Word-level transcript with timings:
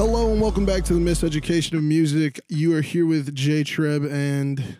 Hello 0.00 0.32
and 0.32 0.40
welcome 0.40 0.64
back 0.64 0.82
to 0.84 0.94
the 0.94 0.98
Miseducation 0.98 1.74
of 1.74 1.82
Music. 1.82 2.40
You 2.48 2.74
are 2.74 2.80
here 2.80 3.04
with 3.04 3.34
J-Treb 3.34 4.02
and 4.10 4.78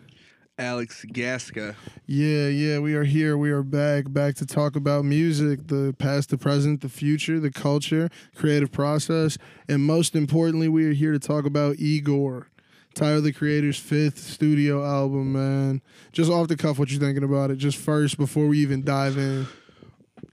Alex 0.57 1.05
Gasca. 1.13 1.75
yeah, 2.07 2.47
yeah, 2.47 2.79
we 2.79 2.95
are 2.95 3.03
here. 3.03 3.37
We 3.37 3.51
are 3.51 3.61
back, 3.61 4.11
back 4.11 4.33
to 4.37 4.47
talk 4.47 4.75
about 4.75 5.05
music, 5.05 5.67
the 5.67 5.95
past, 5.99 6.31
the 6.31 6.39
present, 6.39 6.81
the 6.81 6.89
future, 6.89 7.39
the 7.39 7.51
culture, 7.51 8.09
creative 8.33 8.71
process, 8.71 9.37
and 9.69 9.83
most 9.85 10.15
importantly, 10.15 10.67
we 10.67 10.85
are 10.85 10.93
here 10.93 11.11
to 11.11 11.19
talk 11.19 11.45
about 11.45 11.75
Igor, 11.77 12.47
Tyler 12.95 13.21
the 13.21 13.31
Creator's 13.31 13.77
fifth 13.77 14.17
studio 14.17 14.83
album. 14.83 15.33
Man, 15.33 15.83
just 16.11 16.31
off 16.31 16.47
the 16.47 16.57
cuff, 16.57 16.79
what 16.79 16.89
you're 16.89 16.99
thinking 16.99 17.23
about 17.23 17.51
it? 17.51 17.57
Just 17.57 17.77
first, 17.77 18.17
before 18.17 18.47
we 18.47 18.57
even 18.57 18.83
dive 18.83 19.19
in. 19.19 19.45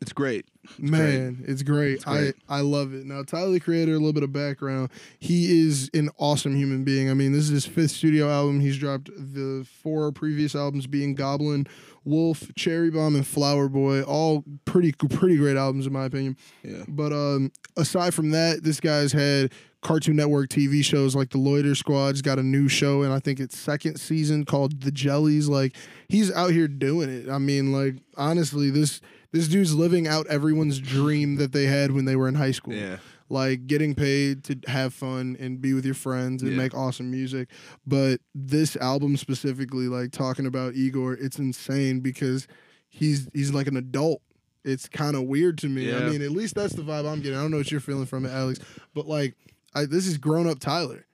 It's 0.01 0.15
great. 0.15 0.47
Man, 0.79 1.45
it's 1.47 1.63
great. 1.63 1.95
It's 1.95 2.05
great. 2.05 2.35
I 2.49 2.59
I 2.59 2.61
love 2.61 2.95
it. 2.95 3.07
Now, 3.07 3.23
Tyler 3.23 3.53
the 3.53 3.61
Creator, 3.61 3.93
a 3.93 3.95
little 3.95 4.13
bit 4.13 4.23
of 4.23 4.33
background. 4.33 4.91
He 5.19 5.67
is 5.67 5.91
an 5.95 6.11
awesome 6.19 6.57
human 6.57 6.85
being. 6.85 7.11
I 7.11 7.15
mean, 7.15 7.33
this 7.33 7.45
is 7.45 7.51
his 7.51 7.67
fifth 7.67 7.93
studio 7.93 8.31
album. 8.31 8.61
He's 8.61 8.79
dropped 8.79 9.11
the 9.15 9.67
four 9.83 10.13
previous 10.13 10.55
albums 10.55 10.87
being 10.87 11.15
Goblin, 11.15 11.67
Wolf, 12.05 12.51
Cherry 12.55 12.91
Bomb, 12.91 13.15
and 13.15 13.27
Flower 13.27 13.69
Boy. 13.69 14.03
All 14.03 14.45
pretty 14.65 14.93
pretty 14.93 15.37
great 15.37 15.57
albums 15.57 15.87
in 15.87 15.93
my 15.93 16.05
opinion. 16.05 16.37
Yeah. 16.63 16.85
But 16.89 17.13
um, 17.13 17.53
aside 17.77 18.15
from 18.15 18.31
that, 18.31 18.63
this 18.63 18.81
guy's 18.81 19.13
had 19.13 19.53
Cartoon 19.81 20.17
Network 20.17 20.49
TV 20.51 20.85
shows 20.85 21.15
like 21.15 21.31
The 21.31 21.39
Loiter 21.39 21.75
Squad's 21.75 22.21
got 22.21 22.39
a 22.39 22.43
new 22.43 22.69
show, 22.69 23.03
and 23.03 23.13
I 23.13 23.21
think 23.21 23.39
it's 23.39 23.57
second 23.57 23.99
season 23.99 24.45
called 24.45 24.81
The 24.81 24.91
Jellies. 24.91 25.49
Like 25.49 25.77
he's 26.09 26.33
out 26.33 26.51
here 26.51 26.69
doing 26.69 27.09
it. 27.11 27.29
I 27.29 27.39
mean, 27.39 27.73
like 27.73 27.97
honestly, 28.17 28.71
this 28.71 29.01
this 29.33 29.49
dude's 29.49 29.75
living 29.75 30.07
out 30.07 30.27
everyone's 30.29 30.79
dream 30.79 31.37
that 31.37 31.53
they 31.53 31.65
had 31.65 31.93
when 31.93 32.05
they 32.05 32.17
were 32.17 32.29
in 32.29 32.35
high 32.35 32.51
school. 32.53 32.75
Yeah. 32.75 32.97
Like 33.31 33.67
getting 33.67 33.95
paid 33.95 34.45
to 34.45 34.59
have 34.69 34.95
fun 34.95 35.37
and 35.39 35.61
be 35.61 35.75
with 35.75 35.85
your 35.85 35.95
friends 35.95 36.43
and 36.43 36.53
Yeah. 36.53 36.57
make 36.59 36.75
awesome 36.75 37.11
music. 37.11 37.49
But 37.87 38.21
this 38.35 38.75
album 38.77 39.17
specifically, 39.19 39.87
like 39.89 40.13
talking 40.13 40.47
about 40.47 40.75
Igor, 40.75 41.15
it's 41.15 41.39
insane 41.39 42.01
because 42.01 42.47
he's 42.89 43.29
he's 43.35 43.53
like 43.53 43.67
an 43.67 43.77
adult. 43.77 44.23
It's 44.65 44.89
kind 44.89 45.15
of 45.15 45.23
weird 45.25 45.59
to 45.59 45.69
me. 45.69 45.95
I 45.95 46.09
mean, 46.09 46.23
at 46.23 46.31
least 46.31 46.55
that's 46.55 46.75
the 46.75 46.83
vibe 46.83 47.07
I'm 47.11 47.21
getting. 47.21 47.39
I 47.39 47.43
don't 47.43 47.51
know 47.51 47.59
what 47.59 47.71
you're 47.71 47.81
feeling 47.81 48.07
from 48.07 48.25
it, 48.27 48.31
Alex, 48.31 48.59
but 48.95 49.07
like, 49.07 49.35
I, 49.75 49.85
this 49.85 50.07
is 50.07 50.19
grown 50.19 50.49
up 50.49 50.59
Tyler. 50.59 51.07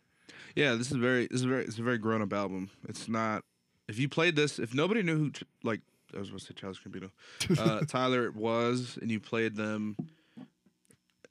Yeah, 0.57 0.75
this 0.75 0.91
is 0.93 0.97
very 0.97 1.27
this 1.27 1.41
is 1.41 1.47
very 1.47 1.65
it's 1.65 1.79
a 1.79 1.83
very 1.83 1.99
grown 1.99 2.23
up 2.23 2.33
album. 2.33 2.71
It's 2.89 3.09
not 3.09 3.43
if 3.89 3.99
you 3.99 4.09
played 4.09 4.37
this, 4.37 4.61
if 4.61 4.73
nobody 4.73 5.03
knew 5.03 5.19
who 5.19 5.33
like 5.65 5.81
I 6.15 6.19
was 6.19 6.29
gonna 6.29 6.41
say 6.41 6.55
Charles 6.55 6.79
Gambino, 6.79 7.11
uh, 7.59 7.81
Tyler 7.89 8.27
it 8.27 8.35
was, 8.37 8.99
and 9.01 9.11
you 9.11 9.21
played 9.21 9.57
them 9.57 9.97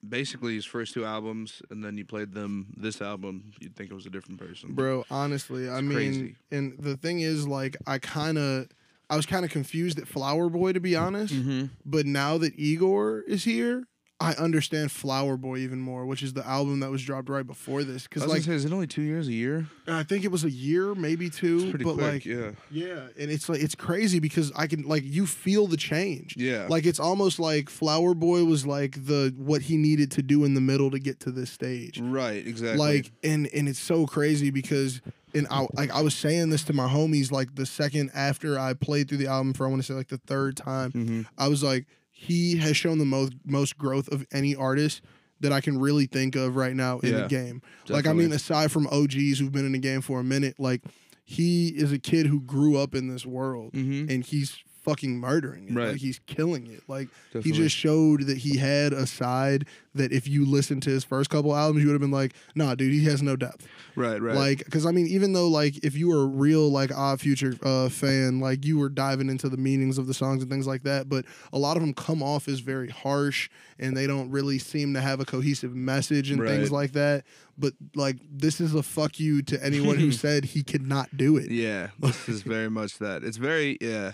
basically 0.07 0.55
his 0.55 0.65
first 0.65 0.93
two 0.93 1.05
albums, 1.05 1.61
and 1.69 1.83
then 1.83 1.97
you 1.97 2.05
played 2.05 2.33
them 2.33 2.73
this 2.77 3.01
album, 3.01 3.51
you'd 3.59 3.75
think 3.75 3.89
it 3.89 3.93
was 3.93 4.05
a 4.05 4.09
different 4.09 4.39
person. 4.39 4.73
Bro, 4.73 5.05
honestly, 5.09 5.69
I 5.69 5.75
It's 5.77 5.81
mean, 5.83 5.95
crazy. 5.95 6.35
and 6.51 6.77
the 6.77 6.97
thing 6.97 7.21
is, 7.21 7.47
like, 7.47 7.77
I 7.87 7.99
kind 7.99 8.37
of, 8.37 8.67
I 9.09 9.15
was 9.15 9.25
kind 9.25 9.45
of 9.45 9.51
confused 9.51 9.99
at 9.99 10.07
Flower 10.07 10.49
Boy 10.49 10.73
to 10.73 10.79
be 10.79 10.95
honest. 10.95 11.33
Mm-hmm. 11.33 11.65
But 11.85 12.05
now 12.05 12.37
that 12.39 12.53
Igor 12.57 13.21
is 13.27 13.43
here, 13.45 13.85
I 14.23 14.33
understand 14.35 14.91
Flower 14.91 15.35
Boy 15.35 15.57
even 15.57 15.79
more, 15.79 16.05
which 16.05 16.23
is 16.23 16.33
the 16.33 16.47
album 16.47 16.79
that 16.79 16.89
was 16.89 17.03
dropped 17.03 17.27
right 17.29 17.45
before 17.45 17.83
this. 17.83 18.03
Because 18.03 18.25
like, 18.25 18.43
say, 18.43 18.53
is 18.53 18.63
it 18.63 18.71
only 18.71 18.87
two 18.87 19.01
years, 19.01 19.27
a 19.27 19.33
year? 19.33 19.67
I 19.85 20.03
think 20.03 20.23
it 20.23 20.31
was 20.31 20.43
a 20.43 20.49
year, 20.49 20.95
maybe 20.95 21.29
two. 21.29 21.57
It's 21.57 21.69
pretty 21.71 21.83
but 21.83 21.95
quick. 21.95 22.05
like, 22.05 22.25
yeah, 22.25 22.51
yeah, 22.71 23.07
and 23.19 23.29
it's 23.29 23.49
like 23.49 23.61
it's 23.61 23.75
crazy 23.75 24.19
because 24.19 24.51
I 24.55 24.67
can 24.67 24.83
like 24.83 25.03
you 25.03 25.25
feel 25.25 25.67
the 25.67 25.77
change. 25.77 26.35
yeah, 26.37 26.67
Like 26.69 26.85
it's 26.85 26.99
almost 26.99 27.39
like 27.39 27.69
Flower 27.69 28.13
Boy 28.13 28.45
was 28.45 28.65
like 28.65 29.05
the 29.05 29.33
what 29.37 29.63
he 29.63 29.77
needed 29.77 30.11
to 30.11 30.21
do 30.21 30.45
in 30.45 30.53
the 30.53 30.61
middle 30.61 30.89
to 30.91 30.99
get 30.99 31.19
to 31.21 31.31
this 31.31 31.51
stage. 31.51 31.99
right, 31.99 32.45
exactly. 32.47 32.77
Like 32.77 33.11
and 33.23 33.49
and 33.53 33.67
it's 33.67 33.79
so 33.79 34.05
crazy 34.05 34.51
because 34.51 35.01
and 35.33 35.47
I 35.49 35.67
like 35.73 35.91
I 35.91 36.01
was 36.01 36.15
saying 36.15 36.49
this 36.49 36.63
to 36.65 36.73
my 36.73 36.87
homies 36.87 37.31
like 37.31 37.55
the 37.55 37.65
second 37.65 38.11
after 38.13 38.57
I 38.59 38.73
played 38.73 39.09
through 39.09 39.17
the 39.17 39.27
album 39.27 39.53
for 39.53 39.65
I 39.65 39.69
want 39.69 39.81
to 39.81 39.85
say 39.85 39.93
like 39.95 40.07
the 40.09 40.17
third 40.19 40.55
time 40.55 40.91
hmm 40.91 41.21
I 41.37 41.47
was 41.47 41.63
like 41.63 41.87
he 42.23 42.57
has 42.57 42.75
shown 42.77 42.97
the 42.97 43.05
most 43.05 43.33
most 43.45 43.77
growth 43.77 44.07
of 44.09 44.25
any 44.31 44.55
artist 44.55 45.01
that 45.41 45.51
I 45.51 45.59
can 45.61 45.77
really 45.79 46.05
think 46.05 46.35
of 46.35 46.55
right 46.55 46.75
now 46.75 46.99
in 46.99 47.11
the 47.13 47.21
Yeah, 47.21 47.27
game. 47.27 47.61
Like 47.89 48.07
I 48.07 48.13
mean 48.13 48.31
aside 48.31 48.71
from 48.71 48.87
OGs 48.87 49.39
who've 49.39 49.51
been 49.51 49.65
in 49.65 49.73
the 49.73 49.79
game 49.79 50.01
for 50.01 50.19
a 50.19 50.23
minute 50.23 50.55
like 50.59 50.81
he 51.25 51.69
is 51.69 51.91
a 51.91 51.99
kid 51.99 52.27
who 52.27 52.39
grew 52.41 52.77
up 52.77 52.93
in 52.95 53.07
this 53.07 53.25
world 53.25 53.73
hmm 53.73 54.05
and 54.09 54.23
he's 54.25 54.57
fucking 54.83 55.19
murdering 55.19 55.69
it. 55.69 55.73
Right. 55.73 55.87
Like 55.89 55.97
he's 55.97 56.19
killing 56.25 56.67
it. 56.67 56.83
Like 56.87 57.09
Definitely. 57.27 57.51
he 57.51 57.57
just 57.57 57.75
showed 57.75 58.27
that 58.27 58.37
he 58.37 58.57
had 58.57 58.93
a 58.93 59.07
side 59.07 59.65
that 59.95 60.11
if 60.11 60.27
you 60.27 60.45
listened 60.45 60.83
to 60.83 60.89
his 60.89 61.03
first 61.03 61.29
couple 61.29 61.55
albums, 61.55 61.81
you 61.81 61.87
would 61.87 61.93
have 61.93 62.01
been 62.01 62.11
like, 62.11 62.33
nah, 62.55 62.75
dude, 62.75 62.93
he 62.93 63.05
has 63.05 63.21
no 63.21 63.35
depth. 63.35 63.67
right, 63.95 64.21
right. 64.21 64.35
Like, 64.35 64.65
because 64.65 64.85
I 64.85 64.91
mean, 64.91 65.07
even 65.07 65.33
though 65.33 65.47
like 65.47 65.83
if 65.83 65.95
you 65.95 66.09
were 66.09 66.23
a 66.23 66.27
real 66.27 66.69
like 66.69 66.91
Odd 66.95 67.21
Future 67.21 67.55
uh, 67.63 67.89
fan, 67.89 68.39
like 68.39 68.65
you 68.65 68.77
were 68.77 68.89
diving 68.89 69.29
into 69.29 69.49
the 69.49 69.57
meanings 69.57 69.97
of 69.97 70.07
the 70.07 70.13
songs 70.13 70.41
and 70.41 70.51
things 70.51 70.67
like 70.67 70.83
that, 70.83 71.07
but 71.09 71.25
a 71.51 71.57
lot 71.57 71.77
of 71.77 71.83
them 71.83 71.93
come 71.93 72.21
off 72.21 72.47
as 72.47 72.59
very 72.59 72.89
harsh 72.89 73.49
and 73.79 73.95
they 73.95 74.07
don't 74.07 74.29
really 74.31 74.59
seem 74.59 74.93
to 74.93 75.01
have 75.01 75.19
a 75.19 75.25
cohesive 75.25 75.75
message 75.75 76.31
and 76.31 76.41
things 76.41 76.71
like 76.71 76.93
that. 76.93 77.23
But 77.57 77.73
like, 77.95 78.17
this 78.31 78.59
is 78.59 78.73
a 78.73 78.83
fuck 78.83 79.19
you 79.19 79.41
to 79.43 79.63
anyone 79.63 79.97
who 79.97 80.11
said 80.23 80.45
he 80.45 80.63
could 80.63 80.85
not 80.87 81.15
do 81.15 81.37
it. 81.37 81.51
Yeah, 81.51 81.89
this 81.99 82.27
is 82.27 82.41
very 82.41 82.69
much 82.69 82.97
that. 82.97 83.23
It's 83.23 83.37
very 83.37 83.77
yeah. 83.79 84.13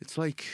It's 0.00 0.18
like 0.18 0.44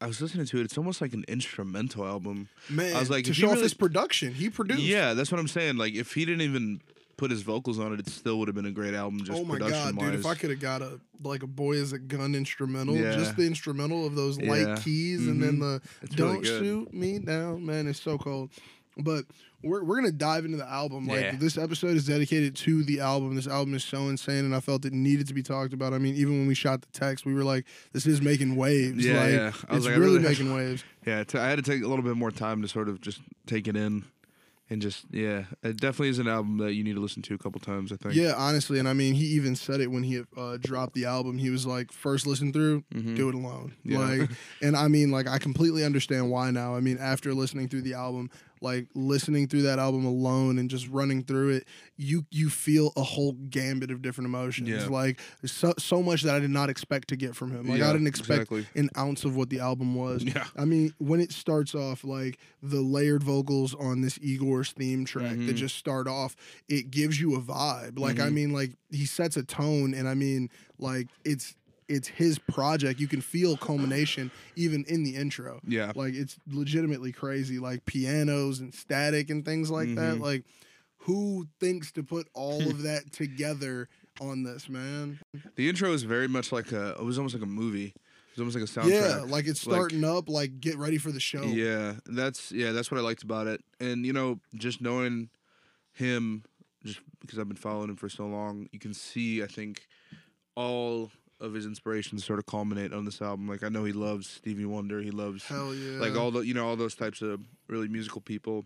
I 0.00 0.06
was 0.06 0.20
listening 0.20 0.46
to 0.46 0.58
it. 0.60 0.64
It's 0.64 0.76
almost 0.76 1.00
like 1.00 1.14
an 1.14 1.24
instrumental 1.28 2.04
album. 2.06 2.48
Man, 2.68 2.94
I 2.94 3.00
was 3.00 3.10
like, 3.10 3.24
to 3.26 3.34
show 3.34 3.46
off 3.46 3.52
really- 3.54 3.62
his 3.64 3.74
production, 3.74 4.34
he 4.34 4.50
produced. 4.50 4.82
Yeah, 4.82 5.14
that's 5.14 5.30
what 5.30 5.40
I'm 5.40 5.48
saying. 5.48 5.76
Like 5.76 5.94
if 5.94 6.14
he 6.14 6.24
didn't 6.24 6.42
even 6.42 6.80
put 7.16 7.30
his 7.30 7.42
vocals 7.42 7.78
on 7.78 7.92
it, 7.92 8.00
it 8.00 8.08
still 8.08 8.38
would 8.40 8.48
have 8.48 8.56
been 8.56 8.66
a 8.66 8.72
great 8.72 8.92
album. 8.94 9.20
Just 9.24 9.40
oh 9.40 9.44
my 9.44 9.54
production 9.56 9.96
god, 9.96 10.04
dude! 10.10 10.14
If 10.20 10.26
I 10.26 10.34
could 10.34 10.50
have 10.50 10.60
got 10.60 10.82
a 10.82 11.00
like 11.22 11.42
a 11.42 11.46
boy 11.46 11.74
is 11.74 11.92
a 11.92 11.98
gun 11.98 12.34
instrumental, 12.34 12.96
Yeah. 12.96 13.12
just 13.14 13.36
the 13.36 13.46
instrumental 13.46 14.06
of 14.06 14.14
those 14.16 14.40
light 14.40 14.66
Yeah. 14.66 14.76
keys, 14.82 15.26
and 15.28 15.42
then 15.42 15.54
mm-hmm. 15.58 15.60
the 15.60 15.80
It's 16.02 16.14
"Don't 16.16 16.42
good. 16.42 16.60
shoot 16.62 16.92
me 16.92 17.20
down," 17.20 17.64
man, 17.64 17.86
it's 17.86 18.02
so 18.02 18.18
cold. 18.18 18.50
But 18.96 19.24
we're 19.62 19.82
we're 19.82 19.96
gonna 19.96 20.12
dive 20.12 20.44
into 20.44 20.56
the 20.56 20.68
album. 20.70 21.06
Like 21.08 21.20
Yeah. 21.20 21.36
this 21.36 21.58
episode 21.58 21.96
is 21.96 22.06
dedicated 22.06 22.54
to 22.56 22.84
the 22.84 23.00
album. 23.00 23.34
This 23.34 23.48
album 23.48 23.74
is 23.74 23.82
so 23.82 24.08
insane, 24.08 24.44
and 24.44 24.54
I 24.54 24.60
felt 24.60 24.84
it 24.84 24.92
needed 24.92 25.26
to 25.28 25.34
be 25.34 25.42
talked 25.42 25.72
about. 25.72 25.92
I 25.92 25.98
mean, 25.98 26.14
even 26.14 26.34
when 26.38 26.46
we 26.46 26.54
shot 26.54 26.82
the 26.82 26.88
text, 26.92 27.26
we 27.26 27.34
were 27.34 27.44
like, 27.44 27.64
"This 27.92 28.06
is 28.06 28.20
making 28.22 28.56
waves." 28.56 29.04
Yeah, 29.04 29.20
like, 29.20 29.32
yeah. 29.32 29.40
I 29.46 29.48
it's 29.48 29.68
was 29.70 29.84
like, 29.86 29.94
I 29.94 29.98
really, 29.98 30.16
really- 30.18 30.28
making 30.28 30.54
waves. 30.54 30.84
yeah, 31.06 31.24
t- 31.24 31.38
I 31.38 31.48
had 31.48 31.56
to 31.56 31.62
take 31.62 31.82
a 31.82 31.88
little 31.88 32.04
bit 32.04 32.16
more 32.16 32.30
time 32.30 32.62
to 32.62 32.68
sort 32.68 32.88
of 32.88 33.00
just 33.00 33.20
take 33.46 33.66
it 33.66 33.74
in, 33.76 34.04
and 34.70 34.80
just 34.82 35.06
yeah, 35.10 35.44
it 35.62 35.78
definitely 35.78 36.10
is 36.10 36.18
an 36.20 36.28
album 36.28 36.58
that 36.58 36.74
you 36.74 36.84
need 36.84 36.94
to 36.94 37.00
listen 37.00 37.22
to 37.22 37.34
a 37.34 37.38
couple 37.38 37.60
times. 37.60 37.90
I 37.90 37.96
think. 37.96 38.14
Yeah, 38.14 38.34
honestly, 38.36 38.78
and 38.78 38.86
I 38.88 38.92
mean, 38.92 39.14
he 39.14 39.24
even 39.28 39.56
said 39.56 39.80
it 39.80 39.90
when 39.90 40.02
he 40.04 40.22
uh, 40.36 40.56
dropped 40.60 40.94
the 40.94 41.06
album. 41.06 41.38
He 41.38 41.50
was 41.50 41.66
like, 41.66 41.90
first 41.90 42.26
listen 42.28 42.52
through, 42.52 42.84
Mhm. 42.94 43.16
do 43.16 43.28
it 43.28 43.34
alone. 43.34 43.72
Yeah. 43.82 43.98
Like, 43.98 44.30
and 44.62 44.76
I 44.76 44.86
mean, 44.88 45.10
like, 45.10 45.26
I 45.26 45.38
completely 45.38 45.84
understand 45.84 46.30
why 46.30 46.50
now. 46.52 46.76
I 46.76 46.80
mean, 46.80 46.98
after 46.98 47.34
listening 47.34 47.68
through 47.68 47.82
the 47.82 47.94
album, 47.94 48.30
like 48.64 48.88
listening 48.94 49.46
through 49.46 49.62
that 49.62 49.78
album 49.78 50.04
alone 50.04 50.58
and 50.58 50.68
just 50.68 50.88
running 50.88 51.22
through 51.22 51.50
it, 51.50 51.68
you 51.96 52.24
you 52.30 52.48
feel 52.50 52.92
a 52.96 53.02
whole 53.02 53.32
gambit 53.50 53.90
of 53.92 54.02
different 54.02 54.26
emotions. 54.26 54.68
Yeah. 54.68 54.86
Like 54.86 55.20
so 55.44 55.74
so 55.78 56.02
much 56.02 56.22
that 56.22 56.34
I 56.34 56.38
did 56.40 56.50
not 56.50 56.70
expect 56.70 57.08
to 57.08 57.16
get 57.16 57.36
from 57.36 57.52
him. 57.52 57.68
Like 57.68 57.82
I 57.82 57.92
didn't 57.92 58.06
expect 58.08 58.50
exactly. 58.50 58.66
an 58.74 58.90
ounce 58.98 59.24
of 59.24 59.36
what 59.36 59.50
the 59.50 59.60
album 59.60 59.94
was. 59.94 60.24
Yeah. 60.24 60.44
I 60.56 60.64
mean, 60.64 60.92
when 60.98 61.20
it 61.20 61.30
starts 61.30 61.74
off, 61.74 62.02
like 62.02 62.38
the 62.62 62.80
layered 62.80 63.22
vocals 63.22 63.74
on 63.74 64.00
this 64.00 64.18
Igor's 64.22 64.72
theme 64.72 65.04
track 65.04 65.30
that 65.36 65.38
Mhm. 65.38 65.56
just 65.56 65.76
start 65.76 66.08
off, 66.08 66.34
it 66.68 66.90
gives 66.90 67.20
you 67.20 67.34
a 67.36 67.40
vibe. 67.40 67.98
Like, 67.98 68.18
I 68.18 68.28
Mhm. 68.28 68.32
mean, 68.32 68.52
like 68.52 68.72
he 68.90 69.04
sets 69.04 69.36
a 69.36 69.42
tone, 69.44 69.92
and 69.94 70.08
I 70.08 70.14
mean, 70.14 70.48
like 70.78 71.08
it's 71.24 71.54
it's 71.88 72.08
his 72.08 72.38
project. 72.38 72.98
You 73.00 73.08
can 73.08 73.20
feel 73.20 73.56
culmination 73.56 74.30
even 74.56 74.84
in 74.88 75.02
the 75.04 75.16
intro. 75.16 75.60
Yeah. 75.66 75.92
Like 75.94 76.14
it's 76.14 76.36
legitimately 76.50 77.12
crazy. 77.12 77.58
Like 77.58 77.84
pianos 77.84 78.60
and 78.60 78.74
static 78.74 79.30
and 79.30 79.44
things 79.44 79.70
like 79.70 79.94
that. 79.96 80.16
Mhm. 80.16 80.20
Like, 80.20 80.44
who 80.98 81.46
thinks 81.60 81.92
to 81.92 82.02
put 82.02 82.28
all 82.34 82.62
of 82.62 82.82
that 82.84 83.12
together 83.12 83.88
on 84.20 84.42
this, 84.42 84.68
man? 84.68 85.18
The 85.56 85.68
intro 85.68 85.92
is 85.92 86.02
very 86.02 86.28
much 86.28 86.50
like 86.52 86.72
a. 86.72 86.90
It 86.92 87.04
was 87.04 87.18
almost 87.18 87.34
like 87.34 87.42
a 87.42 87.46
movie. 87.46 87.92
It 88.36 88.40
was 88.40 88.54
almost 88.56 88.56
like 88.76 88.86
a 88.86 88.88
soundtrack. 88.88 89.00
Yeah, 89.18 89.24
like 89.30 89.46
it's 89.46 89.66
Like- 89.66 89.76
starting 89.76 90.04
up. 90.04 90.28
Like 90.28 90.60
get 90.60 90.76
ready 90.78 90.98
for 90.98 91.12
the 91.12 91.20
show. 91.20 91.42
Yeah, 91.44 91.94
that's 92.06 92.50
yeah, 92.50 92.72
that's 92.72 92.90
what 92.90 92.98
I 92.98 93.02
liked 93.02 93.22
about 93.22 93.46
it. 93.46 93.62
And 93.80 94.04
you 94.06 94.12
know, 94.12 94.40
just 94.54 94.80
knowing 94.80 95.28
him, 95.92 96.44
just 96.84 97.00
because 97.20 97.38
I've 97.38 97.48
been 97.48 97.56
following 97.56 97.90
him 97.90 97.96
for 97.96 98.08
so 98.08 98.26
long, 98.26 98.68
you 98.72 98.78
can 98.78 98.94
see 98.94 99.42
I 99.42 99.46
think 99.46 99.86
all 100.56 101.10
of 101.44 101.54
his 101.54 101.66
inspirations 101.66 102.24
sort 102.24 102.38
of 102.38 102.46
culminate 102.46 102.92
on 102.92 103.04
this 103.04 103.20
album. 103.22 103.48
Like 103.48 103.62
I 103.62 103.68
know 103.68 103.84
he 103.84 103.92
loves 103.92 104.28
Stevie 104.28 104.64
Wonder, 104.64 105.00
he 105.00 105.10
loves 105.10 105.44
Hell 105.44 105.74
yeah. 105.74 105.98
like 106.00 106.16
all 106.16 106.30
the 106.30 106.40
you 106.40 106.54
know 106.54 106.66
all 106.66 106.76
those 106.76 106.94
types 106.94 107.22
of 107.22 107.40
really 107.68 107.88
musical 107.88 108.20
people. 108.20 108.64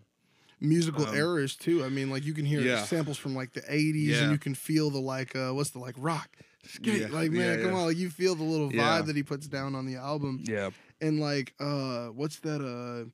musical 0.61 1.05
Um, 1.07 1.15
eras 1.15 1.55
too. 1.55 1.83
I 1.85 1.89
mean, 1.89 2.09
like 2.09 2.25
you 2.25 2.33
can 2.33 2.45
hear 2.45 2.61
yeah. 2.61 2.83
samples 2.83 3.17
from 3.17 3.35
like 3.35 3.53
the 3.53 3.61
'80s, 3.61 4.05
Yeah. 4.07 4.23
and 4.23 4.31
you 4.31 4.37
can 4.37 4.55
feel 4.55 4.89
the 4.89 4.99
like, 4.99 5.35
uh, 5.35 5.51
what's 5.51 5.69
the 5.71 5.79
like 5.79 5.95
rock, 5.97 6.29
skate, 6.67 7.01
Yeah, 7.01 7.07
like 7.11 7.31
man, 7.31 7.61
come 7.63 7.73
on, 7.75 7.85
like 7.85 7.97
you 7.97 8.09
feel 8.09 8.35
the 8.35 8.43
little 8.43 8.69
vibe 8.71 9.05
that 9.07 9.15
he 9.15 9.23
puts 9.23 9.47
down 9.47 9.75
on 9.75 9.85
the 9.85 9.95
album, 9.95 10.43
Yeah, 10.45 10.69
and 11.01 11.19
like, 11.19 11.53
uh, 11.59 12.07
what's 12.07 12.39
that, 12.41 12.61
uh, 12.61 13.09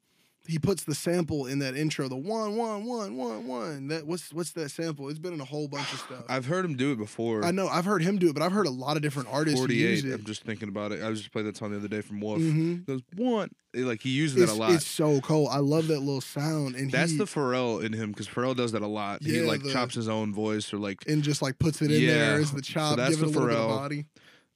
he 0.47 0.59
puts 0.59 0.83
the 0.83 0.93
sample 0.95 1.45
in 1.47 1.59
that 1.59 1.75
intro, 1.75 2.07
the 2.07 2.15
one, 2.15 2.55
one, 2.55 2.85
one, 2.85 3.15
one, 3.17 3.47
one. 3.47 3.87
That 3.87 4.05
what's 4.05 4.31
what's 4.33 4.51
that 4.51 4.69
sample? 4.69 5.09
It's 5.09 5.19
been 5.19 5.33
in 5.33 5.41
a 5.41 5.45
whole 5.45 5.67
bunch 5.67 5.91
of 5.93 5.99
stuff. 5.99 6.23
I've 6.29 6.45
heard 6.45 6.65
him 6.65 6.75
do 6.75 6.91
it 6.91 6.97
before. 6.97 7.43
I 7.43 7.51
know 7.51 7.67
I've 7.67 7.85
heard 7.85 8.01
him 8.03 8.17
do 8.17 8.29
it, 8.29 8.33
but 8.33 8.41
I've 8.43 8.51
heard 8.51 8.67
a 8.67 8.71
lot 8.71 8.95
of 8.95 9.01
different 9.03 9.29
artists 9.31 9.59
48. 9.59 10.05
I'm 10.05 10.23
just 10.23 10.43
thinking 10.43 10.69
about 10.69 10.91
it. 10.91 11.01
I 11.01 11.09
was 11.09 11.19
just 11.19 11.31
playing 11.31 11.47
that 11.47 11.57
song 11.57 11.71
the 11.71 11.77
other 11.77 11.87
day 11.87 12.01
from 12.01 12.19
Wolf. 12.21 12.39
Mhm. 12.39 12.79
He 12.79 12.83
goes 12.85 13.01
one. 13.15 13.49
Like 13.73 14.01
he 14.01 14.09
uses 14.09 14.41
It's, 14.41 14.51
that 14.51 14.57
a 14.57 14.59
lot. 14.59 14.71
it's 14.71 14.87
so 14.87 15.19
cool. 15.21 15.47
I 15.47 15.57
love 15.57 15.87
that 15.87 15.99
little 15.99 16.21
sound, 16.21 16.75
and 16.75 16.89
That's 16.91 17.11
he, 17.11 17.17
the 17.17 17.25
Pharrell 17.25 17.83
in 17.83 17.91
him 17.91 18.11
because 18.11 18.27
Pharrell 18.27 18.55
does 18.55 18.71
that 18.71 18.81
a 18.81 18.87
lot. 18.87 19.21
he 19.23 19.41
like 19.41 19.63
the- 19.63 19.73
chops 19.73 19.95
his 19.95 20.07
own 20.07 20.33
voice 20.33 20.73
or 20.73 20.77
like 20.77 21.03
and 21.07 21.23
just 21.23 21.41
like 21.41 21.59
puts 21.59 21.81
it 21.81 21.91
in 21.91 22.01
Yeah. 22.01 22.13
there 22.13 22.35
as 22.39 22.51
the 22.51 22.63
So 22.63 22.73
chop, 22.73 22.97
that's 22.97 23.15
give 23.17 23.23
it 23.23 23.29
a 23.29 23.31
the 23.31 23.39
little 23.39 23.47
bit 23.49 23.57
of 23.57 23.63
Pharrell. 23.65 23.77
body. 23.77 24.05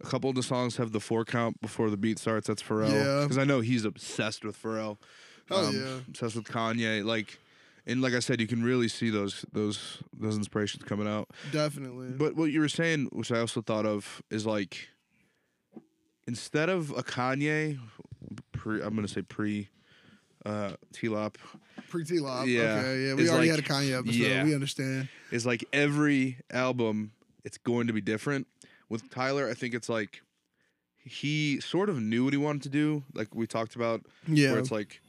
a 0.01 0.05
couple 0.07 0.29
of 0.29 0.35
the 0.37 0.43
songs 0.43 0.77
have 0.77 0.93
the 0.93 0.99
four 1.01 1.25
count 1.25 1.59
before 1.59 1.89
the 1.89 1.97
beat 1.97 2.17
starts. 2.17 2.47
That's 2.47 2.63
Pharrell. 2.63 2.89
Yeah. 2.93 3.23
Because 3.23 3.37
I 3.37 3.43
know 3.43 3.59
he's 3.59 3.83
obsessed 3.83 4.45
with 4.45 4.55
Pharrell. 4.61 4.95
Oh 5.51 5.67
Um, 5.67 5.75
yeah, 5.75 5.97
Obsessed 6.07 6.35
with 6.35 6.45
Kanye. 6.45 7.03
Like, 7.03 7.39
and 7.87 8.01
like 8.01 8.13
I 8.13 8.19
said, 8.19 8.39
you 8.39 8.47
can 8.47 8.61
really 8.63 8.87
see 8.87 9.09
those 9.09 9.45
those 9.51 9.97
those 10.17 10.35
inspirations 10.37 10.83
coming 10.83 11.07
out. 11.07 11.29
definitely. 11.51 12.09
But 12.09 12.35
what 12.35 12.51
you 12.51 12.59
were 12.59 12.69
saying, 12.69 13.09
which 13.11 13.31
I 13.31 13.39
also 13.39 13.61
thought 13.61 13.85
of, 13.85 14.21
is 14.29 14.45
like 14.45 14.89
instead 16.27 16.69
of 16.69 16.91
a 16.91 17.03
Kanye, 17.03 17.79
pre, 18.51 18.81
I'm 18.81 18.95
gonna 18.95 19.07
say 19.07 19.21
pre 19.21 19.69
uh, 20.45 20.71
T-Lop, 20.93 21.37
Pre 21.89 22.05
T 22.05 22.19
Lop. 22.19 22.47
Yeah. 22.47 22.61
Okay, 22.79 23.07
yeah. 23.07 23.13
We 23.13 23.23
It's 23.23 23.31
already 23.31 23.51
like- 23.51 23.65
had 23.65 23.69
a 23.71 23.73
Kanye 23.73 23.97
episode. 23.99 24.15
yeah. 24.15 24.43
We 24.43 24.53
understand. 24.55 25.09
is 25.31 25.45
like 25.45 25.65
every 25.73 26.37
album, 26.51 27.11
it's 27.43 27.57
going 27.57 27.87
to 27.87 27.93
be 27.93 28.01
different. 28.01 28.47
With 28.87 29.09
Tyler, 29.11 29.49
I 29.49 29.53
think 29.53 29.73
it's 29.73 29.89
like 29.89 30.21
he 30.97 31.59
sort 31.59 31.89
of 31.89 31.99
knew 32.01 32.23
what 32.23 32.33
he 32.33 32.37
wanted 32.37 32.63
to 32.63 32.69
do, 32.69 33.03
like 33.13 33.35
we 33.35 33.47
talked 33.47 33.75
about, 33.75 34.01
Yeah. 34.27 34.51
where 34.51 34.59
it's 34.59 34.71
like, 34.71 35.01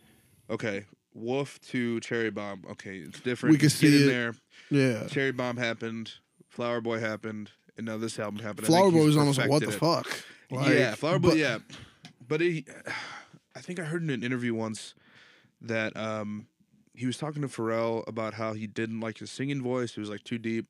okay, 0.50 0.85
Wolf 1.14 1.61
to 1.70 2.00
Cherry 2.00 2.31
Bomb, 2.31 2.64
okay, 2.73 2.99
it's 2.99 3.20
different. 3.20 3.55
We 3.55 3.58
Get 3.58 3.70
see 3.73 3.87
in 4.02 4.02
it. 4.08 4.12
there. 4.12 4.35
Yeah. 4.70 5.06
Cherry 5.06 5.32
Bomb 5.32 5.56
happened, 5.56 6.12
Flower 6.49 6.81
Boy 6.81 6.99
happened, 7.00 7.50
and 7.76 7.87
now 7.87 7.97
this 7.97 8.19
album 8.19 8.41
happened. 8.41 8.67
I 8.67 8.69
Flower 8.69 8.91
Boy 8.91 9.05
was 9.05 9.17
almost 9.17 9.38
like, 9.38 9.49
what 9.49 9.61
the 9.61 9.67
perfected 9.67 9.88
it. 9.88 10.05
fuck? 10.14 10.25
Like, 10.50 10.75
yeah, 10.75 10.94
Flower 10.94 11.19
Boy. 11.19 11.29
but- 11.31 11.37
yeah, 11.38 11.58
but 12.26 12.41
he, 12.41 12.64
I 13.56 13.61
think 13.61 13.81
I 13.81 13.85
heard 13.85 14.02
in 14.02 14.11
an 14.11 14.23
interview 14.23 14.55
once 14.55 14.94
that 15.61 15.97
um, 15.97 16.47
he 16.94 17.06
was 17.06 17.17
talking 17.17 17.43
to 17.43 17.49
Pharrell 17.49 18.06
about 18.06 18.35
how 18.35 18.52
he 18.52 18.67
didn't 18.67 19.00
like 19.00 19.19
his 19.19 19.31
singing 19.31 19.61
voice. 19.62 19.91
It 19.97 20.00
was 20.00 20.08
like 20.11 20.23
too 20.25 20.38
deep. 20.38 20.67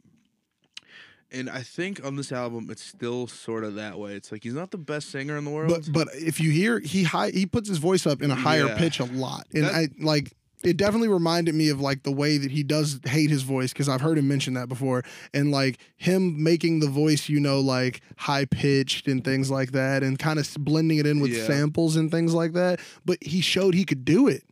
And 1.32 1.48
I 1.48 1.62
think 1.62 2.04
on 2.04 2.16
this 2.16 2.32
album, 2.32 2.68
it's 2.70 2.82
still 2.82 3.26
sort 3.26 3.62
of 3.64 3.76
that 3.76 3.98
way. 3.98 4.14
It's 4.14 4.32
like 4.32 4.42
he's 4.42 4.54
not 4.54 4.70
the 4.70 4.78
best 4.78 5.10
singer 5.10 5.36
in 5.36 5.44
the 5.44 5.50
world. 5.50 5.70
But 5.70 5.92
but 5.92 6.08
if 6.14 6.40
you 6.40 6.50
hear 6.50 6.80
he 6.80 7.04
high 7.04 7.30
he 7.30 7.46
puts 7.46 7.68
his 7.68 7.78
voice 7.78 8.06
up 8.06 8.20
in 8.22 8.30
a 8.30 8.34
higher 8.34 8.66
Yeah. 8.66 8.78
pitch 8.78 8.98
a 9.00 9.04
lot, 9.04 9.46
and 9.54 9.64
That- 9.64 9.74
I 9.74 9.88
like 10.00 10.32
it 10.62 10.76
definitely 10.76 11.08
reminded 11.08 11.54
me 11.54 11.70
of 11.70 11.80
like 11.80 12.02
the 12.02 12.12
way 12.12 12.36
that 12.36 12.50
he 12.50 12.62
does 12.62 13.00
hate 13.06 13.30
his 13.30 13.42
voice 13.44 13.72
because 13.72 13.88
I've 13.88 14.02
heard 14.02 14.18
him 14.18 14.28
mention 14.28 14.54
that 14.54 14.68
before, 14.68 15.04
and 15.32 15.50
like 15.50 15.78
him 15.96 16.42
making 16.42 16.80
the 16.80 16.88
voice 16.88 17.28
you 17.30 17.40
know 17.40 17.60
like 17.60 18.02
high 18.16 18.44
pitched 18.44 19.06
and 19.08 19.24
things 19.24 19.50
like 19.50 19.72
that, 19.72 20.02
and 20.02 20.18
kind 20.18 20.38
of 20.38 20.46
blending 20.60 20.98
it 20.98 21.06
in 21.06 21.20
with 21.20 21.30
Yeah. 21.32 21.46
samples 21.46 21.96
and 21.96 22.10
things 22.10 22.34
like 22.34 22.52
that. 22.54 22.80
But 23.06 23.22
he 23.22 23.40
showed 23.40 23.74
he 23.74 23.84
could 23.84 24.04
do 24.04 24.28
it. 24.28 24.42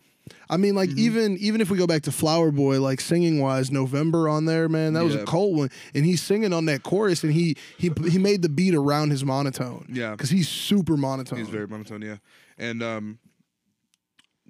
I 0.50 0.56
mean, 0.56 0.74
like 0.74 0.90
Mm-hmm. 0.90 0.98
even 0.98 1.36
even 1.38 1.60
if 1.60 1.70
we 1.70 1.76
go 1.78 1.86
back 1.86 2.02
to 2.02 2.12
Flower 2.12 2.50
Boy, 2.50 2.80
like 2.80 3.00
singing 3.00 3.40
wise, 3.40 3.70
November 3.70 4.28
on 4.28 4.46
there, 4.46 4.68
man, 4.68 4.94
that 4.94 5.04
was 5.04 5.14
a 5.14 5.24
cold 5.24 5.56
one, 5.56 5.70
and 5.94 6.04
he's 6.04 6.22
singing 6.22 6.52
on 6.52 6.64
that 6.66 6.82
chorus, 6.82 7.22
and 7.22 7.32
he 7.32 7.56
he 7.76 7.90
he 8.08 8.18
made 8.18 8.42
the 8.42 8.48
beat 8.48 8.74
around 8.74 9.10
his 9.10 9.24
monotone 9.24 9.86
yeah, 9.92 10.12
because 10.12 10.30
he's 10.30 10.48
super 10.48 10.96
monotone. 10.96 11.38
he's 11.38 11.48
very 11.48 11.66
monotone. 11.66 12.02
Yeah, 12.02 12.16
and 12.56 12.82
um, 12.82 13.18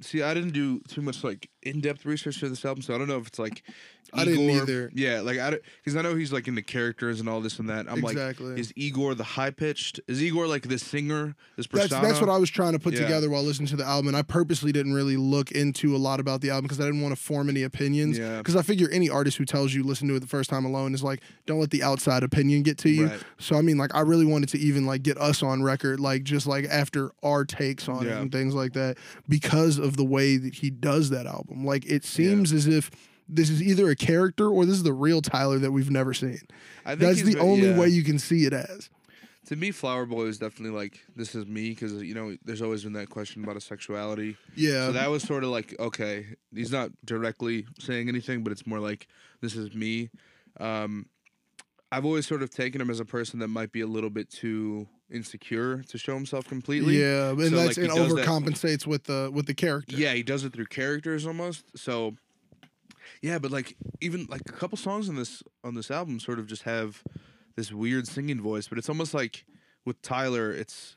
see, 0.00 0.22
I 0.22 0.34
didn't 0.34 0.52
do 0.52 0.80
too 0.88 1.02
much 1.02 1.24
like 1.24 1.50
in-depth 1.62 2.04
research 2.06 2.38
for 2.38 2.48
this 2.48 2.64
album, 2.64 2.82
so 2.82 2.94
I 2.94 2.98
don't 2.98 3.08
know 3.08 3.18
if 3.18 3.26
it's 3.26 3.38
like 3.38 3.62
I 4.12 4.24
didn't 4.24 4.40
Igor- 4.40 4.62
either. 4.62 4.90
Yeah, 4.94 5.20
like 5.20 5.38
I 5.38 5.58
because 5.84 5.96
I 5.96 6.02
know 6.02 6.14
he's 6.14 6.32
like 6.32 6.48
into 6.48 6.62
characters 6.62 7.20
and 7.20 7.28
all 7.28 7.40
this 7.40 7.58
and 7.58 7.68
that. 7.68 7.86
I'm 7.88 8.00
like, 8.00 8.12
exactly. 8.12 8.58
Is 8.58 8.72
Igor 8.76 9.14
the 9.14 9.24
high 9.24 9.50
pitched? 9.50 10.00
Is 10.08 10.22
Igor 10.22 10.46
like 10.46 10.62
this 10.64 10.82
singer, 10.82 11.34
this 11.56 11.66
that's 11.66 11.88
persona? 11.88 12.06
that's 12.06 12.20
what 12.20 12.30
I 12.30 12.36
was 12.38 12.50
trying 12.50 12.72
to 12.72 12.78
put 12.78 12.94
Yeah. 12.94 13.02
together 13.02 13.28
while 13.30 13.42
listening 13.42 13.68
to 13.68 13.76
the 13.76 13.84
album, 13.84 14.08
and 14.08 14.16
I 14.16 14.22
purposely 14.22 14.72
didn't 14.72 14.94
really 14.94 15.16
look 15.16 15.50
into 15.52 15.94
a 15.94 15.98
lot 15.98 16.20
about 16.20 16.40
the 16.40 16.50
album 16.50 16.64
because 16.64 16.80
I 16.80 16.84
didn't 16.84 17.02
want 17.02 17.14
to 17.14 17.20
form 17.22 17.48
any 17.48 17.62
opinions. 17.62 18.18
Yeah. 18.18 18.38
Because 18.38 18.56
I 18.56 18.62
figure 18.62 18.88
any 18.90 19.10
artist 19.10 19.36
who 19.36 19.44
tells 19.44 19.74
you 19.74 19.82
listen 19.82 20.08
to 20.08 20.14
it 20.16 20.20
the 20.20 20.26
first 20.26 20.48
time 20.50 20.64
alone 20.64 20.94
is 20.94 21.02
like, 21.02 21.20
don't 21.46 21.60
let 21.60 21.70
the 21.70 21.82
outside 21.82 22.22
opinion 22.22 22.62
get 22.62 22.78
to 22.78 22.88
you. 22.90 23.06
Right. 23.08 23.20
So 23.38 23.56
I 23.56 23.62
mean, 23.62 23.76
like, 23.78 23.94
I 23.94 24.00
really 24.00 24.24
wanted 24.26 24.48
to 24.50 24.58
even 24.58 24.86
like 24.86 25.02
get 25.02 25.18
us 25.18 25.42
on 25.42 25.62
record, 25.62 26.00
like 26.00 26.22
just 26.24 26.46
like 26.46 26.64
after 26.66 27.10
our 27.22 27.44
takes 27.44 27.88
on 27.88 28.06
it 28.06 28.12
and 28.12 28.32
things 28.32 28.54
like 28.54 28.72
that, 28.72 28.96
because 29.28 29.78
of 29.78 29.96
the 29.96 30.04
way 30.04 30.36
that 30.36 30.54
he 30.54 30.70
does 30.70 31.10
that 31.10 31.26
album. 31.26 31.64
Like, 31.64 31.84
it 31.86 32.04
seems 32.04 32.52
as 32.52 32.66
if. 32.66 32.90
This 33.28 33.50
is 33.50 33.62
either 33.62 33.88
a 33.90 33.96
character 33.96 34.48
or 34.48 34.64
this 34.64 34.76
is 34.76 34.82
the 34.82 34.92
real 34.92 35.20
Tyler 35.20 35.58
that 35.58 35.70
we've 35.70 35.90
never 35.90 36.14
seen. 36.14 36.40
I 36.86 36.90
think 36.90 37.00
That's 37.00 37.22
the 37.22 37.32
ve- 37.34 37.38
only 37.40 37.68
yeah. 37.70 37.78
way 37.78 37.88
you 37.88 38.02
can 38.02 38.18
see 38.18 38.46
it 38.46 38.52
as. 38.52 38.88
To 39.46 39.56
me, 39.56 39.70
Flower 39.70 40.04
Boy 40.06 40.24
is 40.26 40.38
definitely 40.38 40.78
like 40.78 41.00
this 41.16 41.34
is 41.34 41.46
me 41.46 41.70
because 41.70 41.94
you 42.02 42.14
know 42.14 42.36
there's 42.44 42.60
always 42.62 42.84
been 42.84 42.92
that 42.94 43.08
question 43.10 43.42
about 43.44 43.54
his 43.56 43.64
sexuality. 43.64 44.36
Yeah. 44.54 44.86
So 44.86 44.92
that 44.92 45.10
was 45.10 45.22
sort 45.22 45.42
of 45.44 45.50
like 45.50 45.74
okay, 45.80 46.26
he's 46.54 46.70
not 46.72 46.90
directly 47.04 47.66
saying 47.78 48.08
anything, 48.08 48.42
but 48.42 48.52
it's 48.52 48.66
more 48.66 48.78
like 48.80 49.08
this 49.40 49.56
is 49.56 49.74
me. 49.74 50.10
Um, 50.60 51.06
I've 51.90 52.04
always 52.04 52.26
sort 52.26 52.42
of 52.42 52.50
taken 52.50 52.80
him 52.80 52.90
as 52.90 53.00
a 53.00 53.06
person 53.06 53.38
that 53.38 53.48
might 53.48 53.72
be 53.72 53.80
a 53.80 53.86
little 53.86 54.10
bit 54.10 54.28
too 54.28 54.86
insecure 55.10 55.82
to 55.84 55.96
show 55.96 56.14
himself 56.14 56.46
completely. 56.46 57.00
Yeah, 57.00 57.30
and 57.30 57.40
So, 57.40 57.48
that's 57.50 57.78
like, 57.78 57.88
and 57.88 57.96
does 57.96 58.14
that- 58.14 58.26
overcompensates 58.26 58.86
with 58.86 59.04
the 59.04 59.30
with 59.32 59.46
the 59.46 59.54
character. 59.54 59.96
Yeah, 59.96 60.12
he 60.12 60.22
does 60.22 60.44
it 60.44 60.52
through 60.52 60.66
characters 60.66 61.26
almost. 61.26 61.64
So 61.74 62.16
yeah, 63.22 63.38
but 63.38 63.50
like 63.50 63.76
even 64.00 64.26
like 64.30 64.42
a 64.48 64.52
couple 64.52 64.76
songs 64.78 65.08
on 65.08 65.16
this 65.16 65.42
on 65.64 65.74
this 65.74 65.90
album 65.90 66.20
sort 66.20 66.38
of 66.38 66.46
just 66.46 66.62
have 66.62 67.02
this 67.56 67.72
weird 67.72 68.06
singing 68.06 68.40
voice, 68.40 68.68
but 68.68 68.78
it's 68.78 68.88
almost 68.88 69.14
like 69.14 69.44
with 69.84 70.00
Tyler, 70.02 70.52
it's 70.52 70.96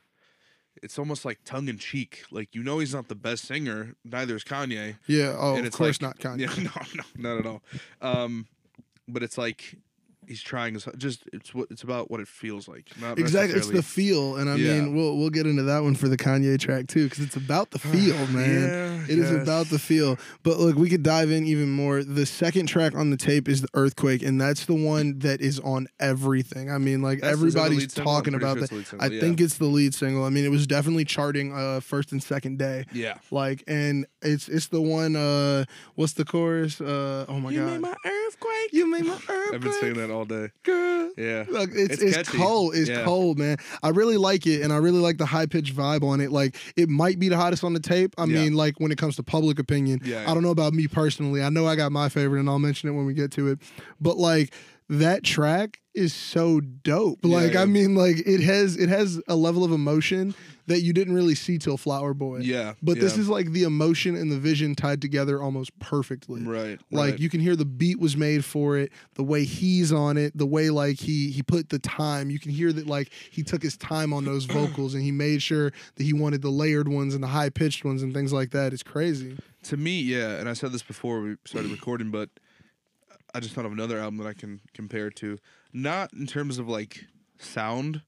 it's 0.82 0.98
almost 0.98 1.24
like 1.24 1.38
tongue 1.44 1.68
in 1.68 1.78
cheek. 1.78 2.24
Like 2.30 2.54
you 2.54 2.62
know 2.62 2.78
he's 2.78 2.94
not 2.94 3.08
the 3.08 3.14
best 3.14 3.44
singer, 3.44 3.94
neither 4.04 4.36
is 4.36 4.44
Kanye. 4.44 4.96
Yeah. 5.06 5.36
Oh, 5.38 5.56
and 5.56 5.66
of 5.66 5.72
course 5.72 6.00
like- 6.00 6.22
not 6.24 6.38
Kanye. 6.38 6.40
Yeah, 6.56 6.70
no, 6.94 7.02
no, 7.22 7.34
not 7.36 7.38
at 7.40 7.46
all. 7.46 7.62
Um, 8.00 8.46
but 9.08 9.22
it's 9.22 9.36
like 9.38 9.76
he's 10.32 10.42
trying 10.42 10.72
his 10.74 10.88
just 10.96 11.24
it's 11.32 11.54
what 11.54 11.68
it's 11.70 11.82
about 11.82 12.10
what 12.10 12.20
it 12.20 12.26
feels 12.28 12.66
like. 12.68 12.88
Exactly. 13.18 13.58
It's 13.58 13.68
the 13.68 13.82
feel, 13.82 14.36
and 14.36 14.48
I 14.48 14.56
Yeah. 14.56 14.80
mean, 14.80 14.94
we'll 14.96 15.16
we'll 15.18 15.30
get 15.30 15.46
into 15.46 15.62
that 15.64 15.82
one 15.82 15.94
for 15.94 16.08
the 16.08 16.16
Kanye 16.16 16.58
track 16.58 16.86
too, 16.88 17.04
because 17.04 17.22
it's 17.24 17.36
about 17.36 17.70
the 17.70 17.78
feel, 17.92 18.16
man. 18.28 18.62
Yeah, 18.62 19.04
It 19.12 19.18
is 19.18 19.30
yes. 19.30 19.42
about 19.42 19.66
the 19.68 19.78
feel. 19.78 20.18
But 20.42 20.58
look, 20.58 20.76
we 20.76 20.88
could 20.88 21.02
dive 21.02 21.30
in 21.30 21.44
even 21.46 21.70
more. 21.70 22.02
The 22.02 22.24
second 22.26 22.66
track 22.66 22.94
on 22.94 23.10
the 23.10 23.16
tape 23.16 23.48
is 23.48 23.60
the 23.60 23.68
Earthquake, 23.74 24.22
and 24.22 24.40
that's 24.40 24.64
the 24.64 24.74
one 24.74 25.18
that 25.20 25.40
is 25.40 25.60
on 25.60 25.86
everything. 26.00 26.70
I 26.70 26.78
mean, 26.78 27.02
like 27.02 27.20
That's- 27.20 27.36
is 27.36 27.42
everybody's 27.54 27.78
lead 27.80 27.92
single? 27.92 28.12
I'm 28.12 28.16
talking 28.18 28.34
about 28.34 28.58
sure 28.58 28.66
that. 28.68 28.86
single, 28.86 29.04
I 29.06 29.08
yeah. 29.10 29.20
think 29.20 29.40
it's 29.40 29.58
the 29.58 29.66
lead 29.66 29.94
single. 29.94 30.24
I 30.24 30.30
mean, 30.30 30.44
it 30.44 30.50
was 30.50 30.66
definitely 30.66 31.04
charting 31.04 31.52
uh, 31.52 31.80
first 31.80 32.12
and 32.12 32.22
second 32.22 32.58
day. 32.58 32.86
Yeah. 32.92 33.18
Like, 33.30 33.62
and 33.66 34.06
it's 34.22 34.48
it's 34.48 34.68
the 34.68 34.80
one. 34.80 35.14
Uh, 35.16 35.64
what's 35.94 36.14
the 36.14 36.24
chorus? 36.24 36.80
Uh, 36.80 37.26
oh 37.28 37.38
my 37.40 37.50
you 37.50 37.58
god! 37.60 37.64
You 37.66 37.70
made 37.72 37.80
my 37.80 37.94
earthquake. 38.04 38.72
you 38.72 38.86
made 38.90 39.04
my 39.04 39.14
earthquake, 39.28 39.48
I've 39.54 39.60
been 39.60 39.72
saying 39.80 39.94
that 39.94 40.10
all 40.10 40.21
day. 40.24 40.48
girl. 40.62 41.10
Yeah. 41.18 41.44
Look, 41.48 41.70
it's 41.74 42.00
It's 42.00 42.16
it's, 42.16 42.28
cold. 42.30 42.74
It's 42.74 42.88
Yeah. 42.88 43.04
cold, 43.04 43.38
man. 43.38 43.58
I 43.82 43.90
really 43.90 44.16
like 44.16 44.46
it, 44.46 44.62
and 44.62 44.72
I 44.72 44.76
really 44.78 44.98
like 45.00 45.18
the 45.18 45.26
high 45.26 45.44
pitched 45.46 45.76
vibe 45.76 46.02
on 46.02 46.20
it. 46.22 46.32
Like 46.32 46.56
it 46.76 46.88
might 46.88 47.18
be 47.18 47.28
the 47.28 47.36
hottest 47.36 47.64
on 47.64 47.74
the 47.74 47.80
tape. 47.80 48.14
I 48.16 48.24
Yeah. 48.24 48.42
mean, 48.44 48.54
like 48.54 48.80
when 48.80 48.90
it 48.92 48.98
comes 48.98 49.16
to 49.16 49.22
public 49.22 49.58
opinion. 49.58 50.00
Yeah, 50.04 50.24
I 50.30 50.32
don't 50.32 50.42
know 50.42 50.50
about 50.50 50.72
me 50.72 50.86
personally. 50.88 51.42
I 51.42 51.50
know 51.50 51.66
I 51.66 51.76
got 51.76 51.92
my 51.92 52.08
favorite, 52.08 52.40
and 52.40 52.48
I'll 52.48 52.58
mention 52.58 52.88
it 52.88 52.92
when 52.92 53.04
we 53.04 53.12
get 53.14 53.30
to 53.32 53.48
it. 53.48 53.58
But 54.00 54.16
like 54.16 54.54
that 54.88 55.22
track 55.22 55.80
is 55.94 56.14
so 56.14 56.60
dope. 56.60 57.18
Yeah, 57.22 57.36
Like 57.36 57.52
yeah. 57.54 57.62
I 57.62 57.64
mean, 57.66 57.94
like 57.94 58.16
it 58.26 58.40
has 58.40 58.76
it 58.78 58.88
has 58.88 59.20
a 59.28 59.36
level 59.36 59.64
of 59.64 59.72
emotion 59.72 60.34
that 60.66 60.80
you 60.80 60.92
didn't 60.92 61.14
really 61.14 61.34
see 61.34 61.58
till 61.58 61.76
Flower 61.76 62.14
Boy. 62.14 62.38
Yeah. 62.38 62.74
But 62.82 63.00
this 63.00 63.18
is 63.18 63.28
like 63.28 63.50
the 63.52 63.64
emotion 63.64 64.14
and 64.16 64.30
the 64.30 64.38
vision 64.38 64.74
tied 64.74 65.00
together 65.00 65.42
almost 65.42 65.76
perfectly. 65.78 66.42
right. 66.42 66.78
Like 66.90 67.12
right. 67.12 67.20
you 67.20 67.28
can 67.28 67.40
hear 67.40 67.56
the 67.56 67.64
beat 67.64 67.98
was 67.98 68.16
made 68.16 68.44
for 68.44 68.76
it, 68.76 68.92
the 69.14 69.24
way 69.24 69.44
he's 69.44 69.92
on 69.92 70.16
it, 70.16 70.36
the 70.36 70.46
way 70.46 70.70
like 70.70 70.98
he 70.98 71.30
he 71.30 71.42
put 71.42 71.68
the 71.68 71.78
time. 71.78 72.30
You 72.30 72.38
can 72.38 72.52
hear 72.52 72.72
that 72.72 72.86
like 72.86 73.10
he 73.30 73.42
took 73.42 73.62
his 73.62 73.76
time 73.76 74.12
on 74.12 74.24
those 74.24 74.44
vocals 74.46 74.94
and 74.94 75.02
he 75.02 75.10
made 75.10 75.42
sure 75.42 75.72
that 75.96 76.02
he 76.02 76.12
wanted 76.12 76.42
the 76.42 76.50
layered 76.50 76.88
ones 76.88 77.14
and 77.14 77.22
the 77.22 77.28
high 77.28 77.50
pitched 77.50 77.84
ones 77.84 78.02
and 78.02 78.14
things 78.14 78.32
like 78.32 78.50
that. 78.50 78.72
It's 78.72 78.82
crazy. 78.82 79.38
to 79.64 79.76
me, 79.76 80.00
yeah, 80.00 80.38
and 80.38 80.48
I 80.48 80.52
said 80.52 80.72
this 80.72 80.82
before 80.82 81.20
we 81.20 81.36
started 81.44 81.70
recording, 81.70 82.10
but 82.10 82.28
I 83.34 83.40
just 83.40 83.54
thought 83.54 83.64
of 83.64 83.72
another 83.72 83.98
album 83.98 84.18
that 84.18 84.26
I 84.26 84.34
can 84.34 84.60
compare 84.74 85.10
to. 85.10 85.38
Not 85.72 86.12
in 86.12 86.26
terms 86.26 86.58
of 86.58 86.68
like 86.68 87.06
sound, 87.38 88.02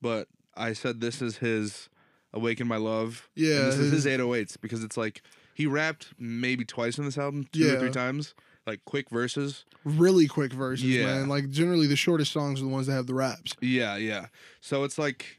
but 0.00 0.28
I 0.56 0.72
said 0.72 1.00
this 1.00 1.20
is 1.20 1.38
his 1.38 1.88
Awaken 2.32 2.66
My 2.68 2.76
Love. 2.76 3.28
and 3.36 3.44
Yeah, 3.46 3.58
this 3.66 3.74
is 3.78 3.90
his- 3.92 4.04
his 4.04 4.06
808s 4.06 4.56
because 4.60 4.84
it's 4.84 4.96
like 4.96 5.22
he 5.54 5.66
rapped 5.66 6.08
maybe 6.18 6.64
twice 6.64 6.98
in 6.98 7.04
this 7.04 7.18
album, 7.18 7.46
two 7.52 7.64
or 7.68 7.72
Yeah. 7.72 7.78
three 7.78 7.90
times, 7.90 8.34
like 8.66 8.84
quick 8.84 9.10
verses. 9.10 9.64
Really 9.84 10.26
quick 10.28 10.52
verses, 10.52 10.84
Yeah. 10.86 11.06
man. 11.06 11.28
Like 11.28 11.50
generally 11.50 11.86
the 11.86 11.96
shortest 11.96 12.30
songs 12.32 12.60
are 12.60 12.64
the 12.64 12.68
ones 12.70 12.86
that 12.86 12.92
have 12.94 13.06
the 13.06 13.14
raps. 13.14 13.54
Yeah, 13.60 13.96
yeah. 13.96 14.26
So 14.60 14.84
it's 14.84 14.98
like 14.98 15.38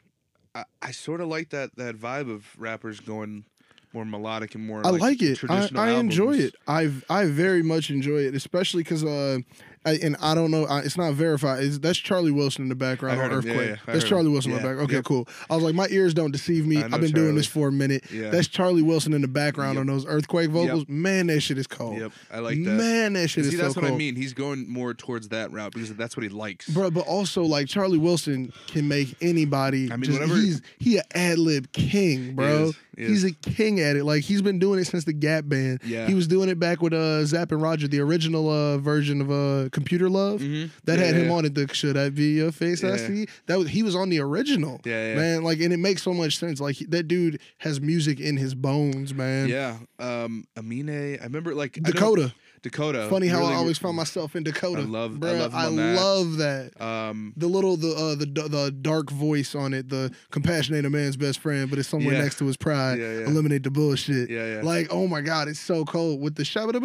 I, 0.55 0.65
I 0.81 0.91
sort 0.91 1.21
of 1.21 1.27
like 1.27 1.49
that 1.49 1.75
that 1.75 1.95
vibe 1.95 2.29
of 2.29 2.47
rappers 2.57 2.99
going 2.99 3.45
more 3.93 4.03
melodic 4.05 4.55
and 4.55 4.65
more. 4.65 4.85
I 4.85 4.89
like, 4.89 5.21
it. 5.21 5.31
I, 5.31 5.35
Traditional 5.35 5.81
I 5.81 5.89
enjoy 5.91 6.31
albums. 6.33 6.43
it. 6.43 6.55
I 6.67 6.91
I 7.09 7.25
very 7.25 7.61
much 7.63 7.89
enjoy 7.91 8.19
it, 8.25 8.33
especially 8.35 8.81
because 8.83 9.03
uh, 9.03 9.39
I, 9.85 9.93
and 10.03 10.17
I 10.21 10.35
don't 10.35 10.51
know, 10.51 10.65
I, 10.65 10.79
it's 10.81 10.97
not 10.97 11.13
verified. 11.13 11.63
It's, 11.63 11.77
that's 11.79 11.97
Charlie 11.97 12.31
Wilson 12.31 12.63
in 12.63 12.69
the 12.69 12.75
background 12.75 13.19
on. 13.19 13.29
Yeah, 13.31 13.35
Earthquake. 13.37 13.69
yeah, 13.69 13.75
I 13.87 13.91
that's 13.93 14.03
Charlie 14.03 14.25
him. 14.25 14.33
Wilson 14.33 14.51
in 14.51 14.57
the 14.57 14.63
Yeah. 14.63 14.73
back. 14.75 14.83
Okay, 14.83 14.95
Yep. 14.95 15.05
cool. 15.05 15.27
I 15.49 15.55
was 15.55 15.63
like, 15.63 15.73
my 15.75 15.87
ears 15.89 16.13
don't 16.13 16.31
deceive 16.31 16.67
me. 16.67 16.83
I've 16.83 16.99
been 16.99 17.11
doing 17.11 17.35
this 17.35 17.47
for 17.47 17.69
a 17.69 17.71
minute. 17.71 18.03
Yeah. 18.11 18.29
That's 18.29 18.47
Charlie 18.47 18.81
Wilson 18.81 19.13
in 19.13 19.21
the 19.21 19.27
background 19.29 19.75
Yep. 19.75 19.81
on 19.81 19.87
those 19.87 20.05
Earthquake 20.05 20.49
vocals. 20.49 20.85
Man, 20.89 21.27
that 21.27 21.39
shit 21.41 21.57
is 21.57 21.67
cold. 21.67 21.97
Yep, 21.99 22.11
I 22.31 22.39
like 22.39 22.55
that. 22.63 22.69
Man, 22.71 23.13
that 23.13 23.29
shit 23.29 23.45
See, 23.45 23.47
is 23.49 23.55
See, 23.55 23.61
that's 23.61 23.73
so 23.75 23.81
what 23.81 23.87
cold. 23.87 23.95
I 23.95 23.97
mean. 23.97 24.15
He's 24.15 24.33
going 24.33 24.69
more 24.69 24.93
towards 24.93 25.29
that 25.29 25.51
route 25.51 25.71
because 25.73 25.93
that's 25.95 26.17
what 26.17 26.23
he 26.23 26.29
likes. 26.29 26.67
Bro, 26.67 26.91
but 26.91 27.07
also 27.07 27.43
like 27.43 27.67
Charlie 27.67 27.97
Wilson 27.97 28.51
can 28.67 28.87
make 28.87 29.15
anybody. 29.21 29.91
I 29.91 29.95
mean, 29.95 30.03
just, 30.11 30.19
whenever- 30.19 30.39
he's 30.39 30.61
he 30.77 30.97
a 30.97 31.03
ad 31.15 31.39
lib 31.39 31.71
king, 31.71 32.35
bro. 32.35 32.65
is, 32.65 32.75
he 32.97 33.05
He's 33.07 33.23
a 33.23 33.31
king 33.31 33.79
at 33.79 33.95
it. 33.95 34.03
Like 34.03 34.23
he's 34.23 34.41
been 34.41 34.59
doing 34.59 34.77
it 34.77 34.85
since 34.85 35.05
the 35.05 35.13
Gap 35.13 35.45
Band. 35.47 35.79
Yeah. 35.85 36.05
he 36.05 36.13
was 36.15 36.27
doing 36.27 36.49
it 36.49 36.59
back 36.59 36.81
with 36.81 36.91
uh 36.93 37.23
Zapp 37.25 37.53
and 37.53 37.61
Roger, 37.61 37.87
the 37.87 38.01
original 38.01 38.49
uh 38.49 38.77
version 38.77 39.21
of 39.21 39.31
uh 39.31 39.68
Computer 39.71 40.09
Love. 40.09 40.41
Mhm. 40.41 40.69
That 40.85 40.99
Yeah, 40.99 41.05
had 41.05 41.15
him 41.15 41.27
yeah. 41.29 41.33
on 41.33 41.45
it. 41.45 41.55
The 41.55 41.67
should 41.73 41.97
I 41.97 42.09
be 42.09 42.33
your 42.35 42.51
face? 42.51 42.83
I 42.83 42.89
Yeah. 42.89 42.97
see. 43.07 43.25
That 43.47 43.57
was 43.59 43.69
he 43.69 43.83
was 43.83 43.95
on 43.95 44.09
the 44.09 44.19
original. 44.19 44.81
Yeah, 44.85 45.09
yeah. 45.09 45.15
man. 45.15 45.43
Like, 45.43 45.59
and 45.59 45.71
it 45.73 45.77
makes 45.77 46.01
so 46.03 46.13
much 46.13 46.37
sense. 46.37 46.59
Like 46.59 46.77
that 46.89 47.07
dude 47.07 47.39
has 47.59 47.79
music 47.81 48.19
in 48.19 48.37
his 48.37 48.55
bones, 48.55 49.13
man. 49.13 49.49
Yeah, 49.49 49.77
um, 49.99 50.45
Amine. 50.57 51.17
I 51.19 51.23
remember 51.23 51.53
like 51.55 51.73
Dakota. 51.73 52.33
Dakota. 52.61 53.07
Funny 53.09 53.27
how 53.27 53.39
really- 53.39 53.53
I 53.53 53.55
always 53.55 53.77
found 53.77 53.95
myself 53.95 54.35
in 54.35 54.43
Dakota. 54.43 54.81
I 54.81 54.83
love- 54.85 55.15
I 55.15 55.17
bro. 55.17 55.33
love 55.33 55.55
I 55.55 55.69
that. 55.69 55.95
love 55.95 56.37
that. 56.37 56.81
Um, 56.81 57.31
the 57.37 57.47
little 57.47 57.77
the 57.77 57.93
uh, 57.95 58.15
the 58.15 58.25
the 58.25 58.71
dark 58.81 59.09
voice 59.11 59.55
on 59.55 59.73
it, 59.73 59.87
the 59.87 60.11
compassionate 60.31 60.83
a 60.83 60.89
man's 60.89 61.15
best 61.15 61.39
friend, 61.39 61.69
but 61.69 61.79
it's 61.79 61.87
somewhere 61.87 62.15
Yeah. 62.15 62.21
next 62.23 62.37
to 62.39 62.45
his 62.45 62.57
pride. 62.57 62.99
Yeah, 62.99 63.19
yeah. 63.19 63.27
Eliminate 63.27 63.63
the 63.63 63.71
bullshit. 63.71 64.29
yeah, 64.29 64.55
yeah. 64.55 64.61
Like, 64.61 64.87
oh 64.91 65.07
my 65.07 65.21
god, 65.21 65.47
it's 65.47 65.59
so 65.59 65.85
cold 65.85 66.19
with 66.19 66.35
the 66.35 66.43
shabba 66.43 66.75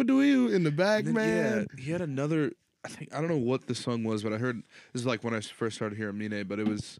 in 0.53 0.63
the 0.63 0.71
back, 0.71 1.05
man. 1.05 1.67
Yeah, 1.77 1.83
he 1.83 1.91
had 1.91 1.99
another. 2.01 2.53
I 2.85 2.87
think 2.87 3.13
I 3.13 3.19
don't 3.19 3.29
know 3.29 3.37
what 3.37 3.65
the 3.67 3.75
song 3.75 4.03
was, 4.03 4.21
but 4.23 4.31
I 4.31 4.37
heard 4.37 4.61
this 4.93 5.01
is 5.01 5.05
like 5.05 5.23
when 5.23 5.33
I 5.33 5.41
first 5.41 5.75
started 5.75 5.97
hearing 5.97 6.17
Mine, 6.17 6.45
but 6.47 6.59
it 6.59 6.67
was 6.67 6.99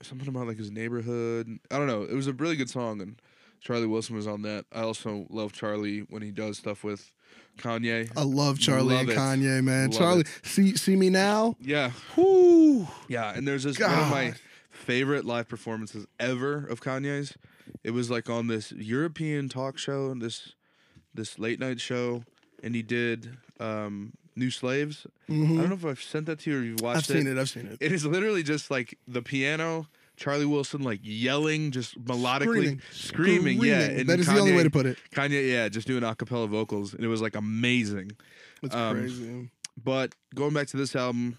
something 0.00 0.28
about 0.28 0.46
like 0.46 0.58
his 0.58 0.70
neighborhood. 0.70 1.58
I 1.70 1.76
don't 1.78 1.88
know. 1.88 2.02
It 2.02 2.14
was 2.14 2.28
a 2.28 2.32
really 2.32 2.56
good 2.56 2.70
song, 2.70 3.00
and 3.00 3.20
Charlie 3.60 3.86
Wilson 3.86 4.14
was 4.16 4.26
on 4.26 4.42
that. 4.42 4.64
I 4.72 4.82
also 4.82 5.26
love 5.28 5.52
Charlie 5.52 6.00
when 6.08 6.22
he 6.22 6.30
does 6.30 6.58
stuff 6.58 6.84
with 6.84 7.10
Kanye. 7.58 8.10
I 8.16 8.22
love 8.22 8.58
Charlie 8.58 8.94
Love 8.94 9.00
and 9.02 9.10
it. 9.10 9.16
Kanye, 9.16 9.62
man. 9.64 9.90
Love 9.90 9.98
Charlie, 9.98 10.20
it. 10.20 10.40
see 10.42 10.76
see 10.76 10.96
me 10.96 11.10
now. 11.10 11.56
Yeah, 11.60 11.90
Whoo. 12.16 12.86
yeah. 13.08 13.34
And 13.34 13.46
there's 13.46 13.64
this 13.64 13.78
one 13.78 13.90
of 13.90 14.08
my 14.10 14.34
favorite 14.70 15.24
live 15.24 15.48
performances 15.48 16.06
ever 16.18 16.66
of 16.66 16.80
Kanye's. 16.80 17.36
It 17.84 17.90
was 17.90 18.10
like 18.10 18.30
on 18.30 18.46
this 18.46 18.72
European 18.72 19.48
talk 19.48 19.78
show, 19.78 20.14
this 20.14 20.54
this 21.12 21.38
late 21.38 21.58
night 21.60 21.80
show, 21.80 22.24
and 22.62 22.74
he 22.74 22.82
did 22.82 23.36
um, 23.58 24.12
New 24.40 24.50
Slaves. 24.50 25.06
I 25.28 25.32
don't 25.32 25.68
know 25.68 25.74
if 25.74 25.84
I've 25.84 26.02
sent 26.02 26.26
that 26.26 26.40
to 26.40 26.50
you 26.50 26.58
or 26.58 26.62
you've 26.62 26.80
watched 26.80 27.08
Mm-hmm. 27.08 27.18
I've 27.18 27.24
seen 27.24 27.36
it. 27.36 27.40
I've 27.40 27.48
seen 27.50 27.66
it. 27.66 27.78
It 27.80 27.92
is 27.92 28.04
literally 28.04 28.42
just 28.42 28.70
like 28.70 28.98
the 29.06 29.22
piano, 29.22 29.86
Charlie 30.16 30.46
Wilson 30.46 30.82
like 30.82 31.00
yelling, 31.02 31.70
just 31.70 32.02
melodically 32.04 32.80
Screaming. 32.92 33.58
screaming. 33.58 33.58
Yeah, 33.62 33.80
and 34.00 34.08
That 34.08 34.18
is 34.18 34.26
the 34.26 34.38
only 34.38 34.56
way 34.56 34.64
to 34.64 34.70
put 34.70 34.86
it. 34.86 34.98
Kanye, 35.12 35.48
yeah, 35.52 35.68
just 35.68 35.86
doing 35.86 36.02
a 36.02 36.14
cappella 36.16 36.46
vocals, 36.48 36.94
and 36.94 37.04
it 37.04 37.08
was 37.08 37.22
like 37.22 37.36
amazing. 37.36 38.10
It's 38.62 38.74
um, 38.74 38.96
crazy. 38.98 39.50
But 39.82 40.14
going 40.34 40.52
back 40.52 40.66
to 40.68 40.76
this 40.76 40.96
album, 40.96 41.38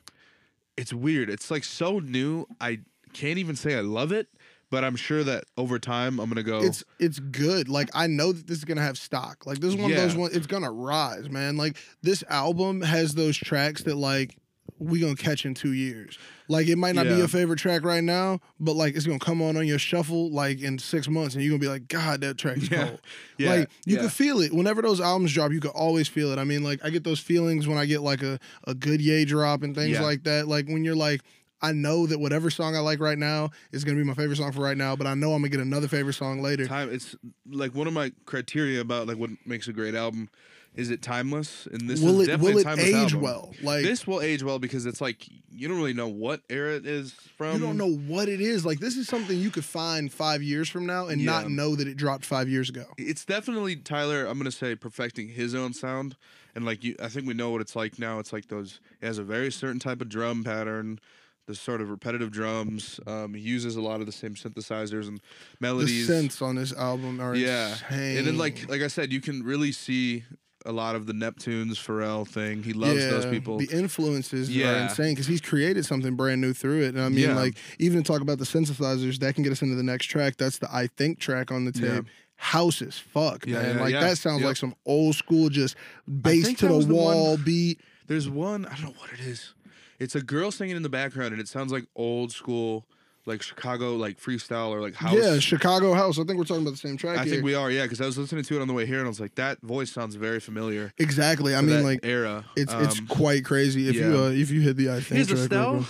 it's 0.78 0.94
weird. 0.94 1.30
It's 1.30 1.52
like 1.52 1.64
so 1.64 2.00
new. 2.00 2.48
I 2.62 2.80
can't 3.14 3.38
even 3.38 3.56
say 3.56 3.76
I 3.76 3.82
love 3.82 4.12
it, 4.12 4.28
but 4.72 4.84
I'm 4.84 4.96
sure 4.96 5.24
that 5.24 5.44
over 5.58 5.78
time 5.78 6.20
I'm 6.20 6.28
gonna 6.30 6.42
go. 6.42 6.62
It's 6.64 6.84
it's 7.00 7.20
good. 7.20 7.70
Like 7.70 7.90
I 7.94 8.08
know 8.08 8.32
that 8.32 8.48
this 8.48 8.58
is 8.58 8.66
gonna 8.66 8.82
have 8.82 8.98
stock. 8.98 9.46
Like 9.46 9.60
this 9.60 9.76
is 9.76 9.76
one 9.80 9.92
of 9.92 9.98
those 9.98 10.16
Yeah. 10.16 10.20
ones. 10.22 10.36
It's 10.36 10.48
gonna 10.48 10.72
rise, 10.72 11.30
man. 11.30 11.58
Like 11.58 11.78
this 12.02 12.24
album 12.30 12.82
has 12.82 13.14
those 13.14 13.38
tracks 13.38 13.84
that 13.84 13.96
like 13.96 14.36
we 14.80 15.00
gonna 15.00 15.16
catch 15.16 15.46
in 15.46 15.54
two 15.54 15.74
years. 15.74 16.18
Like 16.48 16.68
it 16.68 16.76
might 16.78 16.96
not 16.96 17.04
be 17.06 17.16
your 17.16 17.28
favorite 17.28 17.60
track 17.60 17.84
right 17.84 18.04
now, 18.04 18.40
but 18.60 18.76
like 18.76 18.96
it's 18.96 19.06
gonna 19.06 19.20
come 19.20 19.42
on 19.42 19.56
on 19.56 19.68
your 19.68 19.78
shuffle 19.78 20.32
like 20.32 20.62
in 20.62 20.80
six 20.80 21.08
months, 21.08 21.36
and 21.36 21.44
you're 21.44 21.52
gonna 21.52 21.60
be 21.62 21.68
like, 21.68 21.88
God, 21.88 22.22
that 22.22 22.38
track 22.40 22.58
is 22.58 22.70
Yeah. 22.72 22.88
cold. 22.88 23.02
yeah, 23.38 23.50
like 23.52 23.70
you 23.86 23.96
yeah. 23.96 24.02
can 24.02 24.10
feel 24.10 24.42
it 24.42 24.52
whenever 24.54 24.82
those 24.82 25.00
albums 25.00 25.34
drop. 25.34 25.52
You 25.52 25.60
can 25.60 25.70
always 25.72 26.08
feel 26.08 26.32
it. 26.32 26.40
I 26.40 26.44
mean, 26.46 26.64
like 26.64 26.84
I 26.84 26.90
get 26.90 27.04
those 27.04 27.20
feelings 27.20 27.68
when 27.68 27.78
I 27.78 27.86
get 27.86 28.02
like 28.02 28.24
a 28.24 28.40
a 28.66 28.74
good 28.74 29.02
Ye 29.02 29.24
drop 29.26 29.62
and 29.64 29.76
things 29.76 29.92
Yeah. 29.92 30.02
like 30.02 30.24
that. 30.24 30.48
Like 30.48 30.68
when 30.68 30.84
you're 30.84 30.96
like. 30.96 31.22
I 31.62 31.72
know 31.74 32.08
that 32.08 32.20
whatever 32.20 32.50
song 32.50 32.76
I 32.76 32.80
like 32.80 33.00
right 33.00 33.18
now 33.18 33.52
is 33.72 33.84
gonna 33.84 33.98
be 33.98 34.04
my 34.04 34.14
favorite 34.14 34.38
song 34.38 34.52
for 34.52 34.62
right 34.62 34.78
now, 34.78 34.96
but 34.96 35.08
I 35.08 35.14
know 35.14 35.34
I'm 35.34 35.42
gonna 35.42 35.50
get 35.50 35.60
another 35.60 35.88
favorite 35.88 36.14
song 36.14 36.42
later. 36.42 36.66
time. 36.68 36.92
It's 36.92 37.16
like 37.50 37.76
one 37.76 37.88
of 37.88 37.94
my 37.94 38.12
criteria 38.26 38.82
about 38.82 39.08
like 39.08 39.18
what 39.18 39.30
makes 39.46 39.68
a 39.68 39.74
great 39.74 39.96
album. 39.96 40.30
Is 40.74 40.90
it 40.90 41.02
timeless? 41.02 41.66
And 41.66 41.90
this 41.90 42.00
will 42.00 42.22
is 42.22 42.30
it 42.30 42.32
definitely 42.32 42.64
will 42.64 42.72
it 42.72 42.80
age 42.80 42.96
album. 42.96 43.22
well? 43.22 43.54
Like 43.62 43.84
this 43.84 44.08
will 44.08 44.22
age 44.22 44.42
well 44.42 44.58
because 44.58 44.86
it's 44.86 45.02
like 45.02 45.28
you 45.52 45.68
don't 45.68 45.76
really 45.76 45.94
know 45.94 46.08
what 46.08 46.42
era 46.50 46.76
it 46.76 46.86
is 46.86 47.12
from. 47.12 47.54
you 47.54 47.60
don't 47.60 47.76
know 47.76 47.92
what 47.92 48.30
it 48.30 48.40
is. 48.40 48.66
Like 48.66 48.80
this 48.80 48.96
is 48.96 49.08
something 49.08 49.38
you 49.38 49.50
could 49.50 49.66
find 49.66 50.12
five 50.12 50.42
years 50.42 50.70
from 50.70 50.86
now 50.86 51.08
and 51.08 51.26
not 51.26 51.50
know 51.50 51.76
that 51.76 51.90
it 51.90 51.98
dropped 51.98 52.24
five 52.24 52.48
years 52.48 52.70
ago. 52.70 52.86
It's 52.98 53.26
definitely 53.26 53.76
Tyler. 53.76 54.26
I'm 54.26 54.38
gonna 54.38 54.50
say 54.50 54.76
perfecting 54.76 55.28
his 55.28 55.54
own 55.54 55.74
sound, 55.74 56.16
and 56.56 56.66
like 56.66 56.86
you, 56.86 56.96
I 57.02 57.10
think 57.10 57.28
we 57.28 57.34
know 57.34 57.50
what 57.50 57.60
it's 57.60 57.76
like 57.76 58.00
now. 58.00 58.20
It's 58.20 58.32
like 58.32 58.48
those. 58.48 58.80
It 59.02 59.08
has 59.08 59.18
a 59.18 59.24
very 59.24 59.52
certain 59.52 59.80
type 59.80 60.00
of 60.00 60.08
drum 60.08 60.46
pattern. 60.46 61.00
The 61.48 61.56
sort 61.56 61.82
of 61.82 61.90
repetitive 61.90 62.32
drums. 62.32 63.00
Um, 63.08 63.34
he 63.34 63.42
uses 63.42 63.76
a 63.76 63.82
lot 63.82 64.00
of 64.00 64.06
the 64.06 64.12
same 64.12 64.36
synthesizers 64.36 65.08
and 65.08 65.20
melodies. 65.60 66.08
The 66.08 66.14
synths 66.14 66.42
on 66.42 66.56
this 66.56 66.72
album 66.74 67.20
are 67.20 67.36
yeah, 67.36 67.72
insane. 67.72 68.18
and 68.20 68.28
then 68.28 68.38
like 68.38 68.70
like 68.70 68.82
I 68.82 68.88
said, 68.88 69.12
you 69.12 69.20
can 69.22 69.44
really 69.44 69.72
see 69.72 70.24
a 70.64 70.72
lot 70.72 70.96
of 70.96 71.08
the 71.08 71.14
Neptunes 71.14 71.72
Pharrell 71.78 72.28
thing. 72.28 72.62
He 72.62 72.72
loves 72.74 73.00
those 73.10 73.26
people. 73.26 73.58
The 73.58 73.70
influences 73.76 74.56
are 74.56 74.76
insane 74.84 75.14
because 75.14 75.26
he's 75.26 75.42
created 75.42 75.86
something 75.86 76.16
brand 76.16 76.40
new 76.40 76.54
through 76.54 76.84
it. 76.84 76.90
And 76.94 77.02
I 77.02 77.10
mean, 77.10 77.30
Yeah. 77.30 77.36
like 77.36 77.58
even 77.80 78.04
to 78.04 78.08
talk 78.08 78.22
about 78.22 78.38
the 78.38 78.46
synthesizers, 78.46 79.18
that 79.20 79.34
can 79.34 79.44
get 79.44 79.52
us 79.52 79.64
into 79.64 79.76
the 79.76 79.84
next 79.84 80.06
track. 80.06 80.38
That's 80.38 80.60
the 80.60 80.74
I 80.74 80.86
Think 80.88 81.18
track 81.20 81.52
on 81.52 81.66
the 81.66 81.72
tape. 81.72 81.84
Yeah. 81.84 82.02
House 82.36 82.82
as 82.82 82.98
fuck, 82.98 83.46
man. 83.48 83.76
yeah, 83.78 83.82
like 83.82 83.94
yeah. 83.94 84.00
that 84.02 84.18
sounds 84.20 84.44
like 84.44 84.58
some 84.58 84.74
old 84.86 85.16
school, 85.16 85.50
just 85.50 85.76
bass 86.22 86.54
to 86.60 86.68
the 86.68 86.76
was 86.76 86.88
the 86.88 86.94
one- 86.96 87.16
wall 87.16 87.38
beat. 87.38 87.82
There's 88.08 88.30
one 88.30 88.66
I 88.66 88.76
don't 88.76 88.84
know 88.86 88.94
what 89.00 89.12
it 89.14 89.20
is. 89.20 89.54
It's 90.02 90.16
a 90.16 90.22
girl 90.22 90.50
singing 90.52 90.76
in 90.76 90.82
the 90.84 90.90
background, 90.90 91.32
and 91.34 91.40
it 91.42 91.48
sounds 91.48 91.72
like 91.72 91.86
old 91.96 92.32
school, 92.32 92.86
like 93.28 93.42
Chicago, 93.44 93.96
like 93.96 94.20
freestyle 94.20 94.70
or 94.70 94.82
like 94.82 94.96
house. 94.96 95.14
Yeah, 95.14 95.38
Chicago 95.40 95.94
House. 95.94 96.18
I 96.18 96.24
think 96.24 96.40
we're 96.40 96.44
talking 96.46 96.64
about 96.64 96.72
the 96.72 96.78
same 96.78 96.98
track 96.98 97.20
I 97.20 97.24
here. 97.24 97.34
think 97.34 97.46
we 97.46 97.54
are, 97.54 97.70
yeah, 97.70 97.84
because 97.84 98.02
I 98.02 98.06
was 98.08 98.18
listening 98.18 98.44
to 98.44 98.56
it 98.58 98.62
on 98.62 98.68
the 98.68 98.74
way 98.74 98.86
here, 98.88 98.98
and 98.98 99.06
I 99.06 99.10
was 99.10 99.20
like, 99.20 99.36
that 99.36 99.62
voice 99.62 99.92
sounds 99.92 100.16
very 100.16 100.40
familiar. 100.40 100.92
exactly. 100.98 101.54
I 101.56 101.62
mean, 101.62 101.76
that 101.78 101.84
like 101.84 102.00
era. 102.04 102.46
It's 102.58 102.74
it's 102.74 103.00
Um, 103.00 103.08
quite 103.08 103.46
crazy 103.46 103.88
if 103.90 103.96
you 103.96 104.18
uh, 104.18 104.30
if 104.32 104.50
you 104.50 104.62
hit 104.62 104.76
the 104.78 104.90
I 104.90 105.02
think 105.02 105.18
Here's 105.18 105.28
track. 105.28 105.40
Estelle. 105.44 105.76
quick. 105.78 105.88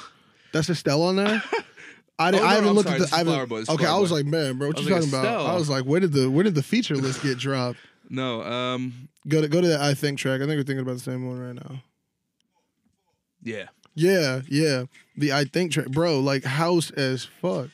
That's 0.51 0.70
Estelle 0.70 1.01
on 1.03 1.15
there. 1.15 1.41
I, 2.20 2.27
Oh, 2.27 2.32
didn't, 2.32 2.44
no, 2.44 2.48
I 2.50 2.53
haven't 2.56 2.70
I'm 2.70 2.75
looked 2.75 2.89
sorry, 2.89 3.01
at 3.01 3.10
the. 3.10 3.15
I 3.15 3.20
is 3.22 3.27
haven't, 3.27 3.34
Flower 3.34 3.48
Boy, 3.48 3.60
okay, 3.74 3.84
Flower 3.86 3.98
I 3.98 4.00
was 4.00 4.10
Boy. 4.12 4.15
like, 4.18 4.25
man, 4.25 4.58
bro, 4.58 4.68
what 4.68 4.77
you 4.80 4.84
like, 4.86 4.94
talking 4.96 5.10
about? 5.10 5.25
Estelle. 5.25 5.48
I 5.48 5.56
was 5.56 5.70
like, 5.70 5.86
where 5.86 6.00
did 6.01 6.12
the 6.12 6.30
where 6.30 6.44
did 6.44 6.53
the 6.56 6.62
feature 6.63 6.96
list 6.98 7.24
get 7.24 7.38
dropped? 7.39 7.80
No, 8.10 8.44
um, 8.44 9.08
Go 9.27 9.41
to 9.41 9.48
go 9.48 9.62
to 9.62 9.68
that 9.70 9.80
I 9.82 9.94
think 9.94 10.20
track. 10.20 10.36
I 10.41 10.46
think 10.46 10.50
we're 10.58 10.63
thinking 10.63 10.80
about 10.80 10.96
the 10.96 11.00
same 11.00 11.25
one 11.27 11.39
right 11.39 11.56
now. 11.56 11.82
yeah, 13.41 13.68
Yeah, 13.96 14.42
yeah. 14.48 14.86
The 15.18 15.34
I 15.34 15.44
think 15.46 15.74
track, 15.74 15.88
bro, 15.88 16.20
like 16.20 16.44
house 16.44 16.92
as 16.92 17.26
fuck. 17.26 17.70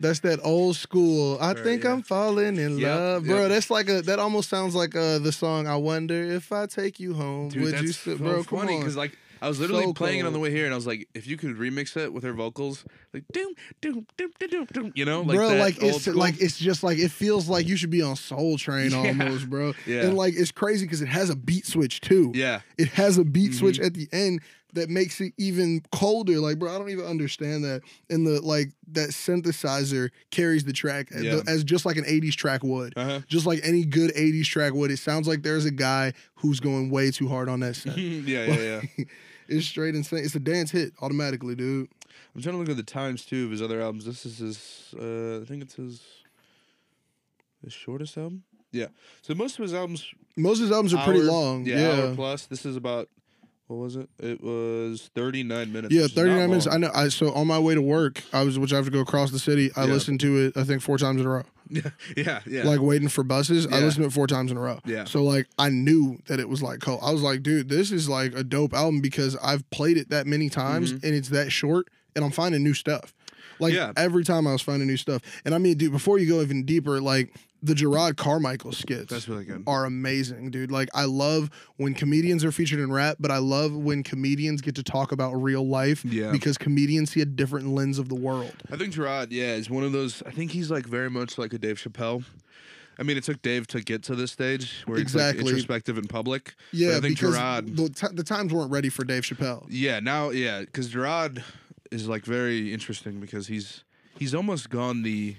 That's 0.00 0.18
that 0.20 0.40
old 0.42 0.74
school. 0.74 1.38
I 1.40 1.54
think 1.54 1.84
yeah. 1.84 1.92
I'm 1.92 2.02
falling 2.02 2.56
in 2.56 2.78
Yep, 2.78 2.98
love, 2.98 3.24
bro. 3.24 3.42
yep. 3.42 3.48
That's 3.50 3.70
like 3.70 3.88
a. 3.88 4.02
That 4.02 4.18
almost 4.18 4.50
sounds 4.50 4.74
like 4.74 4.96
uh 4.96 5.18
the 5.18 5.30
song. 5.30 5.68
I 5.68 5.76
wonder 5.76 6.20
if 6.24 6.50
I 6.50 6.66
take 6.66 6.98
you 6.98 7.14
home. 7.14 7.50
dude, 7.50 7.62
would 7.62 7.80
you, 7.80 8.16
bro? 8.16 8.42
Come 8.42 8.58
funny 8.58 8.78
because 8.78 8.96
like 8.96 9.16
I 9.42 9.48
was 9.48 9.58
literally 9.60 9.84
So 9.84 9.92
playing 9.92 10.20
it 10.20 10.26
on 10.26 10.32
the 10.32 10.38
way 10.38 10.50
here, 10.50 10.64
and 10.64 10.72
I 10.72 10.76
was 10.76 10.86
like, 10.86 11.08
if 11.14 11.26
you 11.26 11.36
could 11.36 11.56
remix 11.56 11.96
it 11.96 12.12
with 12.12 12.22
her 12.24 12.32
vocals, 12.32 12.84
like 13.12 13.24
doom 13.32 13.52
doom 13.80 14.06
doom 14.16 14.30
doom 14.38 14.48
doom, 14.50 14.64
doom 14.72 14.92
you 14.94 15.04
know, 15.04 15.22
like 15.22 15.36
bro, 15.36 15.48
like 15.56 15.82
it's 15.82 16.02
school. 16.02 16.14
like 16.14 16.40
it's 16.40 16.58
just 16.58 16.82
like 16.82 16.98
it 16.98 17.10
feels 17.10 17.48
like 17.48 17.66
you 17.66 17.76
should 17.76 17.90
be 17.90 18.02
on 18.02 18.16
Soul 18.16 18.56
Train 18.56 18.90
Yeah. 18.92 18.98
almost, 18.98 19.50
bro. 19.50 19.74
Yeah. 19.86 20.02
And 20.06 20.16
like 20.16 20.34
it's 20.36 20.52
crazy 20.52 20.86
because 20.86 21.02
it 21.02 21.08
has 21.08 21.28
a 21.28 21.36
beat 21.36 21.66
switch 21.66 22.00
too. 22.00 22.30
yeah, 22.34 22.60
It 22.78 22.88
has 22.90 23.18
a 23.18 23.24
beat 23.24 23.54
switch 23.54 23.76
Mm-hmm. 23.78 23.86
at 23.86 23.94
the 23.94 24.08
end 24.12 24.40
that 24.74 24.88
makes 24.88 25.20
it 25.20 25.34
even 25.36 25.82
colder. 25.92 26.38
Like, 26.40 26.58
bro, 26.58 26.74
I 26.74 26.78
don't 26.78 26.88
even 26.88 27.04
understand 27.04 27.62
that. 27.64 27.82
And 28.08 28.26
the 28.26 28.40
like 28.40 28.70
that 28.92 29.10
synthesizer 29.10 30.08
carries 30.30 30.64
the 30.64 30.72
track 30.72 31.08
as- 31.12 31.24
Yeah. 31.24 31.40
as 31.46 31.62
just 31.64 31.84
like 31.84 31.96
an 31.96 32.04
'80s 32.04 32.34
track 32.36 32.62
would. 32.62 32.94
uh 32.96 33.04
huh. 33.04 33.20
Just 33.28 33.44
like 33.44 33.60
any 33.64 33.84
good 33.84 34.14
'80s 34.14 34.46
track 34.46 34.72
would. 34.72 34.90
It 34.90 34.98
sounds 34.98 35.26
like 35.28 35.42
there's 35.42 35.64
a 35.66 35.70
guy 35.70 36.12
who's 36.36 36.60
going 36.60 36.90
way 36.90 37.10
too 37.10 37.28
hard 37.28 37.48
on 37.48 37.60
that 37.60 37.74
set. 37.76 37.98
yeah, 37.98 38.44
yeah, 38.46 38.80
yeah. 38.96 39.04
it's 39.52 39.66
straight 39.66 39.94
insane. 39.94 40.24
It's 40.24 40.34
a 40.34 40.40
dance 40.40 40.70
hit 40.70 40.92
automatically, 41.00 41.54
dude. 41.54 41.88
I'm 42.34 42.42
trying 42.42 42.54
to 42.54 42.58
look 42.58 42.68
at 42.70 42.76
the 42.76 42.82
times 42.82 43.24
too 43.24 43.44
of 43.46 43.50
his 43.50 43.62
other 43.62 43.80
albums. 43.80 44.04
This 44.04 44.24
is 44.26 44.38
his, 44.38 44.94
uh, 44.98 45.42
I 45.42 45.44
think 45.44 45.62
it's 45.62 45.74
his, 45.74 46.00
his 47.62 47.72
shortest 47.72 48.16
album. 48.16 48.42
Yeah. 48.70 48.86
So 49.22 49.34
most 49.34 49.58
of 49.58 49.62
his 49.62 49.74
albums, 49.74 50.06
Most 50.36 50.58
of 50.58 50.62
his 50.62 50.72
albums 50.72 50.94
are 50.94 51.04
pretty 51.04 51.20
long. 51.22 51.66
Yeah, 51.66 51.76
Yeah. 51.76 52.02
hour 52.04 52.14
plus. 52.14 52.46
This 52.46 52.64
is 52.64 52.74
about 52.76 53.08
what 53.72 53.84
was 53.84 53.96
it? 53.96 54.08
It 54.18 54.42
was 54.42 55.10
39 55.14 55.72
minutes. 55.72 55.94
Yeah, 55.94 56.02
which 56.02 56.10
is 56.12 56.16
not 56.16 56.22
39 56.22 56.48
minutes. 56.50 56.66
long. 56.66 56.74
I 56.74 56.78
know. 56.78 56.90
I 56.94 57.08
so 57.08 57.32
on 57.32 57.46
my 57.46 57.58
way 57.58 57.74
to 57.74 57.82
work, 57.82 58.22
I 58.32 58.42
was 58.42 58.58
which 58.58 58.72
I 58.72 58.76
have 58.76 58.84
to 58.84 58.90
go 58.90 59.00
across 59.00 59.30
the 59.30 59.38
city. 59.38 59.70
I 59.76 59.84
Yeah. 59.84 59.92
listened 59.92 60.20
to 60.20 60.38
it. 60.46 60.56
I 60.56 60.64
think 60.64 60.82
four 60.82 60.98
times 60.98 61.20
in 61.20 61.26
a 61.26 61.30
row. 61.30 61.44
Yeah, 61.70 61.82
yeah, 62.16 62.40
yeah. 62.46 62.64
Like 62.64 62.80
waiting 62.80 63.08
for 63.08 63.24
buses. 63.24 63.66
I 63.66 63.80
listened 63.80 64.02
to 64.04 64.08
it 64.08 64.12
four 64.12 64.26
times 64.26 64.50
in 64.50 64.56
a 64.56 64.60
row. 64.60 64.80
Yeah. 64.84 65.04
So 65.04 65.22
like 65.24 65.48
I 65.58 65.70
knew 65.70 66.18
that 66.26 66.38
it 66.38 66.48
was 66.48 66.62
like 66.62 66.80
cool. 66.80 66.98
I 67.02 67.10
was 67.12 67.22
like, 67.22 67.42
dude, 67.42 67.68
this 67.70 67.90
is 67.90 68.08
like 68.08 68.34
a 68.34 68.44
dope 68.44 68.74
album 68.74 69.00
because 69.00 69.36
I've 69.42 69.68
played 69.70 69.96
it 69.96 70.10
that 70.10 70.26
many 70.26 70.48
times 70.50 70.90
and 70.92 71.02
it's 71.04 71.30
that 71.30 71.50
short, 71.50 71.88
and 72.14 72.24
I'm 72.24 72.30
finding 72.30 72.62
new 72.62 72.74
stuff. 72.74 73.14
Like 73.58 73.74
Mm-hmm. 73.74 73.92
Yeah. 73.96 74.04
every 74.04 74.24
time 74.24 74.46
I 74.46 74.52
was 74.52 74.60
finding 74.62 74.88
new 74.88 74.96
stuff. 74.96 75.22
And 75.44 75.54
I 75.54 75.58
mean, 75.58 75.76
dude, 75.78 75.92
before 75.92 76.18
you 76.18 76.26
go 76.28 76.40
even 76.42 76.64
deeper, 76.64 77.00
like 77.00 77.32
the 77.62 77.74
Jerrod 77.74 78.16
Carmichael 78.16 78.72
skits. 78.72 79.10
That's 79.10 79.28
really 79.28 79.44
good. 79.44 79.62
are 79.66 79.84
amazing, 79.84 80.50
dude. 80.50 80.72
Like 80.72 80.88
I 80.94 81.04
love 81.04 81.48
when 81.76 81.94
comedians 81.94 82.44
are 82.44 82.50
featured 82.52 82.80
in 82.80 82.90
rap, 82.92 83.18
but 83.20 83.30
I 83.30 83.38
love 83.38 83.72
when 83.76 84.02
comedians 84.02 84.60
get 84.60 84.74
to 84.76 84.82
talk 84.82 85.12
about 85.12 85.32
real 85.34 85.66
life 85.66 86.04
Yeah. 86.04 86.32
because 86.32 86.58
comedians 86.58 87.10
see 87.12 87.20
a 87.20 87.24
different 87.24 87.68
lens 87.68 87.98
of 87.98 88.08
the 88.08 88.14
world. 88.16 88.52
I 88.70 88.76
think 88.76 88.92
Jerrod, 88.94 89.28
yeah, 89.30 89.54
is 89.54 89.70
one 89.70 89.84
of 89.84 89.92
those. 89.92 90.22
I 90.26 90.30
think 90.32 90.50
he's 90.50 90.70
like 90.70 90.86
very 90.86 91.08
much 91.10 91.38
like 91.38 91.52
a 91.52 91.58
Dave 91.58 91.76
Chappelle. 91.76 92.24
I 92.98 93.04
mean, 93.04 93.16
it 93.16 93.24
took 93.24 93.40
Dave 93.42 93.66
to 93.68 93.80
get 93.80 94.02
to 94.04 94.14
this 94.14 94.32
stage 94.32 94.82
where 94.86 94.98
he's 94.98 95.04
Exactly. 95.04 95.44
like 95.44 95.50
introspective 95.50 95.96
in 95.98 96.06
public. 96.08 96.54
But 96.72 96.78
Yeah, 96.78 96.88
I 96.96 97.00
think 97.00 97.18
because 97.18 97.36
Jerrod. 97.36 97.76
the, 97.76 97.88
ti- 97.88 98.14
the 98.14 98.22
times 98.22 98.52
weren't 98.52 98.70
ready 98.70 98.90
for 98.90 99.04
Dave 99.04 99.22
Chappelle. 99.22 99.66
Yeah, 99.70 100.00
now 100.00 100.30
yeah, 100.30 100.60
because 100.60 100.90
Jerrod 100.92 101.42
is 101.90 102.06
like 102.08 102.24
very 102.24 102.72
interesting 102.72 103.18
because 103.20 103.46
he's 103.46 103.84
he's 104.18 104.34
almost 104.34 104.68
gone 104.68 105.02
the 105.02 105.36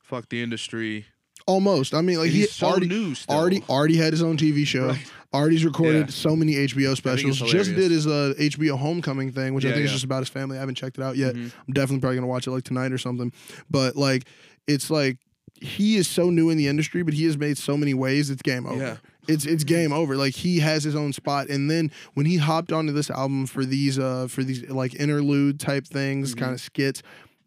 fuck 0.00 0.28
the 0.30 0.42
industry. 0.42 1.06
Almost. 1.46 1.94
I 1.94 2.00
mean, 2.00 2.18
like 2.18 2.26
And 2.26 2.34
he 2.36 2.46
so 2.46 2.66
already 2.66 2.88
new 2.88 3.14
still. 3.14 3.36
already 3.36 3.62
already 3.68 3.96
had 3.96 4.12
his 4.12 4.22
own 4.22 4.36
TV 4.36 4.66
show. 4.66 4.88
Right. 4.88 5.12
Already's 5.32 5.64
recorded 5.64 6.06
Yeah. 6.06 6.12
so 6.12 6.34
many 6.34 6.54
HBO 6.54 6.96
specials. 6.96 7.38
Just 7.38 7.74
did 7.74 7.90
his 7.90 8.06
uh, 8.06 8.34
HBO 8.38 8.76
Homecoming 8.78 9.32
thing, 9.32 9.54
which 9.54 9.64
I 9.64 9.68
Yeah, 9.68 9.74
think 9.74 9.86
is 9.86 9.92
just 9.92 10.04
about 10.04 10.20
his 10.20 10.28
family. 10.28 10.56
I 10.56 10.60
haven't 10.60 10.76
checked 10.76 10.98
it 10.98 11.02
out 11.04 11.16
yet. 11.16 11.34
Mhm. 11.34 11.52
I'm 11.68 11.74
definitely 11.74 12.00
probably 12.00 12.16
gonna 12.16 12.26
watch 12.26 12.46
it 12.46 12.50
like 12.50 12.64
tonight 12.64 12.90
or 12.92 12.98
something. 12.98 13.32
But 13.70 13.96
like, 13.96 14.24
it's 14.66 14.90
like 14.90 15.18
he 15.60 15.96
is 15.96 16.08
so 16.08 16.30
new 16.30 16.50
in 16.50 16.58
the 16.58 16.66
industry, 16.68 17.02
but 17.02 17.14
he 17.14 17.24
has 17.24 17.36
made 17.38 17.58
so 17.58 17.76
many 17.76 17.94
waves. 17.94 18.28
It's 18.30 18.42
game 18.42 18.66
over. 18.66 18.80
Yeah. 18.82 18.96
It's 19.28 19.44
it's 19.44 19.64
game 19.64 19.92
over. 19.92 20.16
Like 20.16 20.34
he 20.34 20.60
has 20.60 20.84
his 20.84 20.94
own 20.94 21.12
spot, 21.12 21.48
and 21.48 21.70
then 21.70 21.90
when 22.14 22.26
he 22.26 22.36
hopped 22.38 22.72
onto 22.72 22.92
this 22.92 23.10
album 23.10 23.46
for 23.46 23.64
these 23.64 23.98
uh 23.98 24.28
for 24.28 24.42
these 24.44 24.68
like 24.70 24.94
interlude 24.94 25.58
type 25.60 25.86
things, 25.86 26.30
Mm-hmm. 26.30 26.40
kind 26.44 26.54
of 26.54 26.60
skits, 26.60 27.02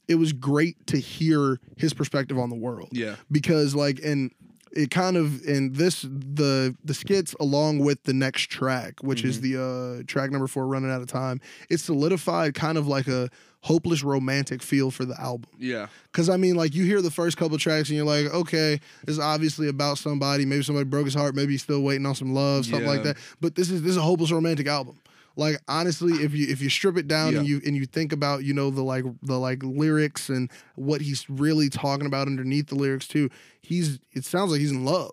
it 0.10 0.16
was 0.16 0.34
great 0.34 0.76
to 0.88 0.98
hear 0.98 1.60
his 1.78 1.94
perspective 1.94 2.38
on 2.38 2.50
the 2.50 2.56
world. 2.56 2.90
Yeah, 2.92 3.16
because 3.32 3.76
like 3.76 4.00
and 4.04 4.32
it 4.72 4.92
kind 4.92 5.16
of 5.18 5.44
and 5.46 5.76
this 5.76 6.02
the 6.02 6.76
the 6.84 6.94
skits 6.94 7.36
along 7.40 7.80
with 7.80 8.04
the 8.04 8.14
next 8.14 8.50
track 8.52 9.02
which 9.02 9.24
is 9.24 9.42
the 9.42 9.58
uh 9.58 10.04
track 10.06 10.30
number 10.30 10.46
four 10.46 10.68
running 10.68 10.92
out 10.92 11.02
of 11.02 11.08
time 11.08 11.42
it 11.72 11.80
solidified 11.80 12.54
kind 12.54 12.78
of 12.78 12.88
like 12.88 13.08
a 13.08 13.30
hopeless 13.62 14.04
romantic 14.04 14.62
feel 14.62 14.92
for 14.92 15.06
the 15.06 15.20
album. 15.20 15.50
Yeah, 15.58 15.88
because 16.12 16.30
i 16.30 16.38
mean 16.38 16.56
like 16.56 16.76
you 16.76 16.86
hear 16.86 17.02
the 17.02 17.12
first 17.12 17.36
couple 17.36 17.58
tracks 17.58 17.90
and 17.90 17.98
you're 17.98 18.06
like 18.06 18.28
okay 18.28 18.80
this 19.06 19.14
is 19.14 19.20
obviously 19.20 19.68
about 19.70 19.98
somebody. 19.98 20.46
Maybe 20.46 20.64
somebody 20.64 20.86
broke 20.86 21.06
his 21.06 21.16
heart. 21.16 21.36
Maybe 21.36 21.54
he's 21.54 21.64
still 21.64 21.82
waiting 21.82 22.06
on 22.06 22.14
some 22.14 22.34
love 22.34 22.66
something 22.66 22.88
like 22.88 23.04
that. 23.04 23.18
But 23.42 23.56
this 23.56 23.72
is 23.72 23.82
this 23.82 23.92
is 23.92 23.98
a 23.98 24.02
hopeless 24.02 24.32
romantic 24.32 24.68
album 24.68 25.00
like 25.40 25.60
honestly 25.68 26.14
if 26.24 26.34
you 26.36 26.48
if 26.48 26.62
you 26.62 26.70
strip 26.70 26.98
it 26.98 27.08
down 27.08 27.36
and 27.36 27.48
you 27.48 27.62
and 27.66 27.76
you 27.76 27.86
think 27.86 28.14
about 28.14 28.44
you 28.44 28.54
know 28.54 28.70
the 28.70 28.84
like 28.84 29.06
the 29.24 29.40
like 29.40 29.64
lyrics 29.64 30.30
and 30.30 30.52
what 30.76 31.02
he's 31.02 31.28
really 31.30 31.70
talking 31.70 32.06
about 32.06 32.28
underneath 32.28 32.68
the 32.68 32.76
lyrics 32.76 33.08
too 33.08 33.30
he's 33.62 34.00
it 34.12 34.24
sounds 34.24 34.52
like 34.52 34.60
he's 34.60 34.72
in 34.72 34.86
love 34.86 35.12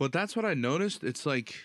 but 0.00 0.12
that's 0.12 0.34
what 0.34 0.46
I 0.46 0.54
noticed. 0.54 1.04
It's 1.04 1.26
like 1.26 1.56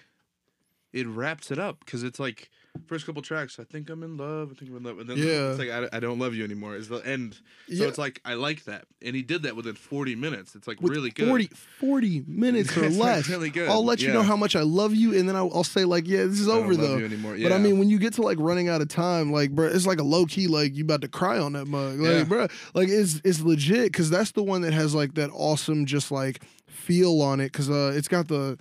it 0.91 1.07
wraps 1.07 1.51
it 1.51 1.57
up 1.57 1.79
because 1.79 2.03
it's 2.03 2.19
like 2.19 2.50
first 2.88 3.05
couple 3.05 3.21
tracks. 3.21 3.60
I 3.60 3.63
think 3.63 3.89
I'm 3.89 4.04
in 4.04 4.17
love. 4.17 4.52
I 4.52 4.56
think 4.56 4.71
I'm 4.71 4.78
in 4.78 4.84
love, 4.84 4.99
and 4.99 5.10
then 5.10 5.17
Yeah. 5.17 5.49
it's 5.52 5.60
like 5.60 5.69
I, 5.69 5.89
I 5.95 5.99
don't 5.99 6.19
love 6.19 6.34
you 6.36 6.43
anymore. 6.43 6.76
Is 6.76 6.88
the 6.88 6.97
end. 6.97 7.36
So 7.36 7.41
Yeah. 7.67 7.88
it's 7.88 7.97
like 7.97 8.21
I 8.26 8.34
like 8.36 8.65
that, 8.65 8.86
and 9.02 9.15
he 9.15 9.21
did 9.21 9.43
that 9.43 9.56
within 9.56 9.76
40 9.76 10.15
minutes. 10.15 10.56
It's 10.56 10.67
like 10.67 10.82
with 10.82 10.91
really 10.91 11.10
good. 11.12 11.28
40, 11.28 11.49
40 11.80 12.23
minutes 12.28 12.76
or 12.78 12.86
It's 12.86 12.97
less 12.97 13.28
really 13.30 13.49
good, 13.49 13.69
i'll 13.69 13.84
let 13.86 14.02
you 14.02 14.12
know 14.13 14.21
how 14.23 14.36
much 14.36 14.56
i 14.56 14.62
love 14.62 14.93
you 14.95 15.17
and 15.17 15.28
then 15.28 15.36
i'll, 15.36 15.52
I'll 15.54 15.63
say 15.63 15.86
like 15.86 16.08
yeah 16.08 16.23
this 16.26 16.39
is 16.39 16.47
I 16.47 16.54
over 16.54 16.76
though. 16.76 16.99
But 17.41 17.52
I 17.52 17.58
mean, 17.58 17.80
when 17.80 17.89
you 17.89 17.97
get 17.99 18.13
to 18.13 18.21
like 18.21 18.38
running 18.39 18.69
out 18.69 18.82
of 18.82 18.88
time, 18.88 19.32
like, 19.32 19.52
bro, 19.52 19.67
it's 19.67 19.86
like 19.88 19.99
a 19.99 20.04
low 20.04 20.26
key, 20.26 20.47
like 20.47 20.76
you 20.76 20.84
about 20.84 21.02
to 21.02 21.08
cry 21.08 21.38
on 21.39 21.54
that 21.54 21.65
mug, 21.65 21.99
like, 21.99 22.12
Yeah. 22.12 22.23
bro, 22.23 22.47
like 22.73 22.89
it's 22.89 23.21
it's 23.23 23.41
legit 23.41 23.91
because 23.91 24.10
that's 24.10 24.32
the 24.32 24.43
one 24.43 24.62
that 24.62 24.73
has 24.73 24.93
like 24.95 25.15
that 25.15 25.30
awesome, 25.34 25.86
just 25.86 26.12
like 26.12 26.43
feel 26.67 27.21
on 27.21 27.39
it. 27.39 27.52
Because 27.52 27.69
uh, 27.69 27.93
it's 27.95 28.08
got 28.08 28.28
the, 28.28 28.58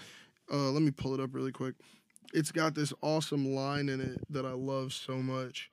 uh, 0.52 0.70
let 0.70 0.82
me 0.82 0.90
pull 0.90 1.14
it 1.14 1.20
up 1.20 1.34
really 1.34 1.52
quick. 1.52 1.74
It's 2.34 2.50
got 2.50 2.74
this 2.74 2.92
awesome 3.00 3.54
line 3.54 3.88
in 3.88 4.00
it 4.00 4.20
that 4.28 4.44
I 4.44 4.50
love 4.54 4.92
so 4.92 5.18
much. 5.18 5.70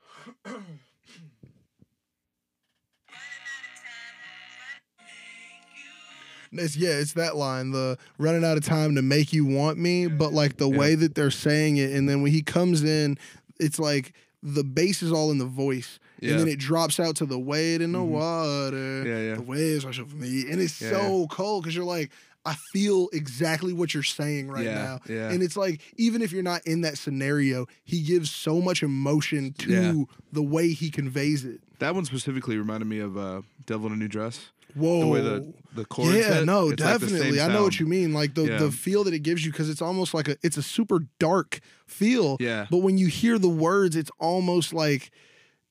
It's 6.54 6.76
yeah, 6.76 6.90
it's 6.90 7.14
that 7.14 7.38
line, 7.38 7.72
the 7.72 7.98
running 8.18 8.44
out 8.44 8.58
of 8.58 8.66
time 8.66 8.96
to 8.96 9.02
make 9.02 9.32
you 9.32 9.46
want 9.46 9.78
me, 9.78 10.08
but 10.08 10.34
like 10.34 10.58
the 10.58 10.70
Yeah. 10.70 10.78
way 10.78 10.96
that 10.96 11.16
they're 11.16 11.32
saying 11.32 11.78
it, 11.78 11.92
and 11.94 12.08
then 12.10 12.22
when 12.22 12.32
he 12.32 12.42
comes 12.42 12.84
in, 12.84 13.18
it's 13.60 13.80
like 13.80 14.14
the 14.44 14.64
bass 14.64 15.02
is 15.02 15.12
all 15.14 15.32
in 15.32 15.38
the 15.38 15.46
voice, 15.46 15.98
Yeah. 16.20 16.32
and 16.32 16.40
then 16.42 16.48
it 16.50 16.60
drops 16.60 17.00
out 17.00 17.16
to 17.18 17.26
the 17.26 17.40
wade 17.40 17.82
in 17.82 17.94
the 17.94 18.00
Mhm. 18.00 18.08
water. 18.08 19.04
Yeah, 19.08 19.20
yeah. 19.30 19.36
The 19.36 19.42
waves 19.44 19.86
rush 19.86 20.00
over 20.00 20.16
me, 20.16 20.46
and 20.52 20.60
it's 20.62 20.74
so 20.74 21.26
cold 21.32 21.64
because 21.64 21.76
you're 21.76 21.86
like, 21.86 22.12
I 22.46 22.56
feel 22.74 23.08
exactly 23.14 23.72
what 23.72 23.94
you're 23.94 24.02
saying 24.04 24.50
right 24.50 24.66
Yeah, 24.66 24.74
now, 24.74 25.00
yeah. 25.08 25.30
and 25.30 25.44
it's 25.44 25.56
like 25.56 25.82
even 25.98 26.22
if 26.24 26.32
you're 26.32 26.42
not 26.44 26.66
in 26.66 26.82
that 26.82 26.98
scenario, 26.98 27.68
he 27.84 28.02
gives 28.02 28.32
so 28.32 28.60
much 28.62 28.82
emotion 28.84 29.54
to 29.60 29.70
Yeah. 29.72 30.04
the 30.32 30.42
way 30.42 30.70
he 30.74 30.90
conveys 30.90 31.46
it. 31.46 31.62
That 31.80 31.94
one 31.94 32.06
specifically 32.06 32.58
reminded 32.58 32.86
me 32.88 33.00
of 33.00 33.16
uh, 33.18 33.42
"Devil 33.66 33.88
in 33.88 33.94
a 33.94 33.96
New 33.98 34.08
Dress." 34.08 34.50
Whoa. 34.74 35.02
The 35.02 35.08
way 35.08 35.22
the 35.22 35.54
the 35.76 35.86
chords 35.86 36.16
yeah, 36.16 36.34
hit, 36.36 36.46
no, 36.46 36.70
it's 36.70 36.82
like 36.82 37.00
definitely. 37.00 37.42
I 37.42 37.48
know 37.50 37.64
what 37.64 37.80
you 37.80 37.86
mean. 37.86 38.14
Like 38.14 38.34
the 38.36 38.44
the 38.58 38.72
feel 38.72 39.04
that 39.04 39.14
it 39.14 39.20
gives 39.20 39.46
you 39.46 39.52
because 39.52 39.70
it's 39.70 39.82
almost 39.82 40.14
like 40.14 40.28
a 40.28 40.38
it's 40.42 40.58
a 40.58 40.64
super 40.64 41.00
dark 41.20 41.60
feel. 41.86 42.38
Yeah. 42.40 42.68
But 42.72 42.78
when 42.78 42.98
you 42.98 43.08
hear 43.08 43.38
the 43.38 43.50
words, 43.50 43.96
it's 43.96 44.12
almost 44.20 44.74
like 44.74 45.12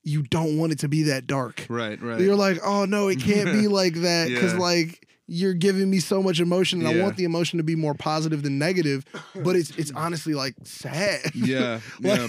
you 0.05 0.23
don't 0.23 0.57
want 0.59 0.73
it 0.73 0.79
to 0.81 0.89
be 0.89 1.05
that 1.05 1.27
dark. 1.27 1.67
Right, 1.69 2.01
right. 2.03 2.21
You're 2.21 2.37
like, 2.37 2.59
oh 2.65 2.85
no, 2.85 3.09
it 3.09 3.21
can't 3.21 3.53
be 3.53 3.67
like 3.81 3.95
that 3.95 4.29
because 4.29 4.53
Yeah. 4.53 4.59
like 4.61 5.07
you're 5.33 5.55
giving 5.55 5.89
me 5.89 6.01
so 6.01 6.21
much 6.21 6.41
emotion, 6.41 6.81
and 6.85 6.89
I 6.89 7.01
want 7.01 7.17
the 7.17 7.23
emotion 7.23 7.59
to 7.59 7.63
be 7.63 7.77
more 7.77 7.95
positive 7.95 8.43
than 8.43 8.59
negative. 8.59 9.05
But 9.35 9.55
it's 9.55 9.71
it's 9.79 9.93
honestly 9.93 10.35
like 10.35 10.55
sad. 10.65 11.21
yeah, 11.35 11.81
yeah. 12.01 12.27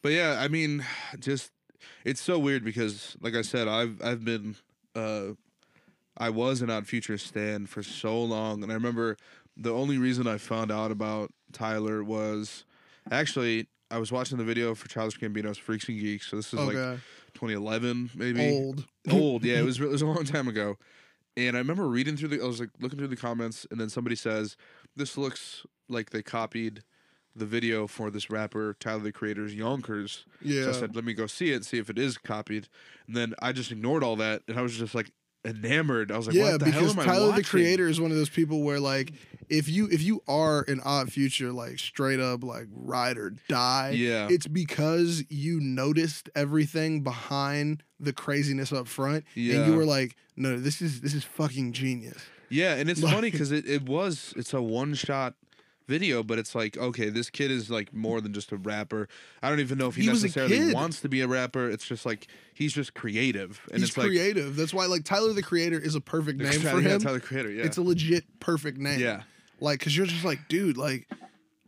But 0.00 0.12
yeah, 0.12 0.38
I 0.40 0.48
mean, 0.48 0.84
just 1.20 1.52
it's 2.06 2.22
so 2.22 2.38
weird 2.38 2.64
because, 2.64 3.18
like 3.20 3.34
I 3.34 3.42
said, 3.42 3.68
I've 3.68 4.00
I've 4.02 4.24
been 4.24 4.56
uh, 4.94 5.34
I 6.16 6.30
was 6.30 6.62
an 6.62 6.70
Odd 6.70 6.86
Future 6.86 7.18
stan 7.18 7.66
for 7.66 7.82
so 7.82 8.18
long, 8.22 8.62
and 8.62 8.72
I 8.72 8.74
remember 8.74 9.18
the 9.54 9.74
only 9.74 9.98
reason 9.98 10.26
I 10.26 10.38
found 10.38 10.72
out 10.72 10.90
about 10.90 11.30
Tyler 11.52 12.02
was 12.02 12.64
actually 13.10 13.68
I 13.90 13.98
was 13.98 14.10
watching 14.10 14.38
the 14.38 14.44
video 14.44 14.74
for 14.74 14.88
Childish 14.88 15.20
Gambino's 15.20 15.58
Freaks 15.58 15.86
and 15.88 16.00
Geeks. 16.00 16.28
So 16.30 16.36
this 16.36 16.46
is 16.52 16.58
like 16.58 16.74
2011, 17.34 18.10
maybe 18.14 18.52
old. 18.52 18.86
old. 19.10 19.44
Yeah, 19.44 19.58
it 19.58 19.64
was 19.66 19.78
it 19.78 19.88
was 19.90 20.00
a 20.00 20.06
long 20.06 20.24
time 20.24 20.48
ago. 20.48 20.78
And 21.36 21.56
I 21.56 21.58
remember 21.58 21.86
reading 21.86 22.16
through 22.16 22.28
the 22.28 22.40
I 22.40 22.46
was 22.46 22.60
like 22.60 22.70
looking 22.80 22.98
through 22.98 23.08
the 23.08 23.16
comments 23.16 23.66
and 23.70 23.80
then 23.80 23.88
somebody 23.88 24.16
says, 24.16 24.56
This 24.94 25.16
looks 25.16 25.66
like 25.88 26.10
they 26.10 26.22
copied 26.22 26.82
the 27.34 27.44
video 27.44 27.86
for 27.86 28.10
this 28.10 28.30
rapper, 28.30 28.74
Tyler 28.80 29.00
the 29.00 29.12
Creator's 29.12 29.54
Yonkers. 29.54 30.24
Yeah. 30.40 30.64
So 30.64 30.68
I 30.70 30.72
said, 30.72 30.96
Let 30.96 31.04
me 31.04 31.12
go 31.12 31.26
see 31.26 31.52
it 31.52 31.56
and 31.56 31.66
see 31.66 31.78
if 31.78 31.90
it 31.90 31.98
is 31.98 32.16
copied. 32.16 32.68
And 33.06 33.16
then 33.16 33.34
I 33.40 33.52
just 33.52 33.70
ignored 33.70 34.02
all 34.02 34.16
that 34.16 34.42
and 34.48 34.58
I 34.58 34.62
was 34.62 34.76
just 34.76 34.94
like 34.94 35.12
enamored. 35.46 36.10
I 36.12 36.16
was 36.16 36.26
like, 36.26 36.36
yeah, 36.36 36.52
what 36.52 36.60
the 36.60 36.70
hell 36.70 36.82
because 36.94 37.04
Tyler 37.06 37.32
the? 37.36 37.42
Creator 37.44 37.88
is 37.88 38.00
one 38.00 38.10
of 38.10 38.16
those 38.16 38.28
people 38.30 38.62
where 38.62 38.80
like 38.80 39.12
if 39.48 39.68
you 39.68 39.88
if 39.90 40.02
you 40.02 40.22
are 40.26 40.64
an 40.68 40.80
odd 40.84 41.12
future 41.12 41.52
like 41.52 41.78
straight 41.78 42.18
up 42.20 42.42
like 42.42 42.66
ride 42.72 43.16
or 43.18 43.30
die, 43.48 43.90
Yeah. 43.90 44.28
it's 44.30 44.46
because 44.46 45.22
you 45.28 45.60
noticed 45.60 46.28
everything 46.34 47.02
behind 47.02 47.82
the 48.00 48.12
craziness 48.12 48.72
up 48.72 48.88
front, 48.88 49.24
yeah. 49.34 49.56
and 49.60 49.70
you 49.72 49.76
were 49.78 49.84
like, 49.86 50.16
no, 50.36 50.58
this 50.58 50.82
is 50.82 51.00
this 51.00 51.14
is 51.14 51.24
fucking 51.24 51.72
genius. 51.72 52.18
Yeah, 52.48 52.74
and 52.74 52.88
it's 52.90 53.00
Like- 53.04 53.14
funny 53.14 53.30
because 53.30 53.52
it, 53.52 53.68
it 53.68 53.82
was 53.88 54.34
it's 54.36 54.52
a 54.52 54.60
one 54.62 54.94
shot 54.94 55.34
video, 55.86 56.22
but 56.22 56.38
it's 56.38 56.54
like 56.54 56.76
okay, 56.76 57.08
this 57.08 57.30
kid 57.30 57.50
is 57.50 57.70
like 57.70 57.92
more 57.94 58.20
than 58.20 58.32
just 58.32 58.52
a 58.52 58.56
rapper. 58.56 59.08
I 59.42 59.48
don't 59.50 59.60
even 59.60 59.78
know 59.78 59.88
if 59.88 59.96
he, 59.96 60.02
He 60.02 60.08
necessarily 60.08 60.72
wants 60.74 61.00
to 61.02 61.08
be 61.08 61.20
a 61.20 61.28
rapper. 61.28 61.68
It's 61.70 61.86
just 61.86 62.04
like 62.06 62.28
he's 62.54 62.72
just 62.72 62.94
creative, 62.94 63.60
and 63.70 63.80
He's 63.80 63.88
it's 63.90 63.96
like 63.98 64.06
creative. 64.08 64.56
That's 64.56 64.74
why 64.74 64.86
like 64.86 65.04
Tyler 65.04 65.32
the 65.32 65.42
Creator 65.42 65.78
is 65.78 65.94
a 65.94 66.00
perfect 66.00 66.40
name 66.40 66.60
for 66.60 66.80
him. 66.80 67.00
Tyler 67.00 67.14
the 67.18 67.20
Creator. 67.26 67.50
Yeah, 67.52 67.64
It's 67.64 67.76
a 67.76 67.82
legit 67.82 68.24
perfect 68.40 68.78
name. 68.78 69.00
yeah, 69.00 69.22
Like, 69.60 69.80
cause 69.80 69.96
you're 69.96 70.06
just 70.06 70.24
like, 70.24 70.48
dude, 70.48 70.76
like 70.76 71.08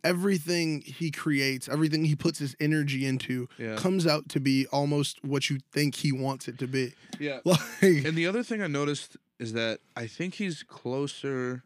everything 0.05 0.81
he 0.83 1.11
creates, 1.11 1.69
everything 1.69 2.05
he 2.05 2.15
puts 2.15 2.39
his 2.39 2.57
energy 2.61 3.05
into 3.07 3.49
Yeah. 3.59 3.77
comes 3.77 4.07
out 4.07 4.29
to 4.31 4.41
be 4.41 4.67
almost 4.69 5.23
what 5.25 5.51
you 5.51 5.59
think 5.73 5.97
he 5.97 6.13
wants 6.13 6.49
it 6.49 6.59
to 6.59 6.67
be. 6.67 6.93
yeah. 7.19 7.41
Like 7.45 7.59
And 7.83 8.17
the 8.17 8.27
other 8.27 8.43
thing 8.43 8.63
I 8.63 8.67
noticed 8.69 9.17
is 9.39 9.53
that 9.55 9.81
I 9.97 10.07
think 10.07 10.35
he's 10.35 10.63
closer 10.63 11.63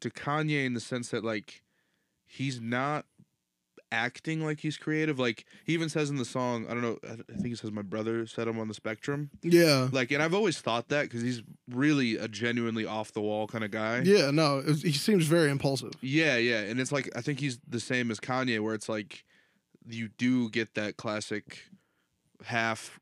to 0.00 0.10
Kanye 0.10 0.64
in 0.66 0.74
the 0.74 0.80
sense 0.80 1.10
that 1.10 1.24
like 1.24 1.61
he's 2.32 2.60
not 2.60 3.04
acting 3.90 4.42
like 4.42 4.60
he's 4.60 4.78
creative. 4.78 5.18
Like 5.18 5.44
he 5.66 5.74
even 5.74 5.90
says 5.90 6.08
in 6.08 6.16
the 6.16 6.24
song, 6.24 6.64
I 6.66 6.72
don't 6.72 6.80
know, 6.82 6.98
I 7.04 7.14
think 7.34 7.48
he 7.48 7.54
says 7.54 7.70
my 7.72 7.82
brother 7.82 8.26
said 8.26 8.48
I'm 8.48 8.58
on 8.58 8.68
the 8.68 8.74
spectrum. 8.74 9.28
Yeah. 9.42 9.88
Like, 9.92 10.10
and 10.12 10.22
I've 10.22 10.32
always 10.32 10.60
thought 10.60 10.88
that 10.88 11.02
because 11.02 11.20
he's 11.20 11.42
really 11.70 12.16
a 12.16 12.26
genuinely 12.26 12.86
off 12.86 13.12
the 13.12 13.20
wall 13.20 13.46
kind 13.46 13.64
of 13.64 13.70
guy. 13.70 14.00
Yeah, 14.00 14.30
no, 14.30 14.60
it 14.60 14.66
was- 14.66 14.82
he 14.82 14.92
seems 14.92 15.26
very 15.26 15.50
impulsive. 15.50 15.92
Yeah, 16.00 16.38
yeah, 16.38 16.60
and 16.60 16.80
it's 16.80 16.90
like 16.92 17.10
I 17.14 17.20
think 17.20 17.38
he's 17.40 17.58
the 17.68 17.80
same 17.80 18.10
as 18.10 18.18
Kanye, 18.18 18.60
where 18.60 18.74
it's 18.74 18.88
like 18.88 19.24
you 19.86 20.08
do 20.16 20.48
get 20.48 20.74
that 20.74 20.96
classic 20.96 21.58
half 22.44 22.98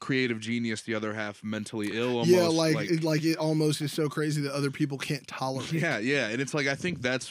creative 0.00 0.40
genius, 0.40 0.80
the 0.82 0.94
other 0.94 1.12
half 1.12 1.44
mentally 1.44 1.90
ill. 1.92 2.10
Almost. 2.20 2.30
yeah, 2.30 2.46
like 2.48 2.90
it, 2.90 3.04
like 3.04 3.24
it 3.24 3.36
almost 3.36 3.82
is 3.82 3.92
so 3.92 4.08
crazy 4.08 4.40
that 4.42 4.52
other 4.54 4.70
people 4.70 4.96
can't 4.96 5.26
tolerate. 5.26 5.70
yeah, 5.72 5.98
yeah, 5.98 6.28
and 6.28 6.40
it's 6.40 6.54
like 6.54 6.66
I 6.66 6.74
think 6.74 7.02
that's 7.02 7.30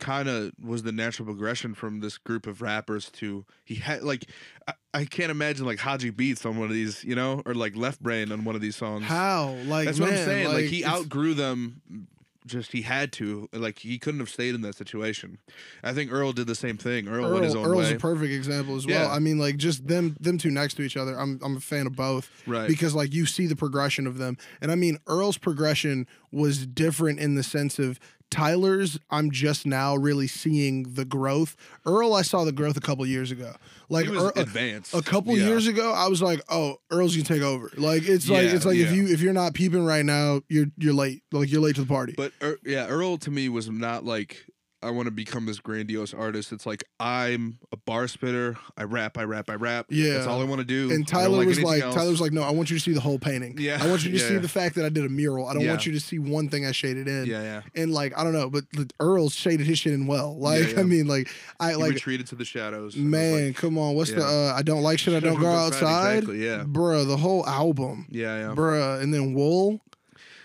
kind 0.00 0.28
of 0.28 0.52
was 0.62 0.82
the 0.82 0.92
natural 0.92 1.26
progression 1.26 1.74
from 1.74 2.00
this 2.00 2.18
group 2.18 2.46
of 2.46 2.62
rappers 2.62 3.10
to 3.10 3.44
he 3.64 3.76
had 3.76 4.02
like 4.02 4.26
I, 4.66 4.72
I 4.94 5.04
can't 5.04 5.30
imagine 5.30 5.66
like 5.66 5.78
Hodgy 5.78 6.14
Beats 6.14 6.44
on 6.44 6.58
one 6.58 6.66
of 6.66 6.74
these, 6.74 7.04
you 7.04 7.14
know, 7.14 7.42
or 7.46 7.54
like 7.54 7.76
Left 7.76 8.02
Brain 8.02 8.32
on 8.32 8.44
one 8.44 8.54
of 8.54 8.60
these 8.60 8.76
songs. 8.76 9.04
How? 9.04 9.56
Like 9.66 9.86
That's 9.86 9.98
man, 9.98 10.08
what 10.08 10.18
I'm 10.18 10.24
saying. 10.24 10.48
Like, 10.48 10.64
he 10.66 10.84
outgrew 10.84 11.34
them. 11.34 12.08
Just 12.46 12.72
he 12.72 12.80
had 12.80 13.12
to. 13.12 13.46
Like 13.52 13.78
he 13.78 13.98
couldn't 13.98 14.20
have 14.20 14.30
stayed 14.30 14.54
in 14.54 14.62
that 14.62 14.74
situation. 14.74 15.36
I 15.84 15.92
think 15.92 16.10
Earl 16.10 16.32
did 16.32 16.46
the 16.46 16.54
same 16.54 16.78
thing. 16.78 17.06
Earl, 17.06 17.30
went 17.30 17.44
his 17.44 17.54
own 17.54 17.66
Earl's 17.66 17.90
way. 17.90 17.96
a 17.96 17.98
perfect 17.98 18.32
example 18.32 18.74
as 18.74 18.86
well. 18.86 19.06
Yeah. 19.06 19.12
I 19.12 19.18
mean, 19.18 19.38
like 19.38 19.58
just 19.58 19.86
them 19.86 20.16
them 20.18 20.38
two 20.38 20.50
next 20.50 20.74
to 20.74 20.82
each 20.82 20.96
other. 20.96 21.14
I'm 21.18 21.38
I'm 21.42 21.58
a 21.58 21.60
fan 21.60 21.86
of 21.86 21.94
both 21.94 22.30
right. 22.46 22.66
because 22.66 22.94
like 22.94 23.12
you 23.12 23.26
see 23.26 23.46
the 23.46 23.56
progression 23.56 24.06
of 24.06 24.16
them, 24.16 24.38
and 24.62 24.72
I 24.72 24.76
mean 24.76 24.98
Earl's 25.06 25.36
progression 25.36 26.06
was 26.32 26.66
different 26.66 27.20
in 27.20 27.34
the 27.34 27.42
sense 27.42 27.78
of 27.78 28.00
Tyler's. 28.30 28.98
I'm 29.10 29.30
just 29.30 29.66
now 29.66 29.94
really 29.96 30.26
seeing 30.26 30.94
the 30.94 31.04
growth. 31.04 31.56
Earl, 31.86 32.14
I 32.14 32.22
saw 32.22 32.44
the 32.44 32.52
growth 32.52 32.76
a 32.76 32.80
couple 32.80 33.04
years 33.06 33.30
ago. 33.30 33.54
Like 33.88 34.08
Earl- 34.08 34.32
advanced. 34.36 34.94
a 34.94 35.02
couple 35.02 35.36
Yeah. 35.36 35.46
years 35.46 35.66
ago, 35.66 35.92
I 35.92 36.08
was 36.08 36.20
like, 36.20 36.42
"Oh, 36.48 36.76
Earl's 36.90 37.14
gonna 37.16 37.24
take 37.24 37.42
over." 37.42 37.70
Like 37.76 38.06
it's 38.06 38.28
like 38.28 38.44
it's 38.48 38.64
like 38.66 38.76
if 38.76 38.92
you 38.92 39.06
if 39.08 39.20
you're 39.20 39.32
not 39.32 39.54
peeping 39.54 39.84
right 39.84 40.04
now, 40.04 40.42
you're 40.48 40.66
you're 40.76 40.92
late. 40.94 41.22
Like 41.32 41.50
you're 41.50 41.62
late 41.62 41.76
to 41.76 41.82
the 41.82 41.86
party. 41.86 42.14
But 42.16 42.32
er, 42.42 42.58
yeah, 42.64 42.86
Earl 42.86 43.16
to 43.18 43.30
me 43.30 43.48
was 43.48 43.70
not 43.70 44.04
like 44.04 44.44
I 44.82 44.90
want 44.90 45.06
to 45.06 45.10
become 45.10 45.46
this 45.46 45.58
grandiose 45.58 46.14
artist. 46.14 46.52
It's 46.52 46.64
like 46.64 46.84
I'm 47.00 47.58
a 47.72 47.76
bar 47.76 48.06
spitter. 48.06 48.56
I 48.76 48.84
rap, 48.84 49.18
I 49.18 49.24
rap, 49.24 49.50
I 49.50 49.54
rap. 49.54 49.86
Yeah. 49.88 50.14
that's 50.14 50.26
all 50.26 50.40
I 50.40 50.44
want 50.44 50.60
to 50.60 50.64
do. 50.64 50.92
And 50.92 51.06
Tyler 51.06 51.44
was 51.44 51.60
like, 51.60 51.82
else. 51.82 51.94
Tyler 51.96 52.10
was 52.10 52.20
like, 52.20 52.32
"No, 52.32 52.42
I 52.42 52.50
want 52.50 52.70
you 52.70 52.76
to 52.76 52.82
see 52.82 52.92
the 52.92 53.00
whole 53.00 53.18
painting. 53.18 53.56
Yeah, 53.58 53.78
I 53.80 53.88
want 53.88 54.04
you 54.04 54.12
to 54.12 54.18
see 54.18 54.34
yeah. 54.34 54.40
the 54.40 54.48
fact 54.48 54.76
that 54.76 54.84
I 54.84 54.88
did 54.88 55.04
a 55.04 55.08
mural. 55.08 55.48
I 55.48 55.54
don't 55.54 55.66
want 55.66 55.84
you 55.84 55.92
to 55.92 56.00
see 56.00 56.18
one 56.18 56.48
thing 56.48 56.64
I 56.64 56.72
shaded 56.72 57.08
in." 57.08 57.26
yeah, 57.26 57.42
yeah. 57.42 57.62
And 57.74 57.92
like 57.92 58.16
I 58.16 58.22
don't 58.22 58.32
know, 58.32 58.48
but 58.50 58.70
the 58.72 58.88
Earl 59.00 59.30
shaded 59.30 59.66
his 59.66 59.80
shit 59.80 59.92
in 59.92 60.06
well. 60.06 60.38
Like 60.38 60.72
yeah. 60.72 60.80
I 60.80 60.82
mean, 60.84 61.08
like 61.08 61.28
I 61.58 61.70
He 61.70 61.76
like 61.76 61.92
retreated 61.94 62.28
to 62.28 62.36
the 62.36 62.44
shadows. 62.44 62.96
man, 62.96 63.48
like, 63.48 63.56
come 63.56 63.78
on. 63.78 63.96
What's 63.96 64.12
the 64.12 64.24
uh, 64.24 64.54
I 64.56 64.62
don't 64.62 64.82
like 64.82 65.00
shit. 65.00 65.14
I 65.14 65.20
don't 65.26 65.40
go 65.40 65.48
right, 65.48 65.66
outside. 65.66 66.18
Exactly. 66.18 66.44
Yeah. 66.44 66.64
Bruh, 66.64 67.06
the 67.06 67.16
whole 67.16 67.46
album, 67.46 68.06
Yeah. 68.10 68.48
Yeah. 68.48 68.54
bruh, 68.54 69.02
and 69.02 69.12
then 69.12 69.34
Wool. 69.34 69.80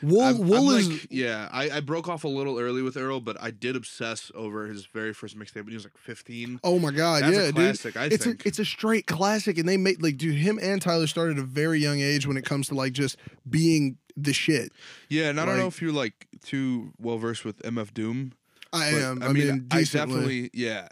Wool, 0.03 0.21
I'm- 0.21 0.47
Wool 0.47 0.69
I'm 0.69 0.77
is 0.79 0.89
like, 0.89 1.07
yeah. 1.09 1.49
I, 1.51 1.69
I 1.69 1.79
broke 1.79 2.07
off 2.07 2.23
a 2.23 2.27
little 2.27 2.59
early 2.59 2.81
with 2.81 2.97
Earl, 2.97 3.19
but 3.19 3.37
I 3.41 3.51
did 3.51 3.75
obsess 3.75 4.31
over 4.35 4.67
his 4.67 4.85
very 4.85 5.13
first 5.13 5.37
mixtape 5.37 5.55
when 5.63 5.69
he 5.69 5.75
was 5.75 5.85
like 5.85 5.97
15. 5.97 6.59
oh 6.63 6.79
my 6.79 6.91
god, 6.91 7.23
That's 7.23 7.35
yeah, 7.35 7.41
a 7.43 7.45
dude. 7.47 7.55
classic. 7.55 7.97
I 7.97 8.05
it's 8.05 8.23
think. 8.25 8.45
a 8.45 8.47
it's 8.47 8.59
a 8.59 8.65
straight 8.65 9.07
classic, 9.07 9.57
and 9.57 9.67
they 9.67 9.77
made 9.77 10.01
like 10.03 10.17
dude, 10.17 10.35
him 10.35 10.59
and 10.61 10.81
Tyler 10.81 11.07
started 11.07 11.37
at 11.37 11.43
a 11.43 11.47
very 11.47 11.79
young 11.79 11.99
age 11.99 12.27
when 12.27 12.37
it 12.37 12.45
comes 12.45 12.67
to 12.67 12.75
like 12.75 12.93
just 12.93 13.17
being 13.49 13.97
the 14.15 14.33
shit. 14.33 14.71
yeah, 15.09 15.29
and 15.29 15.39
I 15.39 15.45
don't 15.45 15.57
know 15.57 15.67
if 15.67 15.81
you're 15.81 15.91
like 15.91 16.27
too 16.43 16.91
well 16.99 17.17
versed 17.17 17.45
with 17.45 17.59
MF 17.63 17.93
Doom. 17.93 18.33
I 18.71 18.87
am. 18.87 19.21
I, 19.23 19.27
I, 19.27 19.33
mean, 19.33 19.47
mean, 19.47 19.67
I 19.71 19.83
definitely 19.83 20.49
yeah, 20.53 20.87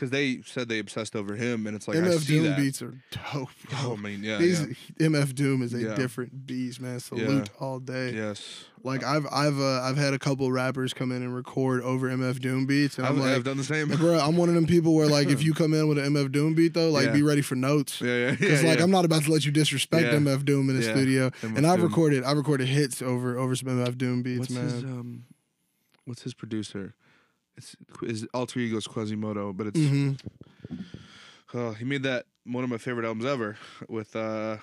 because 0.00 0.10
they 0.10 0.40
said 0.46 0.68
they 0.70 0.78
obsessed 0.78 1.14
over 1.14 1.34
him, 1.36 1.66
and 1.66 1.76
it's 1.76 1.86
like 1.86 1.98
I 1.98 2.00
MF 2.00 2.26
Doom 2.26 2.44
that. 2.44 2.56
beats 2.56 2.80
are 2.80 2.94
dope. 3.10 3.48
Oh, 3.74 3.80
Bro. 3.82 3.92
I 3.92 3.96
mean, 3.96 4.24
yeah, 4.24 4.38
These 4.38 4.60
yeah. 4.98 5.08
MF 5.08 5.34
Doom 5.34 5.60
is 5.62 5.74
a 5.74 5.78
Yeah. 5.82 5.94
different 5.94 6.46
beast, 6.46 6.80
man. 6.80 7.00
Salute 7.00 7.50
all 7.60 7.78
day. 7.80 8.12
yes. 8.14 8.64
Like 8.82 9.04
I've 9.04 9.26
I've 9.30 9.60
uh, 9.60 9.82
I've 9.82 9.98
had 9.98 10.14
a 10.14 10.18
couple 10.18 10.50
rappers 10.50 10.94
come 10.94 11.12
in 11.12 11.22
and 11.22 11.34
record 11.34 11.82
over 11.82 12.08
MF 12.08 12.40
Doom 12.40 12.64
beats, 12.64 12.96
and 12.96 13.06
I've, 13.06 13.12
I'm 13.12 13.20
like, 13.20 13.32
I've 13.36 13.44
done 13.44 13.58
the 13.58 13.64
same. 13.64 13.88
bro, 13.88 14.18
I'm 14.18 14.38
one 14.38 14.48
of 14.48 14.54
them 14.54 14.66
people 14.66 14.94
where 14.94 15.06
like 15.06 15.28
if 15.28 15.42
you 15.44 15.52
come 15.52 15.74
in 15.74 15.86
with 15.86 15.98
an 15.98 16.14
MF 16.14 16.32
Doom 16.32 16.54
beat 16.54 16.72
though, 16.72 16.88
like 16.88 17.06
Yeah. 17.08 17.12
be 17.12 17.22
ready 17.22 17.42
for 17.42 17.56
notes. 17.56 18.00
yeah, 18.00 18.06
yeah, 18.30 18.36
yeah. 18.40 18.48
Cause 18.48 18.62
like 18.64 18.78
yeah. 18.78 18.84
I'm 18.84 18.90
not 18.90 19.04
about 19.04 19.24
to 19.24 19.30
let 19.30 19.44
you 19.44 19.52
disrespect 19.52 20.04
Yeah. 20.04 20.18
MF 20.18 20.46
Doom 20.46 20.70
in 20.70 20.80
the 20.80 20.86
Yeah. 20.86 20.94
studio, 20.94 21.30
MF 21.42 21.56
and 21.58 21.66
I've 21.66 21.80
Doom. 21.80 21.88
recorded 21.88 22.24
I've 22.24 22.38
recorded 22.38 22.68
hits 22.68 23.02
over 23.02 23.36
over 23.38 23.54
some 23.54 23.68
MF 23.68 23.98
Doom 23.98 24.22
beats, 24.22 24.38
What's 24.40 24.52
man. 24.52 24.64
his 24.64 24.82
um, 24.84 25.24
what's 26.06 26.22
his 26.22 26.32
producer? 26.32 26.94
It's 27.56 27.76
his 28.00 28.26
alter 28.32 28.60
ego's 28.60 28.86
Quasimoto, 28.86 29.56
but 29.56 29.68
it's 29.68 29.78
hmm 29.80 30.12
uh, 31.52 31.72
he 31.72 31.84
made 31.84 32.04
that 32.04 32.26
one 32.44 32.62
of 32.62 32.70
my 32.70 32.78
favorite 32.78 33.04
albums 33.04 33.24
ever 33.24 33.56
with 33.88 34.14
uh 34.14 34.56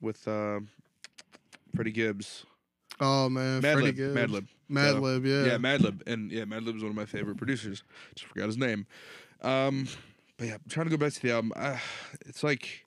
with 0.00 0.26
uh, 0.26 0.60
Freddie 1.74 1.92
Gibbs. 1.92 2.44
Oh 3.00 3.28
man, 3.28 3.60
Freddie 3.60 3.92
Madlib. 3.92 4.14
Madlib. 4.14 4.46
Madlib, 4.70 5.26
yeah. 5.26 5.52
Yeah, 5.52 5.58
Madlib, 5.58 6.02
and 6.06 6.30
yeah, 6.30 6.44
Madlib 6.44 6.76
is 6.76 6.82
one 6.82 6.90
of 6.90 6.96
my 6.96 7.06
favorite 7.06 7.36
producers. 7.36 7.82
Just 8.14 8.26
forgot 8.28 8.46
his 8.46 8.56
name. 8.56 8.86
Um, 9.42 9.88
but 10.36 10.48
yeah, 10.48 10.54
I'm 10.54 10.60
trying 10.68 10.86
to 10.86 10.90
go 10.90 10.96
back 10.96 11.12
to 11.12 11.22
the 11.22 11.32
album. 11.32 11.52
Uh, 11.56 11.78
it's 12.26 12.42
like 12.42 12.86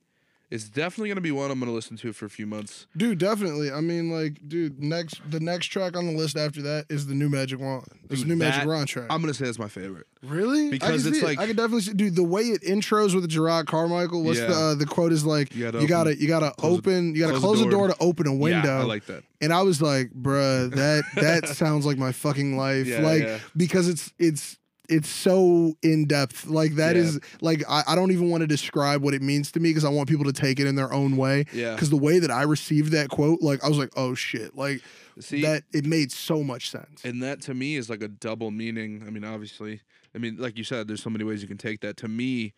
it's 0.53 0.65
definitely 0.69 1.09
gonna 1.09 1.21
be 1.21 1.31
one 1.31 1.49
I'm 1.51 1.59
gonna 1.59 1.71
listen 1.71 1.97
to 1.97 2.13
for 2.13 2.25
a 2.25 2.29
few 2.29 2.45
months. 2.45 2.85
Dude, 2.95 3.17
definitely. 3.17 3.71
I 3.71 3.81
mean, 3.81 4.11
like, 4.11 4.39
dude, 4.47 4.81
next 4.83 5.19
the 5.29 5.39
next 5.39 5.67
track 5.67 5.97
on 5.97 6.05
the 6.05 6.13
list 6.13 6.37
after 6.37 6.61
that 6.61 6.85
is 6.89 7.07
the 7.07 7.15
new 7.15 7.29
Magic 7.29 7.59
Wand. 7.59 7.85
It's 8.09 8.19
Dude, 8.21 8.29
new 8.29 8.35
Magic 8.35 8.61
that- 8.61 8.67
Wand 8.67 8.87
track. 8.87 9.07
I'm 9.09 9.21
gonna 9.21 9.33
say 9.33 9.47
it's 9.47 9.57
my 9.59 9.67
favorite. 9.67 10.05
really? 10.21 10.69
Because 10.69 11.05
it's 11.05 11.17
it. 11.17 11.23
like- 11.23 11.39
I 11.39 11.47
can 11.47 11.55
definitely 11.55 11.81
see, 11.81 11.93
dude. 11.93 12.15
The 12.15 12.23
way 12.23 12.43
it 12.43 12.61
intros 12.61 13.15
with 13.15 13.29
Jerrod 13.29 13.65
Carmichael. 13.65 14.23
What's 14.23 14.39
the 14.39 14.47
uh, 14.47 14.75
the 14.75 14.85
quote 14.85 15.11
is 15.11 15.25
like? 15.25 15.55
You 15.55 15.63
gotta 15.65 15.81
You 15.81 15.87
gotta 15.87 16.09
open- 16.11 16.21
you 16.21 16.27
gotta 16.27 16.51
close 16.51 16.81
the- 16.81 16.91
open. 16.91 17.15
You 17.15 17.21
gotta 17.21 17.31
close 17.33 17.41
close, 17.41 17.59
the 17.59 17.69
door 17.71 17.87
door 17.87 17.95
to 17.95 18.03
open 18.03 18.27
a 18.27 18.33
window. 18.35 18.67
Yeah, 18.75 18.79
I 18.81 18.83
like 18.83 19.05
that. 19.07 19.23
and 19.41 19.51
I 19.51 19.63
was 19.63 19.81
like, 19.81 20.11
bruh, 20.11 20.69
that 20.75 21.03
that 21.15 21.47
sounds 21.57 21.85
like 21.85 21.97
my 21.97 22.11
fucking 22.11 22.55
life. 22.57 22.85
Yeah, 22.87 23.01
like 23.01 23.23
yeah. 23.23 23.39
because 23.57 23.87
it's 23.87 24.13
it's 24.19 24.57
it's 24.89 25.07
so 25.09 25.75
in 25.81 26.05
depth. 26.05 26.45
Like 26.47 26.75
that 26.75 26.95
Yeah. 26.95 27.03
is 27.03 27.19
like 27.41 27.63
I, 27.69 27.83
I 27.87 27.95
don't 27.95 28.11
even 28.11 28.29
want 28.29 28.41
to 28.41 28.47
describe 28.47 29.01
what 29.01 29.13
it 29.13 29.21
means 29.21 29.51
to 29.53 29.59
me 29.59 29.69
because 29.69 29.85
I 29.85 29.89
want 29.89 30.09
people 30.09 30.25
to 30.25 30.33
take 30.33 30.59
it 30.59 30.67
in 30.67 30.75
their 30.75 30.91
own 30.91 31.15
way. 31.17 31.45
Yeah. 31.53 31.73
Because 31.73 31.89
the 31.89 31.97
way 31.97 32.19
that 32.19 32.31
I 32.31 32.43
received 32.43 32.91
that 32.91 33.09
quote, 33.09 33.41
like 33.41 33.63
I 33.63 33.69
was 33.69 33.77
like, 33.77 33.91
oh 33.95 34.13
shit, 34.13 34.55
like 34.57 34.81
See, 35.19 35.41
that 35.43 35.63
it 35.73 35.85
made 35.85 36.11
so 36.11 36.43
much 36.43 36.69
sense. 36.69 37.03
and 37.05 37.21
that 37.23 37.41
to 37.43 37.53
me 37.53 37.75
is 37.75 37.89
like 37.89 38.01
a 38.01 38.07
double 38.07 38.51
meaning. 38.51 39.03
I 39.07 39.09
mean, 39.09 39.23
obviously, 39.23 39.81
I 40.13 40.17
mean, 40.17 40.37
like 40.37 40.57
you 40.57 40.63
said, 40.63 40.87
there's 40.87 41.01
so 41.03 41.09
many 41.09 41.23
ways 41.23 41.41
you 41.41 41.47
can 41.47 41.57
take 41.57 41.81
that. 41.81 41.97
To 41.97 42.07
me, 42.07 42.53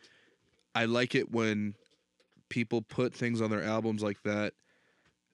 I 0.74 0.86
like 0.86 1.16
it 1.16 1.32
when 1.32 1.76
people 2.50 2.82
put 2.82 3.14
things 3.14 3.42
on 3.42 3.50
their 3.50 3.64
albums 3.64 4.02
like 4.04 4.22
that 4.24 4.54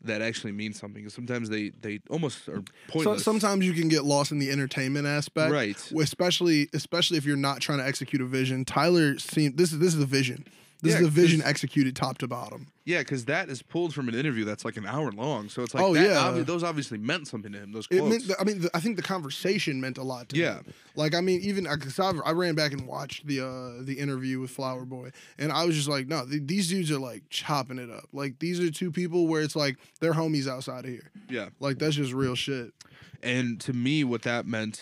that 0.04 0.22
actually 0.22 0.52
mean 0.52 0.74
something. 0.74 1.04
'Cause 1.04 1.14
sometimes 1.14 1.50
they 1.50 1.70
they 1.82 2.00
almost 2.10 2.48
are 2.50 2.56
So, 2.58 2.64
pointless. 2.88 3.24
sometimes 3.24 3.66
you 3.66 3.74
can 3.74 3.88
get 3.88 4.04
lost 4.04 4.32
in 4.32 4.40
the 4.40 4.50
entertainment 4.50 5.06
aspect, 5.08 5.52
right? 5.52 5.78
Especially, 6.00 6.70
especially 6.74 7.18
if 7.18 7.26
you're 7.26 7.38
not 7.38 7.62
trying 7.62 7.80
to 7.80 7.86
execute 7.86 8.22
a 8.22 8.26
vision. 8.26 8.66
Tyler 8.66 9.18
seemed 9.20 9.58
this 9.58 9.72
is 9.72 9.80
this 9.80 9.94
is 9.94 10.02
a 10.02 10.06
vision. 10.06 10.46
This 10.84 10.94
Yeah, 10.96 11.02
is 11.02 11.08
a 11.08 11.10
vision 11.12 11.44
executed 11.44 11.96
top 11.96 12.18
to 12.20 12.28
bottom. 12.28 12.66
Yeah, 12.86 13.00
because 13.00 13.26
that 13.26 13.50
is 13.50 13.62
pulled 13.62 13.94
from 13.94 14.10
an 14.10 14.16
interview 14.16 14.46
that's 14.46 14.66
like 14.66 14.78
an 14.78 14.88
hour 14.88 15.12
long. 15.12 15.48
So 15.48 15.62
it's 15.62 15.76
like, 15.76 15.84
Oh, 15.84 15.94
that 15.94 16.04
yeah. 16.04 16.16
obvi- 16.16 16.44
those 16.46 16.64
obviously 16.64 16.98
meant 16.98 17.28
something 17.28 17.52
to 17.52 17.60
him. 17.60 17.72
Those 17.72 17.88
It 17.92 18.00
quotes. 18.00 18.28
meant, 18.28 18.40
I 18.42 18.44
mean, 18.44 18.62
the, 18.62 18.72
I 18.76 18.80
think 18.80 18.96
the 18.96 19.04
conversation 19.04 19.80
meant 19.80 20.00
a 20.00 20.04
lot 20.04 20.30
to 20.30 20.36
him. 20.36 20.42
Yeah. 20.42 20.56
him. 20.56 20.74
Like, 20.96 21.14
I 21.14 21.22
mean, 21.22 21.40
even 21.42 21.66
because 21.72 22.00
I, 22.00 22.10
I 22.26 22.32
ran 22.32 22.56
back 22.56 22.72
and 22.72 22.88
watched 22.88 23.28
the 23.28 23.42
uh, 23.42 23.84
the 23.84 23.94
interview 24.00 24.40
with 24.40 24.50
Flower 24.50 24.84
Boy, 24.84 25.12
and 25.38 25.52
I 25.52 25.66
was 25.66 25.76
just 25.76 25.88
like, 25.88 26.08
no, 26.08 26.26
th- 26.26 26.42
these 26.46 26.68
dudes 26.70 26.90
are 26.92 26.98
like 27.00 27.24
chopping 27.30 27.78
it 27.78 27.92
up. 27.92 28.06
Like, 28.12 28.40
these 28.40 28.60
are 28.60 28.72
two 28.72 28.92
people 28.92 29.28
where 29.28 29.44
it's 29.44 29.56
like 29.56 29.78
they're 30.00 30.14
homies 30.14 30.48
outside 30.48 30.86
of 30.86 30.92
here. 30.92 31.12
yeah. 31.30 31.50
Like, 31.60 31.78
that's 31.78 31.96
just 31.96 32.12
real 32.12 32.34
shit. 32.34 32.74
And 33.22 33.60
to 33.62 33.74
me, 33.74 34.04
what 34.04 34.24
that 34.24 34.48
meant 34.48 34.82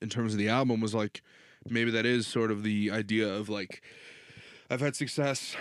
in 0.00 0.08
terms 0.08 0.32
of 0.32 0.38
the 0.38 0.48
album 0.48 0.80
was 0.80 0.94
like 0.94 1.22
maybe 1.68 1.90
that 1.90 2.06
is 2.06 2.26
sort 2.28 2.52
of 2.52 2.62
the 2.62 2.88
idea 2.92 3.28
of 3.28 3.48
like 3.48 3.82
I've 4.70 4.80
had 4.80 4.94
success 4.96 5.56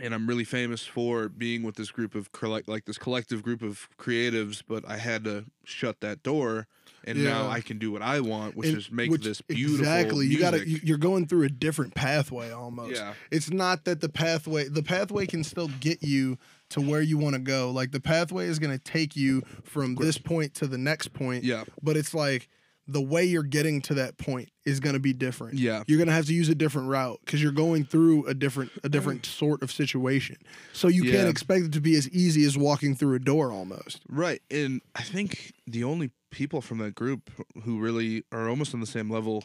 and 0.00 0.12
I'm 0.14 0.26
really 0.26 0.44
famous 0.44 0.84
for 0.84 1.28
being 1.28 1.62
with 1.62 1.76
this 1.76 1.90
group 1.90 2.14
of 2.14 2.28
like 2.66 2.84
this 2.84 2.98
collective 2.98 3.42
group 3.42 3.62
of 3.62 3.88
creatives, 3.98 4.62
but 4.66 4.84
I 4.88 4.96
had 4.96 5.24
to 5.24 5.44
shut 5.64 6.00
that 6.00 6.22
door 6.22 6.66
and 7.06 7.22
now 7.22 7.48
I 7.48 7.60
can 7.60 7.78
do 7.78 7.92
what 7.92 8.02
I 8.02 8.20
want, 8.20 8.56
which 8.56 8.68
And- 8.68 8.78
is 8.78 8.90
make 8.90 9.10
which- 9.10 9.22
this 9.24 9.40
beautiful 9.42 9.80
Exactly. 9.80 10.26
You 10.26 10.38
gotta. 10.38 10.66
You, 10.66 10.80
you're 10.82 10.98
going 10.98 11.26
through 11.26 11.42
a 11.44 11.48
different 11.50 11.94
pathway 11.94 12.50
almost. 12.50 12.94
Yeah. 12.96 13.12
It's 13.30 13.50
not 13.50 13.84
that 13.84 14.00
the 14.00 14.08
pathway. 14.08 14.68
The 14.68 14.82
pathway 14.82 15.26
can 15.26 15.44
still 15.44 15.68
get 15.80 16.02
you 16.02 16.38
to 16.70 16.80
where 16.80 17.02
you 17.02 17.18
want 17.18 17.34
to 17.34 17.40
go. 17.40 17.70
Like 17.70 17.92
the 17.92 18.00
pathway 18.00 18.46
is 18.46 18.58
going 18.58 18.72
to 18.76 18.82
take 18.82 19.16
you 19.16 19.42
from 19.64 19.96
this 19.96 20.16
point 20.16 20.54
to 20.54 20.66
the 20.66 20.78
next 20.78 21.12
point. 21.12 21.44
Yeah. 21.44 21.64
But 21.82 21.96
it's 21.98 22.14
like 22.14 22.48
the 22.86 23.00
way 23.00 23.24
you're 23.24 23.42
getting 23.42 23.80
to 23.82 23.94
that 23.94 24.18
point 24.18 24.50
is 24.66 24.78
going 24.80 24.92
to 24.94 25.00
be 25.00 25.12
different. 25.12 25.54
Yeah. 25.58 25.82
You're 25.86 25.96
going 25.98 26.08
to 26.08 26.14
have 26.14 26.26
to 26.26 26.34
use 26.34 26.48
a 26.48 26.54
different 26.54 26.88
route 26.88 27.18
because 27.24 27.42
you're 27.42 27.52
going 27.52 27.84
through 27.84 28.26
a 28.26 28.34
different 28.34 28.72
a 28.82 28.88
different 28.88 29.24
sort 29.26 29.62
of 29.62 29.72
situation. 29.72 30.36
So 30.72 30.88
you 30.88 31.10
can't 31.10 31.28
expect 31.28 31.64
it 31.64 31.72
to 31.72 31.80
be 31.80 31.96
as 31.96 32.08
easy 32.10 32.44
as 32.44 32.58
walking 32.58 32.94
through 32.94 33.14
a 33.14 33.18
door 33.20 33.50
almost. 33.52 34.02
Right. 34.08 34.42
And 34.50 34.82
I 34.94 35.02
think 35.02 35.54
the 35.66 35.84
only 35.84 36.10
people 36.30 36.60
from 36.60 36.78
that 36.78 36.94
group 36.94 37.30
who 37.62 37.78
really 37.78 38.24
are 38.32 38.48
almost 38.48 38.74
on 38.74 38.80
the 38.80 38.86
same 38.86 39.08
level 39.10 39.44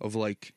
of 0.00 0.14
like 0.14 0.52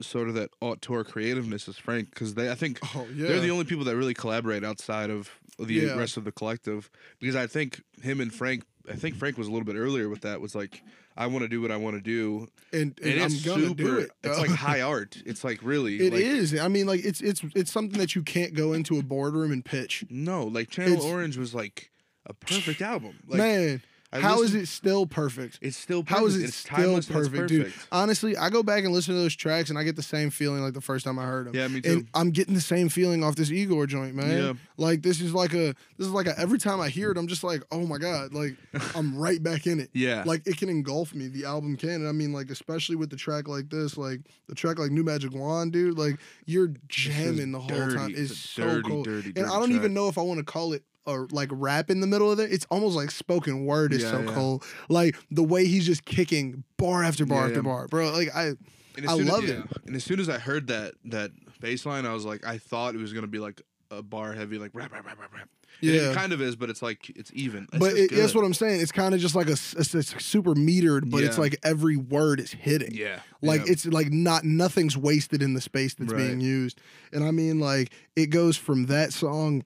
sort 0.00 0.28
of 0.28 0.34
that 0.34 0.50
auteur 0.60 1.04
creativeness 1.04 1.68
is 1.68 1.78
Frank 1.78 2.10
because 2.10 2.34
they 2.34 2.50
I 2.50 2.56
think 2.56 2.80
Oh 2.96 3.06
yeah. 3.14 3.28
they're 3.28 3.40
the 3.40 3.50
only 3.52 3.64
people 3.64 3.84
that 3.84 3.96
really 3.96 4.12
collaborate 4.14 4.64
outside 4.64 5.08
of 5.08 5.30
the 5.58 5.74
Yeah. 5.74 5.94
rest 5.96 6.16
of 6.16 6.24
the 6.24 6.32
collective 6.32 6.90
because 7.20 7.36
I 7.36 7.46
think 7.46 7.82
him 8.02 8.20
and 8.20 8.32
Frank 8.32 8.64
I 8.90 8.94
think 8.96 9.16
Frank 9.16 9.38
was 9.38 9.46
a 9.48 9.50
little 9.50 9.64
bit 9.64 9.76
earlier 9.76 10.08
with 10.08 10.22
that 10.22 10.40
was 10.40 10.54
like 10.54 10.82
I 11.16 11.26
want 11.28 11.42
to 11.42 11.48
do 11.48 11.60
what 11.62 11.70
I 11.70 11.76
want 11.76 11.96
to 11.96 12.02
do 12.02 12.48
and, 12.72 12.98
and 13.02 13.12
and 13.12 13.20
I'm 13.20 13.26
it's 13.26 13.44
gonna 13.44 13.68
super 13.68 13.82
do 13.82 13.98
it. 13.98 14.10
it's 14.22 14.38
like 14.38 14.50
high 14.50 14.80
art 14.82 15.16
it's 15.24 15.42
like 15.44 15.60
really 15.62 15.96
It 16.06 16.12
like, 16.12 16.22
is. 16.22 16.58
I 16.58 16.68
mean, 16.68 16.86
like 16.86 17.04
it's 17.04 17.20
it's 17.20 17.42
it's 17.54 17.72
something 17.72 17.98
that 17.98 18.14
you 18.14 18.22
can't 18.22 18.52
go 18.54 18.72
into 18.72 18.98
a 18.98 19.02
boardroom 19.02 19.52
and 19.52 19.64
pitch. 19.64 20.04
no 20.10 20.44
like 20.44 20.68
Channel 20.70 20.94
It's- 20.94 21.04
Orange 21.10 21.36
was 21.38 21.54
like 21.54 21.90
a 22.26 22.34
perfect 22.34 22.82
album 22.82 23.18
like 23.26 23.38
Man, 23.38 23.82
I 24.14 24.20
how 24.20 24.42
is 24.42 24.54
it 24.54 24.66
still 24.68 25.06
perfect? 25.06 25.58
it's 25.60 25.76
still 25.76 26.02
perfect. 26.04 26.18
How 26.20 26.26
is 26.26 26.36
it 26.40 26.44
it's 26.44 26.56
still 26.56 26.76
timeless 26.76 27.06
perfect, 27.06 27.48
dude? 27.48 27.72
Honestly, 27.92 28.36
I 28.36 28.48
go 28.50 28.62
back 28.62 28.84
and 28.84 28.92
listen 28.94 29.14
to 29.14 29.20
those 29.20 29.34
tracks 29.34 29.70
and 29.70 29.78
I 29.78 29.82
get 29.82 29.96
the 29.96 30.02
same 30.02 30.30
feeling 30.30 30.62
like 30.62 30.72
the 30.74 30.80
first 30.80 31.04
time 31.04 31.18
I 31.18 31.24
heard 31.24 31.46
them. 31.48 31.54
yeah 31.54 31.68
me 31.68 31.80
too 31.80 31.90
And 31.90 32.08
I'm 32.14 32.30
getting 32.30 32.54
the 32.54 32.60
same 32.60 32.88
feeling 32.88 33.24
off 33.24 33.34
this 33.36 33.50
Igor 33.50 33.86
joint, 33.86 34.14
man. 34.14 34.38
Yeah. 34.38 34.52
Like 34.76 35.02
this 35.02 35.20
is 35.20 35.34
like 35.34 35.52
a 35.52 35.74
this 35.98 36.06
is 36.06 36.10
like 36.10 36.26
a 36.26 36.38
every 36.38 36.58
time 36.58 36.80
I 36.80 36.88
hear 36.88 37.10
it, 37.10 37.18
I'm 37.18 37.26
just 37.28 37.44
like, 37.44 37.62
oh 37.72 37.86
my 37.86 37.98
god, 37.98 38.32
like 38.32 38.56
I'm 38.96 39.16
right 39.18 39.42
back 39.42 39.66
in 39.66 39.80
it. 39.80 39.90
yeah 39.92 40.22
Like 40.24 40.46
it 40.46 40.56
can 40.56 40.68
engulf 40.68 41.14
me. 41.14 41.26
The 41.28 41.44
album 41.44 41.76
can. 41.76 41.90
And 41.90 42.08
I 42.08 42.12
mean, 42.12 42.32
like 42.32 42.50
especially 42.50 42.96
with 42.96 43.10
the 43.10 43.16
track 43.16 43.48
like 43.48 43.68
this, 43.70 43.96
like 43.96 44.20
the 44.48 44.54
track 44.54 44.78
like 44.78 44.90
New 44.92 45.02
Magic 45.04 45.34
Wand, 45.34 45.72
dude. 45.72 45.98
Like 45.98 46.18
you're 46.46 46.72
jamming 46.88 47.52
the 47.52 47.58
whole 47.60 47.68
dirty. 47.68 47.96
time. 47.96 48.10
It's, 48.10 48.30
It's 48.30 48.38
so 48.40 48.62
dirty, 48.64 48.88
cool. 48.88 49.02
dirty, 49.02 49.32
and 49.36 49.46
I 49.46 49.50
don't 49.58 49.68
track. 49.70 49.76
even 49.76 49.94
know 49.94 50.08
if 50.08 50.18
I 50.18 50.22
want 50.22 50.38
to 50.38 50.44
call 50.44 50.72
it 50.72 50.82
a 51.06 51.26
like 51.30 51.48
rap 51.52 51.90
in 51.90 52.00
the 52.00 52.06
middle 52.06 52.30
of 52.30 52.38
it. 52.38 52.52
It's 52.52 52.66
almost 52.70 52.96
like 52.96 53.10
spoken 53.10 53.64
word 53.66 53.92
is 53.92 54.02
Yeah, 54.02 54.10
so 54.10 54.20
yeah. 54.22 54.34
cool. 54.34 54.62
Like 54.88 55.16
the 55.30 55.42
way 55.42 55.66
he's 55.66 55.86
just 55.86 56.04
kicking 56.04 56.64
bar 56.76 57.02
after 57.04 57.26
bar 57.26 57.40
Yeah, 57.40 57.44
after 57.46 57.56
yeah. 57.56 57.62
bar, 57.62 57.88
bro. 57.88 58.10
Like 58.10 58.34
I, 58.34 58.52
And 58.96 59.08
I 59.08 59.14
as- 59.18 59.20
love 59.28 59.44
yeah. 59.44 59.54
it. 59.60 59.64
And 59.86 59.96
as 59.96 60.04
soon 60.04 60.20
as 60.20 60.28
I 60.28 60.38
heard 60.38 60.68
that 60.68 60.94
that 61.06 61.30
bass 61.60 61.84
line, 61.86 62.06
I 62.06 62.12
was 62.14 62.24
like, 62.24 62.46
I 62.46 62.58
thought 62.58 62.94
it 62.94 62.98
was 63.00 63.12
gonna 63.12 63.26
be 63.26 63.38
like 63.38 63.60
a 63.90 64.02
bar 64.02 64.32
heavy, 64.32 64.58
like 64.58 64.70
rap, 64.74 64.92
rap, 64.92 65.04
rap, 65.06 65.18
rap, 65.20 65.32
rap. 65.34 65.48
Yeah. 65.80 66.12
it 66.12 66.14
kind 66.14 66.32
of 66.32 66.40
is, 66.40 66.54
but 66.56 66.70
it's 66.70 66.80
like 66.82 67.10
it's 67.10 67.30
even. 67.34 67.66
It's 67.72 67.78
but 67.78 67.92
it, 67.94 68.10
that's 68.12 68.34
what 68.34 68.44
I'm 68.44 68.54
saying. 68.54 68.80
It's 68.80 68.92
kind 68.92 69.12
of 69.12 69.20
just 69.20 69.34
like 69.34 69.48
a, 69.48 69.52
it's, 69.52 69.94
it's 69.94 70.24
super 70.24 70.54
metered, 70.54 71.10
but 71.10 71.22
it's 71.24 71.36
like 71.36 71.56
every 71.64 71.96
word 71.96 72.38
is 72.40 72.52
hitting. 72.52 72.94
Yeah. 72.94 73.18
Like 73.42 73.66
yeah. 73.66 73.72
it's 73.72 73.84
like 73.84 74.10
not 74.12 74.44
nothing's 74.44 74.96
wasted 74.96 75.42
in 75.42 75.52
the 75.54 75.60
space 75.60 75.92
that's 75.94 76.12
Right. 76.12 76.28
being 76.28 76.40
used. 76.40 76.80
And 77.12 77.24
I 77.24 77.32
mean 77.32 77.58
like 77.58 77.92
it 78.16 78.26
goes 78.26 78.56
from 78.56 78.86
that 78.86 79.12
song 79.12 79.64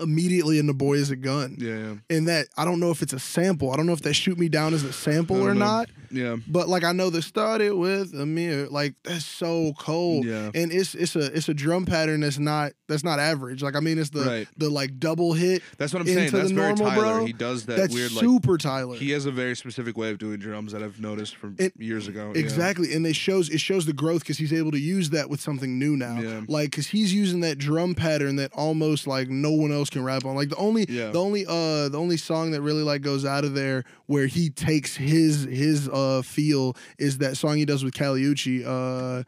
immediately 0.00 0.58
in 0.58 0.66
the 0.66 0.74
Boy 0.74 0.94
is 0.94 1.10
a 1.10 1.16
Gun. 1.16 1.56
yeah, 1.58 1.76
yeah, 1.76 1.94
And 2.16 2.28
that 2.28 2.48
I 2.56 2.64
don't 2.64 2.80
know 2.80 2.90
if 2.90 3.02
it's 3.02 3.12
a 3.12 3.18
sample. 3.18 3.72
I 3.72 3.76
don't 3.76 3.86
know 3.86 3.92
if 3.92 4.02
they 4.02 4.12
shoot 4.12 4.38
me 4.38 4.48
down 4.48 4.74
as 4.74 4.84
a 4.84 4.92
sample 4.92 5.40
or 5.42 5.54
know. 5.54 5.60
not. 5.66 5.90
yeah, 6.10 6.36
But 6.46 6.68
like 6.68 6.84
I 6.84 6.92
know 6.92 7.10
they 7.10 7.20
started 7.20 7.72
with 7.74 8.14
a 8.14 8.24
mirror. 8.26 8.68
Like 8.68 8.94
that's 9.04 9.24
so 9.24 9.72
cold. 9.78 10.24
yeah. 10.24 10.50
And 10.54 10.70
it's 10.72 10.94
it's 10.94 11.16
a 11.16 11.34
it's 11.36 11.48
a 11.48 11.54
drum 11.54 11.84
pattern 11.86 12.20
that's 12.20 12.38
not 12.38 12.72
that's 12.86 13.04
not 13.04 13.18
average. 13.18 13.62
Like 13.62 13.76
I 13.76 13.80
mean 13.80 13.98
it's 13.98 14.10
the 14.10 14.24
Right. 14.24 14.48
the 14.56 14.70
like 14.70 14.98
double 14.98 15.32
hit. 15.32 15.62
That's 15.78 15.92
what 15.92 16.00
I'm 16.00 16.06
saying. 16.06 16.30
That's 16.30 16.50
very 16.52 16.74
normal, 16.74 16.90
Tyler. 16.90 17.02
bro. 17.18 17.24
He 17.26 17.32
does 17.32 17.66
that 17.66 17.76
that's 17.76 17.94
weird 17.94 18.12
like. 18.12 18.20
super 18.24 18.56
Tyler. 18.58 18.94
He 18.96 19.10
has 19.10 19.26
a 19.26 19.32
very 19.32 19.56
specific 19.56 19.96
way 19.96 20.10
of 20.10 20.18
doing 20.18 20.38
drums 20.38 20.72
that 20.72 20.82
I've 20.82 21.00
noticed 21.00 21.36
from 21.36 21.56
It- 21.58 21.72
years 21.78 22.08
ago. 22.08 22.32
yeah. 22.34 22.40
Exactly, 22.40 22.94
and 22.94 23.06
it 23.06 23.16
shows 23.16 23.48
it 23.50 23.60
shows 23.60 23.84
the 23.86 23.92
growth 23.92 24.20
because 24.22 24.38
he's 24.38 24.52
able 24.52 24.70
to 24.70 24.78
use 24.80 25.10
that 25.10 25.28
with 25.28 25.40
something 25.40 25.78
new 25.78 25.96
now. 25.96 26.20
Yeah. 26.20 26.42
Like 26.46 26.70
because 26.70 26.86
he's 26.88 27.12
using 27.12 27.40
that 27.40 27.58
drum 27.58 27.94
pattern 27.94 28.36
that 28.36 28.52
almost 28.54 29.06
like 29.06 29.28
no 29.28 29.50
one 29.50 29.72
else 29.72 29.77
can 29.86 30.02
rap 30.02 30.24
on. 30.24 30.34
Like 30.34 30.48
the 30.48 30.56
only 30.56 30.86
Yeah. 30.88 31.10
the 31.10 31.20
only 31.20 31.44
uh 31.46 31.88
the 31.88 31.98
only 31.98 32.16
song 32.16 32.50
that 32.50 32.60
really 32.62 32.82
like 32.82 33.02
goes 33.02 33.24
out 33.24 33.44
of 33.44 33.54
there 33.54 33.84
where 34.06 34.26
he 34.26 34.50
takes 34.50 34.96
his 34.96 35.44
his 35.44 35.88
uh 35.88 36.22
feel 36.24 36.76
is 36.98 37.18
that 37.18 37.36
song 37.36 37.56
he 37.56 37.64
does 37.64 37.84
with 37.84 37.94
Kali 37.94 38.22
Uchis. 38.22 38.64
Uh, 38.66 39.22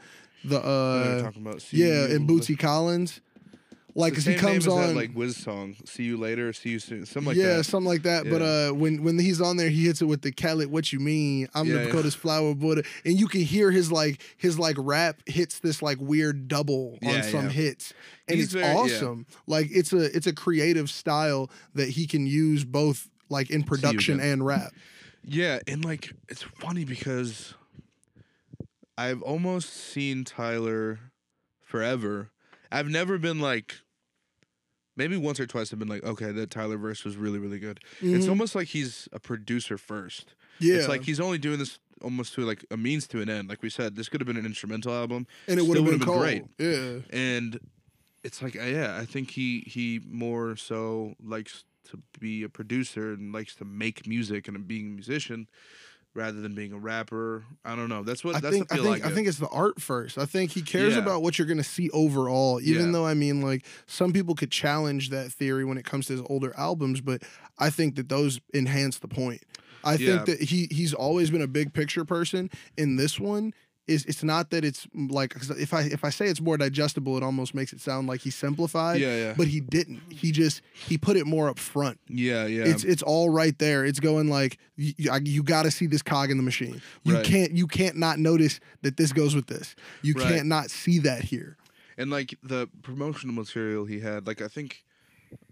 the 0.44 0.58
I 0.58 0.60
know 0.62 1.50
what 1.50 1.72
you're 1.72 1.90
uh. 1.90 2.08
Yeah, 2.08 2.14
and 2.16 2.28
Bootsy 2.28 2.58
Collins. 2.58 3.20
Like 3.94 4.12
because 4.12 4.24
he 4.24 4.34
comes 4.34 4.68
on. 4.68 4.88
that, 4.88 4.96
like 4.96 5.10
Wiz 5.14 5.36
song. 5.36 5.74
See 5.84 6.04
you 6.04 6.16
later. 6.16 6.52
See 6.52 6.70
you 6.70 6.78
soon. 6.78 7.06
Something 7.06 7.28
like 7.28 7.36
that. 7.36 7.42
yeah, 7.42 7.56
that. 7.56 7.64
something 7.64 7.88
like 7.88 8.02
that. 8.02 8.28
But 8.28 8.42
uh, 8.42 8.72
when 8.72 9.02
when 9.02 9.18
he's 9.18 9.40
on 9.40 9.56
there, 9.56 9.68
he 9.68 9.86
hits 9.86 10.00
it 10.00 10.06
with 10.06 10.22
the 10.22 10.32
Khaled. 10.32 10.70
What 10.70 10.92
you 10.92 11.00
mean? 11.00 11.48
I'm 11.54 11.66
Yeah, 11.66 11.84
the 11.84 12.02
yeah. 12.02 12.10
Flower 12.10 12.54
Buddha, 12.54 12.82
and 13.04 13.18
you 13.18 13.26
can 13.26 13.40
hear 13.42 13.70
his 13.70 13.90
like 13.90 14.22
his 14.36 14.58
like 14.58 14.76
rap 14.78 15.22
hits 15.26 15.58
this 15.60 15.82
like 15.82 15.98
weird 16.00 16.48
double 16.48 16.98
on 17.04 17.22
some 17.22 17.46
yeah. 17.46 17.50
hits, 17.50 17.92
and 18.28 18.36
He's 18.36 18.46
it's 18.46 18.54
very- 18.54 18.66
yeah. 18.66 18.74
awesome. 18.78 19.26
Like 19.46 19.68
it's 19.70 19.92
a 19.92 20.14
it's 20.16 20.26
a 20.26 20.32
creative 20.34 20.88
style 20.90 21.50
that 21.74 21.88
he 21.90 22.06
can 22.06 22.26
use 22.26 22.64
both 22.64 23.08
like 23.28 23.50
in 23.50 23.62
production 23.62 24.20
and 24.20 24.44
rap. 24.44 24.72
Yeah, 25.24 25.58
and 25.66 25.84
like 25.84 26.12
it's 26.28 26.42
funny 26.42 26.84
because 26.84 27.54
I've 28.96 29.22
almost 29.22 29.72
seen 29.74 30.24
Tyler 30.24 30.98
forever. 31.60 32.30
I've 32.72 32.88
never 32.88 33.18
been 33.18 33.38
like 33.40 33.76
maybe 34.96 35.16
once 35.16 35.40
or 35.40 35.46
twice 35.46 35.72
I've 35.72 35.78
been 35.78 35.88
like, 35.88 36.04
okay, 36.04 36.30
that 36.32 36.50
Tyler 36.50 36.76
verse 36.76 37.04
was 37.04 37.16
really, 37.16 37.38
really 37.38 37.58
good. 37.58 37.80
It's 38.00 38.26
Mhm. 38.26 38.30
almost 38.30 38.54
like 38.54 38.68
he's 38.68 39.08
a 39.12 39.20
producer 39.20 39.78
first. 39.78 40.34
yeah, 40.58 40.74
It's 40.74 40.88
like 40.88 41.04
he's 41.04 41.20
only 41.20 41.38
doing 41.38 41.58
this 41.58 41.78
almost 42.02 42.34
to 42.34 42.42
like 42.42 42.64
a 42.70 42.76
means 42.76 43.06
to 43.08 43.20
an 43.22 43.30
end. 43.30 43.48
Like 43.48 43.62
we 43.62 43.70
said, 43.70 43.96
this 43.96 44.08
could 44.08 44.20
have 44.20 44.26
been 44.26 44.36
an 44.36 44.44
instrumental 44.46 44.92
album. 44.92 45.26
and 45.48 45.58
it 45.58 45.64
would 45.66 45.76
have 45.78 45.86
been, 45.86 45.98
been 45.98 46.08
great. 46.18 46.44
Yeah, 46.58 46.98
And 47.10 47.58
it's 48.22 48.42
like 48.42 48.56
uh, 48.56 48.62
yeah, 48.64 48.98
I 48.98 49.06
think 49.06 49.30
he 49.30 49.60
he 49.60 50.00
more 50.06 50.54
so 50.56 51.14
likes 51.22 51.64
to 51.90 52.02
be 52.18 52.42
a 52.42 52.48
producer 52.50 53.12
and 53.14 53.32
likes 53.32 53.54
to 53.56 53.64
make 53.64 54.06
music 54.06 54.46
and 54.48 54.66
being 54.68 54.86
a 54.90 54.94
musician 54.94 55.48
rather 56.14 56.40
than 56.40 56.54
being 56.54 56.72
a 56.72 56.78
rapper. 56.78 57.44
I 57.64 57.76
don't 57.76 57.88
know. 57.88 58.02
That's 58.02 58.24
what 58.24 58.34
I 58.36 58.40
that's 58.40 58.54
think 58.54 58.72
I 58.72 58.76
think 58.78 59.04
I 59.06 59.10
think 59.10 59.28
it's 59.28 59.38
the 59.38 59.48
art 59.48 59.80
first. 59.80 60.18
I 60.18 60.24
think 60.26 60.50
he 60.50 60.62
cares 60.62 60.94
Yeah. 60.94 61.00
about 61.02 61.22
what 61.22 61.38
you're 61.38 61.46
gonna 61.46 61.62
see 61.62 61.88
overall. 61.90 62.60
Even 62.60 62.86
Yeah. 62.86 62.92
though 62.92 63.06
I 63.06 63.14
mean, 63.14 63.40
like 63.42 63.64
some 63.86 64.12
people 64.12 64.34
could 64.34 64.50
challenge 64.50 65.10
that 65.10 65.32
theory 65.32 65.64
when 65.64 65.78
it 65.78 65.84
comes 65.84 66.06
to 66.06 66.14
his 66.14 66.22
older 66.26 66.52
albums, 66.56 67.00
but 67.00 67.22
I 67.58 67.70
think 67.70 67.94
that 67.96 68.08
those 68.08 68.40
enhance 68.54 68.98
the 68.98 69.08
point. 69.08 69.42
I 69.84 69.94
Yeah. 69.94 70.24
think 70.24 70.26
that 70.26 70.48
he 70.48 70.68
he's 70.70 70.92
always 70.92 71.30
been 71.30 71.42
a 71.42 71.46
big 71.48 71.72
picture 71.72 72.04
person. 72.04 72.50
In 72.76 72.96
this 72.96 73.18
one, 73.20 73.54
is 73.90 74.04
it's 74.06 74.22
not 74.22 74.50
that 74.50 74.64
it's 74.64 74.86
mm, 74.86 75.10
like 75.10 75.34
if 75.58 75.74
I 75.74 75.82
if 75.82 76.04
I 76.04 76.10
say 76.10 76.26
it's 76.26 76.40
more 76.40 76.56
digestible, 76.56 77.16
it 77.16 77.22
almost 77.22 77.54
makes 77.54 77.72
it 77.72 77.80
sound 77.80 78.06
like 78.08 78.20
he 78.20 78.30
simplified. 78.30 79.00
yeah, 79.00 79.16
yeah, 79.16 79.34
But 79.36 79.48
he 79.48 79.60
didn't. 79.60 80.00
He 80.10 80.32
just 80.32 80.62
he 80.72 80.96
put 80.96 81.16
it 81.16 81.26
more 81.26 81.48
up 81.48 81.58
front. 81.58 81.98
yeah, 82.08 82.46
yeah. 82.46 82.64
It's 82.66 82.84
it's 82.84 83.02
all 83.02 83.28
right 83.30 83.58
there. 83.58 83.84
It's 83.84 84.00
going 84.00 84.28
like 84.28 84.58
you, 84.76 84.94
you 85.24 85.42
got 85.42 85.64
to 85.64 85.70
see 85.70 85.86
this 85.86 86.02
cog 86.02 86.30
in 86.30 86.36
the 86.36 86.42
machine. 86.42 86.80
You 87.04 87.16
Right. 87.16 87.24
can't 87.24 87.52
you 87.52 87.66
can't 87.66 87.96
not 87.96 88.18
notice 88.18 88.60
that 88.82 88.96
this 88.96 89.12
goes 89.12 89.34
with 89.34 89.46
this. 89.48 89.74
You 90.02 90.14
Right. 90.14 90.26
can't 90.28 90.46
not 90.46 90.70
see 90.70 90.98
that 91.00 91.24
here. 91.24 91.56
and 91.98 92.10
like 92.10 92.38
the 92.42 92.68
promotional 92.82 93.34
material 93.34 93.84
he 93.84 94.00
had, 94.00 94.26
like 94.26 94.40
I 94.40 94.48
think 94.48 94.84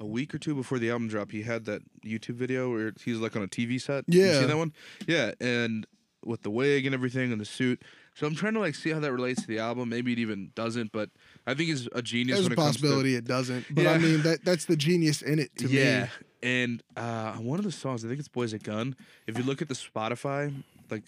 a 0.00 0.06
week 0.06 0.34
or 0.34 0.38
two 0.38 0.54
before 0.54 0.78
the 0.78 0.90
album 0.90 1.08
drop, 1.08 1.30
he 1.30 1.42
had 1.42 1.64
that 1.66 1.82
YouTube 2.04 2.34
video 2.36 2.70
where 2.70 2.92
he's 3.04 3.18
like 3.18 3.36
on 3.36 3.42
a 3.42 3.48
TV 3.48 3.80
set. 3.80 4.04
Yeah, 4.08 4.24
You 4.26 4.40
see 4.40 4.46
that 4.46 4.56
one? 4.56 4.72
Yeah, 5.06 5.32
and 5.40 5.86
with 6.28 6.42
the 6.42 6.50
wig 6.50 6.86
and 6.86 6.94
everything 6.94 7.32
and 7.32 7.40
the 7.40 7.44
suit. 7.44 7.82
So 8.14 8.26
I'm 8.26 8.34
trying 8.34 8.54
to 8.54 8.60
like 8.60 8.74
see 8.74 8.90
how 8.90 9.00
that 9.00 9.12
relates 9.12 9.40
to 9.42 9.48
the 9.48 9.58
album. 9.58 9.88
Maybe 9.88 10.12
it 10.12 10.18
even 10.18 10.50
doesn't, 10.54 10.92
but 10.92 11.10
I 11.46 11.54
think 11.54 11.70
he's 11.70 11.88
a 11.92 12.02
genius. 12.02 12.36
There's 12.36 12.46
a 12.46 12.50
when 12.50 12.52
it 12.52 12.56
comes 12.56 12.76
to- 12.76 12.82
possibility 12.82 13.14
it 13.16 13.24
doesn't, 13.24 13.66
but 13.74 13.86
I 13.86 13.98
mean 13.98 14.22
that 14.22 14.44
that's 14.44 14.66
the 14.66 14.76
genius 14.76 15.22
in 15.22 15.38
it 15.38 15.56
to 15.56 15.68
yeah. 15.68 16.02
me. 16.02 16.08
And 16.40 16.82
uh, 16.96 17.32
one 17.34 17.58
of 17.58 17.64
the 17.64 17.72
songs, 17.72 18.04
I 18.04 18.08
think 18.08 18.20
it's 18.20 18.28
Boys 18.28 18.52
a 18.52 18.58
Gun. 18.58 18.94
If 19.26 19.36
you 19.36 19.44
look 19.44 19.60
at 19.60 19.68
the 19.68 19.74
Spotify, 19.74 20.54
like 20.90 21.02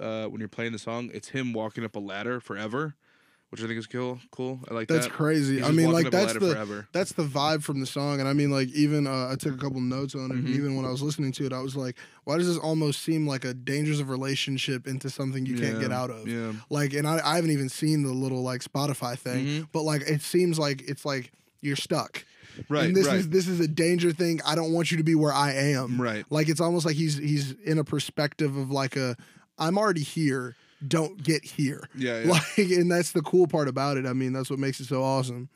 uh, 0.00 0.26
when 0.26 0.40
you're 0.40 0.48
playing 0.48 0.72
the 0.72 0.78
song, 0.78 1.10
it's 1.14 1.28
him 1.28 1.52
walking 1.52 1.84
up 1.84 1.94
a 1.94 2.00
ladder 2.00 2.40
forever, 2.40 2.96
which 3.52 3.62
I 3.62 3.66
think 3.66 3.78
is 3.78 3.86
cool. 3.86 4.18
Cool. 4.30 4.58
I 4.70 4.72
like 4.74 4.88
that. 4.88 4.94
That's 4.94 5.06
that. 5.06 5.12
crazy. 5.12 5.62
I 5.62 5.70
mean, 5.70 5.92
like 5.92 6.10
that's 6.10 6.32
the 6.32 6.40
forever. 6.40 6.88
that's 6.92 7.12
the 7.12 7.22
vibe 7.22 7.62
from 7.62 7.80
the 7.80 7.86
song, 7.86 8.18
and 8.18 8.26
I 8.28 8.32
mean, 8.32 8.50
like 8.50 8.68
even 8.70 9.06
uh, 9.06 9.28
I 9.30 9.36
took 9.36 9.54
a 9.54 9.58
couple 9.58 9.80
notes 9.80 10.14
on 10.14 10.30
it. 10.30 10.44
Mhm. 10.44 10.48
even 10.56 10.74
when 10.76 10.86
I 10.86 10.90
was 10.90 11.02
listening 11.02 11.32
to 11.32 11.44
it, 11.46 11.52
I 11.52 11.60
was 11.60 11.76
like, 11.76 11.96
why 12.24 12.38
does 12.38 12.46
this 12.48 12.56
almost 12.56 13.02
seem 13.02 13.26
like 13.26 13.44
a 13.44 13.52
dangers 13.52 14.00
of 14.00 14.08
relationship 14.08 14.86
into 14.86 15.10
something 15.10 15.44
you 15.44 15.58
can't 15.58 15.78
get 15.80 15.92
out 15.92 16.10
of? 16.10 16.26
Yeah. 16.26 16.52
Like, 16.70 16.94
and 16.94 17.06
I, 17.06 17.20
I 17.22 17.36
haven't 17.36 17.50
even 17.50 17.68
seen 17.68 18.02
the 18.02 18.12
little 18.12 18.42
like 18.42 18.62
Spotify 18.64 19.18
thing, 19.18 19.44
Mhm. 19.46 19.68
but 19.70 19.82
like 19.82 20.00
it 20.02 20.22
seems 20.22 20.58
like 20.58 20.82
it's 20.88 21.04
like 21.04 21.30
you're 21.60 21.76
stuck. 21.76 22.24
Right. 22.68 22.84
and 22.84 22.94
this 22.96 23.06
right. 23.06 23.16
is 23.16 23.28
this 23.30 23.48
is 23.48 23.60
a 23.60 23.68
danger 23.68 24.12
thing. 24.12 24.40
I 24.46 24.54
don't 24.54 24.72
want 24.72 24.90
you 24.90 24.96
to 24.98 25.02
be 25.04 25.14
where 25.14 25.32
I 25.32 25.52
am. 25.52 26.00
right. 26.00 26.24
Like 26.30 26.48
it's 26.50 26.60
almost 26.60 26.84
like 26.84 26.96
he's 26.96 27.16
he's 27.16 27.52
in 27.64 27.78
a 27.78 27.84
perspective 27.84 28.56
of 28.56 28.70
like 28.70 28.94
a 28.96 29.16
I'm 29.58 29.78
already 29.78 30.02
here. 30.02 30.54
Don't 30.86 31.22
get 31.22 31.44
here. 31.44 31.88
Yeah. 31.94 32.20
yeah. 32.24 32.30
Like, 32.32 32.58
and 32.58 32.90
that's 32.90 33.12
the 33.12 33.22
cool 33.22 33.46
part 33.46 33.68
about 33.68 33.96
it. 33.96 34.06
I 34.06 34.12
mean, 34.12 34.32
that's 34.32 34.50
what 34.50 34.58
makes 34.58 34.80
it 34.80 34.86
so 34.86 35.02
awesome. 35.02 35.48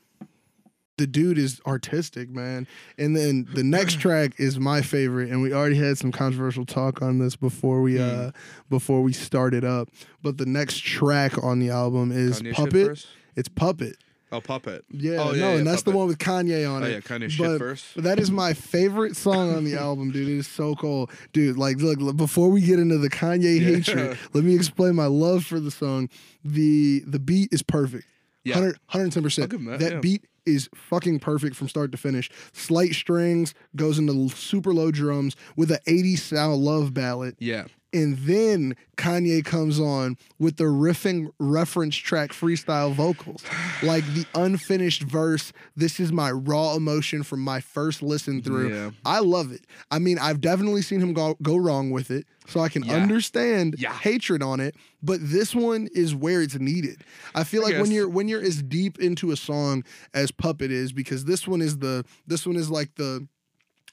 The 0.99 1.07
dude 1.07 1.37
is 1.37 1.61
artistic, 1.67 2.31
man. 2.31 2.67
And 2.97 3.15
then 3.15 3.47
the 3.53 3.63
next 3.63 4.01
track 4.01 4.33
is 4.39 4.59
my 4.59 4.81
favorite, 4.81 5.31
and 5.31 5.43
we 5.43 5.53
already 5.53 5.77
had 5.77 5.99
some 5.99 6.11
controversial 6.11 6.65
talk 6.65 7.03
on 7.03 7.19
this 7.19 7.37
before 7.37 7.83
we 7.83 7.97
Hmm. 7.97 8.03
uh 8.03 8.31
before 8.71 9.03
we 9.03 9.13
started 9.13 9.63
up. 9.63 9.91
But 10.23 10.39
the 10.39 10.47
next 10.47 10.79
track 10.83 11.43
on 11.43 11.59
the 11.59 11.69
album 11.69 12.13
is 12.13 12.41
Puppet. 12.55 13.07
It's 13.35 13.49
Puppet. 13.49 13.97
Oh, 14.33 14.41
Puppet. 14.41 14.85
Yeah, 14.91 15.19
oh, 15.23 15.31
no, 15.33 15.57
and 15.57 15.65
that's 15.67 15.83
the 15.83 15.93
one 15.93 16.09
with 16.09 16.19
Kanye 16.19 16.69
on 16.69 16.83
Oh 16.83 16.87
it. 16.87 16.93
yeah, 16.93 16.99
Kanye 17.01 17.31
shit 17.31 17.47
But 17.47 17.59
first. 17.59 18.03
that 18.03 18.19
is 18.19 18.31
my 18.31 18.55
favorite 18.55 19.15
song 19.17 19.55
on 19.55 19.65
the 19.65 19.75
album, 19.81 20.11
dude. 20.11 20.29
It 20.29 20.39
is 20.39 20.49
so 20.49 20.75
cool, 20.75 21.09
dude. 21.33 21.57
Like, 21.57 21.77
look, 21.79 22.17
before 22.17 22.49
we 22.51 22.61
get 22.61 22.79
into 22.81 22.99
the 22.99 23.09
Kanye 23.09 23.61
Yeah. 23.61 23.77
hatred, 23.77 24.19
let 24.33 24.43
me 24.43 24.55
explain 24.55 24.97
my 24.97 25.07
love 25.07 25.45
for 25.45 25.61
the 25.61 25.71
song. 25.71 26.09
the 26.45 27.05
The 27.07 27.19
beat 27.21 27.53
is 27.53 27.63
perfect, 27.63 28.05
Yeah. 28.45 28.57
110 28.57 29.23
percent. 29.23 29.51
that, 29.51 29.79
That 29.79 29.93
yeah. 29.95 30.01
beat 30.01 30.25
is 30.45 30.69
fucking 30.75 31.19
perfect 31.21 31.55
from 31.57 31.69
start 31.69 31.91
to 31.93 31.99
finish. 31.99 32.31
Slight 32.53 32.95
strings 32.95 33.53
goes 33.75 33.99
into 33.99 34.29
super 34.29 34.73
low 34.73 34.91
drums 34.93 35.35
with 35.57 35.71
an 35.73 35.79
80s 35.87 36.19
style 36.21 36.57
love 36.61 36.93
ballad. 36.95 37.37
Yeah. 37.41 37.65
And 37.97 38.19
then 38.19 38.77
Kanye 38.97 39.45
comes 39.45 39.81
on 39.81 40.17
with 40.39 40.57
the 40.57 40.65
riffing 40.65 41.31
reference 41.39 41.97
track 41.97 42.31
freestyle 42.31 42.93
vocals. 42.93 43.43
Like 43.83 44.05
the 44.15 44.27
unfinished 44.35 45.03
verse, 45.03 45.53
this 45.77 45.99
is 45.99 46.13
my 46.13 46.31
raw 46.31 46.75
emotion 46.75 47.23
from 47.23 47.41
my 47.41 47.61
first 47.61 48.03
listen 48.03 48.43
through. 48.43 48.75
Yeah. 48.75 48.91
I 49.05 49.21
love 49.21 49.51
it. 49.53 49.67
I 49.91 49.99
mean, 49.99 50.19
I've 50.19 50.41
definitely 50.41 50.83
seen 50.83 51.01
him 51.01 51.15
go, 51.15 51.37
go 51.43 51.57
wrong 51.57 51.91
with 51.91 52.11
it, 52.11 52.27
so 52.47 52.61
I 52.61 52.69
can 52.69 52.85
Yeah. 52.85 52.95
understand 52.95 53.77
Yeah. 53.79 53.93
hatred 53.93 54.43
on 54.43 54.61
it, 54.61 54.75
but 55.03 55.19
this 55.23 55.55
one 55.55 55.89
is 55.95 56.15
where 56.15 56.43
it's 56.43 56.57
needed. 56.59 57.03
I 57.35 57.45
feel 57.45 57.63
I 57.63 57.71
like 57.71 57.81
when 57.81 57.91
you're 57.91 58.09
when 58.09 58.29
you're 58.29 58.43
as 58.43 58.63
deep 58.63 58.99
into 58.99 59.31
a 59.31 59.37
song 59.37 59.85
as 60.13 60.31
Puppet 60.31 60.71
is 60.71 60.93
because 60.93 61.25
this 61.25 61.47
one 61.49 61.63
is 61.63 61.79
the 61.79 62.05
this 62.27 62.47
one 62.47 62.57
is 62.57 62.71
like 62.71 62.95
the 62.97 63.27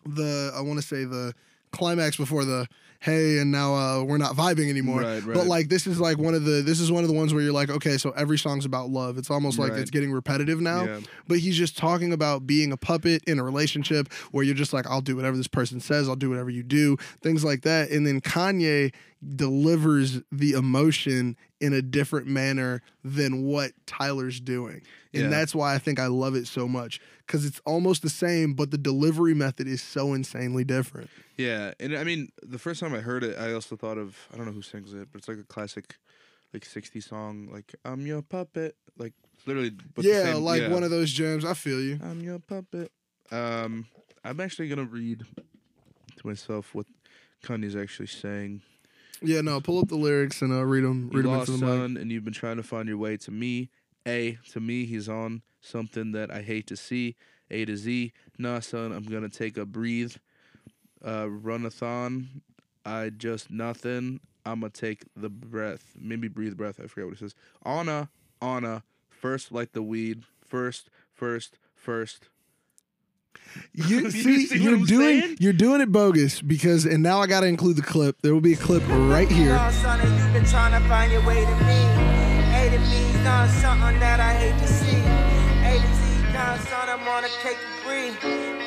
the 0.06 0.52
I 0.56 0.62
want 0.62 0.80
to 0.82 0.86
say 0.86 1.06
the 1.06 1.34
climax 1.72 2.18
before 2.18 2.46
the 2.46 2.68
hey 3.04 3.38
and 3.39 3.52
now 3.52 3.76
uh, 3.76 4.02
we're 4.04 4.18
not 4.18 4.34
vibing 4.34 4.70
anymore. 4.70 5.02
Right, 5.02 5.22
But 5.26 5.46
like 5.46 5.68
this 5.68 5.86
is 5.88 6.00
like 6.00 6.18
one 6.18 6.34
of 6.34 6.46
the 6.46 6.62
this 6.62 6.80
is 6.80 6.89
one 6.89 7.04
of 7.04 7.10
the 7.10 7.16
ones 7.16 7.34
where 7.34 7.44
you're 7.44 7.52
like 7.52 7.70
okay 7.70 7.98
so 7.98 8.12
every 8.12 8.38
song's 8.38 8.63
about 8.66 8.89
love. 8.89 9.18
It's 9.18 9.30
almost 9.30 9.60
like 9.60 9.72
Right. 9.72 9.82
it's 9.82 9.92
getting 9.92 10.12
repetitive 10.13 10.62
now. 10.62 10.86
Yeah. 10.86 11.00
But 11.28 11.39
he's 11.39 11.58
just 11.58 11.78
talking 11.78 12.13
about 12.13 12.48
being 12.48 12.72
a 12.72 12.78
puppet 12.78 13.22
in 13.28 13.39
a 13.39 13.44
relationship 13.44 14.12
where 14.32 14.44
you're 14.46 14.56
just 14.56 14.72
like 14.72 14.88
I'll 14.88 15.02
do 15.02 15.16
whatever 15.18 15.36
this 15.36 15.48
person 15.48 15.82
says, 15.82 16.08
I'll 16.08 16.16
do 16.16 16.30
whatever 16.30 16.50
you 16.50 16.63
do, 16.63 16.96
things 17.22 17.44
like 17.44 17.63
that. 17.63 17.89
And 17.92 18.08
then 18.08 18.22
Kanye 18.22 18.94
delivers 19.44 20.22
the 20.32 20.52
emotion 20.54 21.36
in 21.60 21.74
a 21.74 21.82
different 21.82 22.28
manner 22.28 22.82
than 23.04 23.44
what 23.44 23.72
Tyler's 23.86 24.39
doing. 24.39 24.82
And 25.13 25.24
Yeah. 25.24 25.30
that's 25.30 25.54
why 25.56 25.74
I 25.76 25.78
think 25.78 26.00
I 26.00 26.08
love 26.08 26.36
it 26.36 26.48
so 26.48 26.68
much 26.68 27.00
cuz 27.27 27.45
it's 27.45 27.62
almost 27.65 28.01
the 28.01 28.09
same 28.09 28.53
but 28.53 28.71
the 28.71 28.77
delivery 28.77 29.33
method 29.33 29.67
is 29.67 29.81
so 29.81 30.13
insanely 30.13 30.63
different. 30.63 31.09
Yeah, 31.38 31.73
and 31.79 31.95
I 31.95 32.03
mean, 32.03 32.29
the 32.41 32.59
first 32.59 32.79
time 32.79 32.93
I 32.93 32.99
heard 32.99 33.23
it, 33.23 33.38
I 33.39 33.53
also 33.53 33.75
thought 33.75 33.97
of 33.97 34.17
I 34.33 34.38
don't 34.38 34.45
know 34.45 34.51
who 34.51 34.62
sings 34.62 34.93
it, 34.93 35.07
but 35.12 35.19
it's 35.19 35.27
like 35.27 35.38
a 35.39 35.43
classic, 35.43 35.95
like 36.53 36.63
'60s 36.63 37.07
song, 37.07 37.49
like 37.51 37.73
"I'm 37.83 38.05
your 38.05 38.21
puppet," 38.21 38.75
like 38.97 39.13
literally. 39.45 39.71
Yeah, 39.97 40.33
same- 40.33 40.43
like 40.43 40.62
yeah. 40.62 40.69
one 40.69 40.83
of 40.83 40.91
those 40.91 41.12
gems. 41.12 41.43
I 41.45 41.53
feel 41.55 41.81
you. 41.81 41.99
I'm 42.03 42.21
your 42.21 42.39
puppet. 42.39 42.91
Um, 43.31 43.88
I'm 44.23 44.39
actually 44.39 44.69
gonna 44.69 44.83
read 44.86 45.25
to 46.17 46.27
myself 46.27 46.75
what 46.75 46.86
Kanye's 47.43 47.75
actually 47.75 48.07
saying. 48.07 48.62
Yeah, 49.21 49.41
no, 49.41 49.59
pull 49.62 49.79
up 49.79 49.88
the 49.88 49.95
lyrics 49.95 50.41
and 50.41 50.51
uh, 50.51 50.63
read 50.65 50.83
them. 50.83 51.09
You 51.12 51.17
Read 51.19 51.25
them 51.25 51.31
lost 51.38 51.49
into 51.49 51.62
the 51.62 51.65
mic. 51.65 51.75
son, 51.81 51.97
and 51.97 52.12
you've 52.12 52.25
been 52.25 52.33
trying 52.33 52.57
to 52.57 52.63
find 52.63 52.88
your 52.89 52.97
way 52.97 53.17
to 53.17 53.31
me. 53.31 53.69
A 54.05 54.38
to 54.51 54.59
me, 54.59 54.86
he's 54.86 55.07
on 55.07 55.41
something 55.63 56.12
that 56.12 56.30
I 56.32 56.41
hate 56.43 56.67
to 56.67 56.76
see. 56.78 57.15
A 57.52 57.65
to 57.65 57.76
Z, 57.78 58.13
nah, 58.39 58.60
son, 58.62 58.91
I'm 58.91 59.04
gonna 59.04 59.30
take 59.30 59.58
a 59.58 59.65
breathe. 59.65 60.15
Uh, 61.04 61.26
runathon, 61.26 62.28
I 62.86 63.10
just 63.10 63.52
nothing. 63.52 64.19
I'ma 64.45 64.69
take 64.73 65.04
the 65.15 65.30
breath, 65.30 65.93
maybe 65.99 66.28
breathe 66.28 66.58
breath. 66.58 66.80
I 66.84 66.88
forget 66.88 67.06
what 67.06 67.13
it 67.13 67.19
says. 67.19 67.36
Anna, 67.65 68.10
Anna, 68.41 68.84
first 69.10 69.52
light 69.52 69.73
the 69.73 69.84
weed. 69.84 70.23
First, 70.45 70.89
first, 71.13 71.58
first. 71.76 72.28
You 73.73 73.99
You 73.99 74.12
see, 74.12 74.45
see 74.47 74.56
what 74.56 74.62
you're 74.63 74.73
I'm 74.76 74.86
doing 74.86 75.21
saying? 75.21 75.38
you're 75.39 75.54
doing 75.54 75.82
it 75.82 75.91
bogus 75.91 76.41
because 76.41 76.86
and 76.86 77.04
now 77.04 77.19
I 77.19 77.28
got 77.28 77.41
to 77.41 77.47
include 77.47 77.76
the 77.78 77.82
clip. 77.84 78.21
There 78.21 78.34
will 78.34 78.41
be 78.41 78.54
a 78.54 78.58
clip 78.58 78.84
right 78.88 79.30
here. 79.30 79.56
I'm 86.56 87.08
on 87.08 87.24
a 87.24 87.28
take 87.42 87.58
a 87.58 87.84
breathe. 87.84 88.13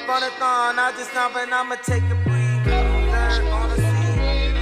Funathon, 0.07 0.77
I 0.77 0.93
just 0.97 1.15
know, 1.15 1.31
but 1.33 1.53
I'ma 1.53 1.77
take 1.77 2.03
a 2.11 2.17
breathe. 2.27 2.67
Learn 2.67 3.47
on 3.47 3.69
the 3.69 3.77
scene. 3.77 4.57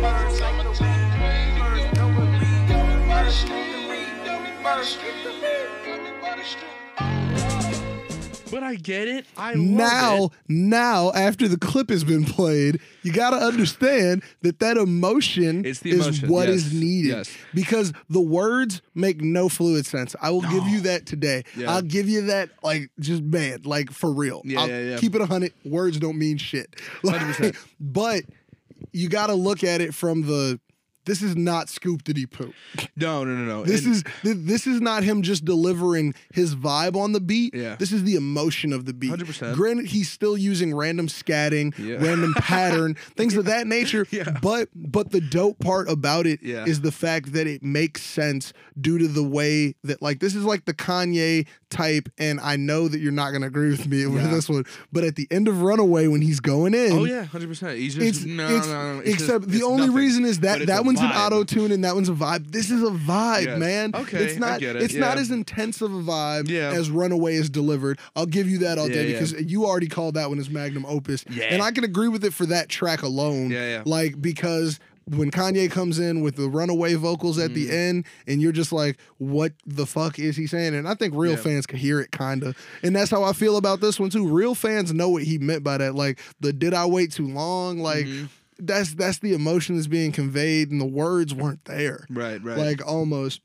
First, 0.00 0.40
like 0.40 0.62
the. 0.64 0.76
But 8.50 8.62
I 8.62 8.76
get 8.76 9.08
it. 9.08 9.26
I 9.36 9.54
Now, 9.54 10.26
it. 10.26 10.30
now 10.48 11.12
after 11.12 11.48
the 11.48 11.56
clip 11.56 11.90
has 11.90 12.04
been 12.04 12.24
played, 12.24 12.80
you 13.02 13.12
got 13.12 13.30
to 13.30 13.36
understand 13.36 14.22
that 14.42 14.60
that 14.60 14.76
emotion 14.76 15.64
It's 15.64 15.80
the 15.80 15.90
is 15.90 16.06
emotion, 16.06 16.28
what 16.28 16.48
is 16.48 16.72
yes, 16.72 16.82
needed 16.82 17.08
yes. 17.08 17.36
because 17.54 17.92
the 18.08 18.20
words 18.20 18.82
make 18.94 19.20
no 19.20 19.48
fluid 19.48 19.86
sense. 19.86 20.14
I 20.20 20.30
will 20.30 20.42
give 20.42 20.66
you 20.68 20.80
that 20.82 21.06
today. 21.06 21.44
Yeah. 21.56 21.72
I'll 21.72 21.82
give 21.82 22.08
you 22.08 22.22
that 22.26 22.50
like 22.62 22.90
just 23.00 23.22
man, 23.22 23.62
like 23.64 23.90
for 23.90 24.12
real. 24.12 24.42
Yeah, 24.44 24.60
I'll 24.60 24.68
yeah, 24.68 24.80
yeah. 24.80 24.96
Keep 24.98 25.16
it 25.16 25.20
a 25.20 25.26
hundred. 25.26 25.52
Words 25.64 25.98
don't 25.98 26.18
mean 26.18 26.38
shit. 26.38 26.76
Like, 27.02 27.20
100%. 27.20 27.56
but 27.80 28.22
you 28.92 29.08
got 29.08 29.26
to 29.28 29.34
look 29.34 29.64
at 29.64 29.80
it 29.80 29.94
from 29.94 30.22
the. 30.22 30.58
This 31.06 31.22
is 31.22 31.34
not 31.36 31.68
Scoop 31.68 32.04
Diddy 32.04 32.26
Poop. 32.26 32.52
No, 32.96 33.24
no, 33.24 33.34
no, 33.34 33.44
no. 33.44 33.64
This 33.64 33.84
And- 33.84 33.94
is 33.96 34.04
th- 34.22 34.36
this 34.40 34.66
is 34.66 34.80
not 34.80 35.04
him 35.04 35.22
just 35.22 35.44
delivering 35.44 36.14
his 36.34 36.54
vibe 36.54 36.96
on 36.96 37.12
the 37.12 37.20
beat. 37.20 37.54
Yeah. 37.54 37.76
This 37.76 37.92
is 37.92 38.02
the 38.04 38.16
emotion 38.16 38.72
of 38.72 38.84
the 38.86 38.92
beat. 38.92 39.10
100%. 39.12 39.54
Granted, 39.54 39.86
he's 39.86 40.10
still 40.10 40.36
using 40.36 40.74
random 40.74 41.06
scatting, 41.06 41.72
Yeah. 41.78 41.96
random 42.04 42.34
pattern, 42.36 42.96
things 43.16 43.36
of 43.36 43.44
that 43.46 43.66
nature. 43.66 44.06
Yeah. 44.16 44.36
But 44.42 44.68
but 44.74 45.10
the 45.12 45.20
dope 45.20 45.58
part 45.60 45.88
about 45.88 46.26
it 46.26 46.42
is 46.42 46.48
Yeah. 46.50 46.64
the 46.82 46.92
fact 46.92 47.32
that 47.34 47.46
it 47.46 47.62
makes 47.62 48.02
sense 48.02 48.52
due 48.80 48.98
to 48.98 49.06
the 49.08 49.22
way 49.24 49.74
that 49.84 50.02
like 50.02 50.20
this 50.20 50.34
is 50.34 50.44
like 50.44 50.64
the 50.64 50.74
Kanye 50.74 51.46
type, 51.70 52.08
and 52.18 52.38
I 52.40 52.56
know 52.56 52.88
that 52.88 53.00
you're 53.00 53.12
not 53.12 53.32
gonna 53.32 53.46
agree 53.46 53.70
with 53.70 53.86
me 53.88 54.06
with 54.06 54.22
Yeah. 54.24 54.30
this 54.30 54.48
one. 54.48 54.64
But 54.92 55.04
at 55.04 55.16
the 55.16 55.26
end 55.30 55.48
of 55.48 55.62
Runaway, 55.62 56.06
when 56.06 56.20
he's 56.22 56.40
going 56.40 56.74
in, 56.74 56.92
Oh 56.92 57.04
yeah, 57.04 57.24
hundred 57.24 57.48
percent. 57.48 57.76
He's 57.78 57.94
just 57.94 58.06
it's, 58.06 58.24
no, 58.24 58.46
it's- 58.46 58.66
no, 58.66 58.94
no. 58.94 58.98
it's 59.00 59.14
except 59.22 59.46
just- 59.48 59.58
the 59.58 59.64
only 59.64 59.86
nothing. 59.86 59.94
reason 59.96 60.24
is 60.24 60.40
that 60.40 60.66
that 60.66 60.84
one's 60.84 61.00
an 61.00 61.06
auto 61.06 61.44
tune 61.44 61.72
and 61.72 61.82
that 61.84 61.94
one's 61.94 62.08
a 62.08 62.12
vibe. 62.12 62.52
This 62.52 62.70
is 62.70 62.82
a 62.82 62.90
vibe, 62.90 63.44
Yes. 63.46 63.58
man. 63.58 63.90
Okay, 63.94 64.24
it's 64.24 64.38
not. 64.38 64.62
it, 64.62 64.76
It's 64.76 64.94
not 64.94 65.18
as 65.18 65.30
intense 65.30 65.80
of 65.82 65.92
a 65.92 66.00
vibe 66.02 66.48
Yeah. 66.48 66.70
as 66.72 66.90
Runaway 66.90 67.34
is 67.34 67.50
delivered. 67.50 67.98
I'll 68.14 68.26
give 68.26 68.48
you 68.48 68.58
that 68.58 68.78
all 68.78 68.88
day 68.88 69.06
yeah. 69.12 69.18
because 69.20 69.32
you 69.32 69.64
already 69.66 69.88
called 69.88 70.14
that 70.14 70.28
one 70.28 70.38
as 70.38 70.48
magnum 70.50 70.86
opus, 70.86 71.24
Yeah. 71.28 71.44
and 71.50 71.62
I 71.62 71.70
can 71.72 71.84
agree 71.84 72.08
with 72.08 72.24
it 72.24 72.32
for 72.32 72.46
that 72.46 72.68
track 72.68 73.02
alone. 73.02 73.50
Yeah, 73.50 73.68
yeah. 73.68 73.82
Like 73.84 74.20
because. 74.22 74.78
When 75.08 75.30
Kanye 75.30 75.70
comes 75.70 76.00
in 76.00 76.20
with 76.20 76.34
the 76.34 76.48
runaway 76.48 76.94
vocals 76.94 77.38
at 77.38 77.50
Mm. 77.52 77.54
the 77.54 77.70
end, 77.70 78.04
and 78.26 78.42
you're 78.42 78.50
just 78.50 78.72
like, 78.72 78.96
"What 79.18 79.52
the 79.64 79.86
fuck 79.86 80.18
is 80.18 80.36
he 80.36 80.48
saying?" 80.48 80.74
And 80.74 80.88
I 80.88 80.94
think 80.94 81.14
real 81.14 81.32
Yeah. 81.32 81.36
fans 81.36 81.64
can 81.64 81.78
hear 81.78 82.00
it, 82.00 82.10
kind 82.10 82.42
of, 82.42 82.56
and 82.82 82.94
that's 82.96 83.12
how 83.12 83.22
I 83.22 83.32
feel 83.32 83.56
about 83.56 83.80
this 83.80 84.00
one 84.00 84.10
too. 84.10 84.26
Real 84.26 84.56
fans 84.56 84.92
know 84.92 85.08
what 85.08 85.22
he 85.22 85.38
meant 85.38 85.62
by 85.62 85.78
that. 85.78 85.94
Like 85.94 86.18
the 86.40 86.52
"Did 86.52 86.74
I 86.74 86.86
wait 86.86 87.12
too 87.12 87.28
long?" 87.28 87.78
Like 87.78 88.04
Mhm. 88.06 88.28
that's 88.58 88.94
that's 88.94 89.18
the 89.18 89.32
emotion 89.32 89.76
that's 89.76 89.86
being 89.86 90.10
conveyed 90.10 90.72
and 90.72 90.80
the 90.80 90.84
words 90.86 91.32
weren't 91.32 91.64
there 91.66 92.04
Right, 92.10 92.42
right. 92.42 92.56
like 92.58 92.84
almost 92.86 93.42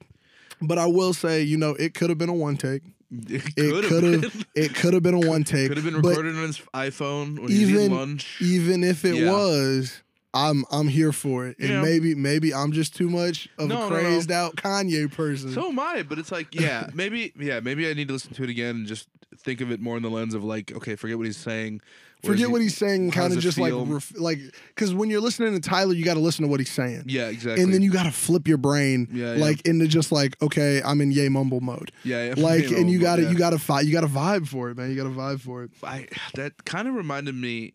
but 0.61 0.77
i 0.77 0.85
will 0.85 1.13
say 1.13 1.43
you 1.43 1.57
know 1.57 1.71
it 1.71 1.93
could 1.93 2.07
have 2.09 2.17
been 2.17 2.29
a 2.29 2.33
one 2.33 2.55
take 2.55 2.81
it 3.27 3.43
could 3.89 4.03
have 4.23 4.45
it 4.55 4.73
could 4.73 4.93
have 4.93 5.03
been 5.03 5.13
a 5.15 5.19
one 5.19 5.43
take 5.43 5.67
could 5.67 5.75
have 5.75 5.85
been 5.85 5.97
recorded 5.97 6.33
on 6.37 6.43
his 6.47 6.59
iPhone 6.73 7.37
when 7.39 7.51
even 7.51 7.91
lunch. 7.91 8.37
even 8.39 8.85
if 8.85 9.03
it 9.03 9.15
Yeah. 9.17 9.31
was 9.33 10.01
i'm 10.33 10.63
i'm 10.71 10.87
here 10.87 11.11
for 11.11 11.45
it 11.47 11.57
and 11.59 11.81
maybe 11.81 12.15
maybe 12.15 12.53
i'm 12.53 12.71
just 12.71 12.95
too 12.95 13.09
much 13.09 13.49
of 13.57 13.67
No, 13.67 13.75
a 13.75 13.79
no, 13.79 13.89
no. 13.89 13.95
crazed 14.01 14.31
out 14.31 14.55
kanye 14.55 15.11
person 15.11 15.51
So 15.53 15.69
am 15.69 15.79
I, 15.79 16.03
but 16.03 16.19
it's 16.19 16.31
like, 16.31 16.53
yeah, 16.55 16.89
maybe, 16.93 17.33
yeah, 17.37 17.59
maybe 17.59 17.89
I 17.89 17.93
need 17.93 18.07
to 18.07 18.13
listen 18.13 18.33
to 18.35 18.43
it 18.43 18.49
again 18.49 18.75
and 18.75 18.87
just 18.87 19.07
think 19.37 19.59
of 19.61 19.71
it 19.71 19.79
more 19.81 19.97
in 19.97 20.03
the 20.03 20.09
lens 20.09 20.33
of 20.33 20.43
like, 20.43 20.71
okay, 20.75 20.95
forget 20.95 21.17
what 21.17 21.25
he's 21.25 21.37
saying. 21.37 21.81
Where's 22.21 22.35
forget 22.35 22.47
he- 22.47 22.51
what 22.53 22.61
he's 22.61 22.77
saying 22.77 23.09
kind 23.11 23.33
of 23.33 23.39
just 23.39 23.57
like 23.57 23.73
ref, 23.75 24.13
like 24.19 24.37
because 24.67 24.93
when 24.93 25.09
you're 25.09 25.19
listening 25.21 25.53
to 25.53 25.59
tyler 25.59 25.93
you 25.93 26.05
got 26.05 26.13
to 26.13 26.19
listen 26.19 26.43
to 26.45 26.49
what 26.51 26.59
he's 26.59 26.71
saying 26.71 27.03
Yeah, 27.07 27.29
exactly. 27.29 27.63
and 27.63 27.73
then 27.73 27.81
you 27.81 27.91
got 27.91 28.03
to 28.03 28.11
flip 28.11 28.47
your 28.47 28.57
brain 28.59 29.07
Yeah, 29.11 29.33
yeah. 29.33 29.41
like 29.43 29.65
into 29.67 29.87
just 29.87 30.11
like 30.11 30.39
okay 30.39 30.83
i'm 30.85 31.01
in 31.01 31.11
yay 31.11 31.29
mumble 31.29 31.61
mode 31.61 31.91
yeah, 32.03 32.27
yeah, 32.27 32.33
like 32.37 32.65
and 32.65 32.91
you 32.91 32.99
got 32.99 33.15
to 33.15 33.23
yeah. 33.23 33.31
you 33.31 33.37
got 33.39 33.49
to 33.49 33.57
fight 33.59 33.85
you 33.87 33.91
got 33.91 34.01
to 34.01 34.07
vibe 34.07 34.47
for 34.47 34.69
it 34.69 34.77
man 34.77 34.91
you 34.91 34.95
got 34.95 35.05
to 35.05 35.15
vibe 35.15 35.41
for 35.41 35.63
it 35.63 35.71
I 35.83 36.07
that 36.35 36.63
kind 36.63 36.87
of 36.87 36.93
reminded 36.93 37.33
me. 37.33 37.73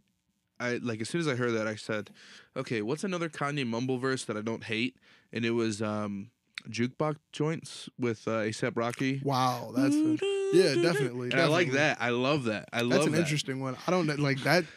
I 0.61 0.77
like 0.83 1.01
as 1.01 1.09
soon 1.09 1.21
as 1.21 1.29
I 1.29 1.35
heard 1.37 1.53
that, 1.53 1.67
I 1.67 1.75
said, 1.77 2.11
"Okay, 2.57 2.83
what's 2.83 3.05
another 3.05 3.29
Kanye 3.29 3.67
mumble 3.67 3.99
verse 3.99 4.25
that 4.25 4.37
I 4.37 4.41
don't 4.43 4.65
hate?" 4.65 4.97
And 5.33 5.45
it 5.45 5.51
was 5.51 5.83
um, 5.83 6.31
jukebox 6.69 7.17
joints 7.33 7.89
with 7.99 8.27
uh, 8.27 8.43
ASAP 8.43 8.73
Rocky. 8.77 9.21
wow 9.25 9.71
that's 9.77 9.95
a, 9.95 10.17
yeah 10.53 10.75
definitely 10.83 11.31
And 11.33 11.41
I 11.41 11.47
like 11.47 11.73
that. 11.73 11.99
I 12.01 12.11
love 12.11 12.45
that. 12.45 12.69
I 12.73 12.81
love 12.81 12.91
that's 12.91 13.07
an 13.07 13.13
that. 13.13 13.19
interesting 13.21 13.61
one 13.61 13.77
i 13.87 13.91
don't 13.91 14.07
like 14.19 14.41
that 14.45 14.65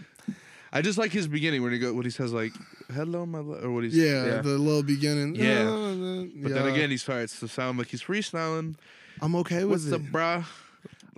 I 0.71 0.83
just 0.83 0.99
like 0.99 1.11
his 1.11 1.27
beginning 1.27 1.63
when 1.63 1.71
he 1.71 1.79
go 1.79 1.93
when 1.93 2.03
he 2.05 2.11
says 2.11 2.31
like 2.31 2.51
"Hello, 2.93 3.25
my 3.25 3.39
love," 3.39 3.63
or 3.63 3.71
what 3.71 3.83
he's 3.85 3.97
yeah, 3.97 4.39
the 4.41 4.49
little 4.49 4.83
beginning 4.83 5.33
Yeah. 5.33 5.67
Uh, 5.67 6.25
But 6.43 6.49
yeah. 6.51 6.55
then 6.61 6.67
again, 6.67 6.89
he 6.91 6.97
starts 6.97 7.39
to 7.39 7.47
sound 7.47 7.79
like 7.79 7.87
he's 7.87 8.03
freestyling. 8.03 8.75
I'm 9.19 9.35
okay 9.37 9.63
with 9.63 9.81
What's 9.81 9.85
it. 9.87 9.93
up, 9.93 10.01
bruh? 10.01 10.45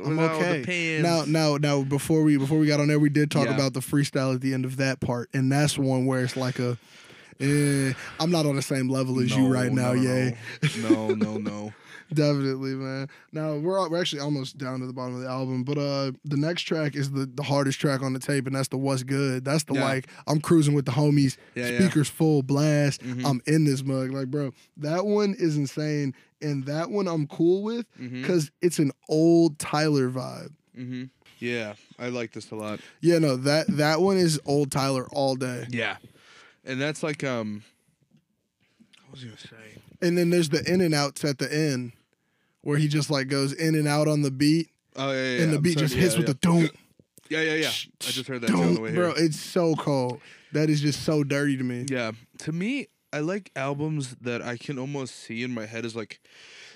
I'm 0.06 0.20
okay. 0.20 1.00
Now, 1.02 1.24
now, 1.26 1.58
now, 1.58 1.82
before 1.84 2.24
we 2.24 2.38
before 2.38 2.58
we 2.60 2.68
got 2.68 2.80
on 2.80 2.88
there, 2.88 3.00
we 3.00 3.10
did 3.10 3.32
talk 3.32 3.46
Yeah. 3.48 3.56
about 3.56 3.74
the 3.74 3.80
freestyle 3.82 4.34
at 4.36 4.42
the 4.42 4.54
end 4.54 4.66
of 4.66 4.78
that 4.78 5.00
part, 5.00 5.30
and 5.34 5.52
that's 5.52 5.78
one 5.78 6.06
where 6.06 6.24
it's 6.24 6.36
like 6.38 6.60
a, 6.60 6.78
eh, 7.40 7.94
I'm 8.20 8.32
not 8.32 8.46
on 8.46 8.56
the 8.56 8.62
same 8.62 8.90
level 8.90 9.20
as 9.20 9.36
you 9.36 9.48
right 9.48 9.72
now, 9.72 9.94
no, 9.94 10.02
yay. 10.02 10.38
No, 10.82 11.10
no, 11.10 11.38
no. 11.38 11.74
Definitely, 12.14 12.76
man. 12.76 13.08
Now 13.32 13.56
we're 13.56 13.88
we're 13.90 14.02
actually 14.02 14.20
almost 14.22 14.58
down 14.58 14.82
to 14.82 14.86
the 14.86 14.92
bottom 14.92 15.16
of 15.16 15.22
the 15.22 15.30
album, 15.30 15.64
but 15.64 15.78
uh, 15.78 16.12
the 16.26 16.36
next 16.36 16.64
track 16.64 16.94
is 16.94 17.10
the 17.12 17.26
the 17.26 17.44
hardest 17.44 17.80
track 17.80 18.02
on 18.02 18.12
the 18.12 18.20
tape, 18.20 18.48
and 18.48 18.56
that's 18.56 18.68
the 18.68 18.78
"What's 18.78 19.04
Good." 19.04 19.46
That's 19.46 19.64
the 19.64 19.76
Yeah. 19.76 19.84
like 19.86 20.08
I'm 20.28 20.42
cruising 20.42 20.74
with 20.74 20.84
the 20.84 20.92
homies, 20.92 21.38
Yeah, 21.56 21.68
speakers 21.80 22.10
full 22.10 22.44
blast. 22.44 23.02
Mhm. 23.02 23.26
I'm 23.26 23.42
in 23.48 23.64
this 23.64 23.82
mug, 23.86 24.12
like 24.12 24.28
bro. 24.28 24.52
That 24.76 25.06
one 25.06 25.36
is 25.40 25.56
insane, 25.56 26.14
and 26.42 26.66
that 26.66 26.90
one 26.90 27.08
I'm 27.08 27.28
cool 27.28 27.64
with 27.64 27.86
because 28.00 28.52
it's 28.62 28.80
an 28.80 28.92
old 29.10 29.60
Tyler 29.60 30.10
vibe. 30.10 30.52
Mm-hmm. 30.78 31.04
Yeah, 31.40 31.74
I 31.98 32.10
like 32.10 32.34
this 32.34 32.52
a 32.52 32.56
lot. 32.56 32.80
Yeah, 33.02 33.20
no 33.20 33.36
that 33.36 33.68
that 33.78 34.02
one 34.02 34.18
is 34.18 34.40
old 34.46 34.72
Tyler 34.72 35.08
all 35.12 35.36
day. 35.36 35.66
Yeah, 35.70 35.98
and 36.66 36.80
that's 36.80 37.04
like 37.04 37.24
um. 37.24 37.64
What 39.08 39.14
was 39.14 39.24
I 39.24 39.28
gonna 39.28 39.38
say? 39.40 39.82
And 40.02 40.18
then 40.18 40.30
there's 40.30 40.50
the 40.50 40.64
in 40.72 40.82
and 40.82 40.94
outs 40.94 41.24
at 41.26 41.38
the 41.38 41.54
end, 41.54 41.92
where 42.62 42.78
he 42.78 42.88
just 42.88 43.10
like 43.10 43.28
goes 43.28 43.54
in 43.54 43.76
and 43.76 43.88
out 43.88 44.08
on 44.08 44.22
the 44.22 44.32
beat, 44.32 44.70
Oh 44.96 45.12
yeah, 45.12 45.18
yeah. 45.18 45.38
yeah. 45.38 45.44
and 45.44 45.54
the 45.54 45.60
beat 45.60 45.74
sorry, 45.74 45.86
just 45.86 45.96
yeah, 45.96 46.02
hits 46.02 46.18
with 46.18 46.28
the 46.28 46.34
don't. 46.36 46.72
Yeah, 47.30 47.42
yeah, 47.42 47.54
yeah. 47.56 47.68
I 47.68 48.12
just 48.12 48.28
heard 48.28 48.42
that 48.42 48.48
too 48.48 48.54
on 48.56 48.74
the 48.74 48.80
Don't, 48.82 48.94
bro. 48.94 49.14
here. 49.16 49.26
It's 49.26 49.40
so 49.40 49.74
cold. 49.76 50.20
That 50.52 50.70
is 50.70 50.82
just 50.82 51.04
so 51.04 51.24
dirty 51.24 51.56
to 51.56 51.64
me. 51.64 51.86
Yeah, 51.90 52.12
to 52.40 52.52
me, 52.52 52.88
I 53.14 53.20
like 53.20 53.52
albums 53.56 54.16
that 54.22 54.42
I 54.42 54.58
can 54.58 54.80
almost 54.80 55.16
see 55.16 55.44
in 55.44 55.54
my 55.54 55.66
head 55.66 55.86
as 55.86 55.96
like 55.96 56.22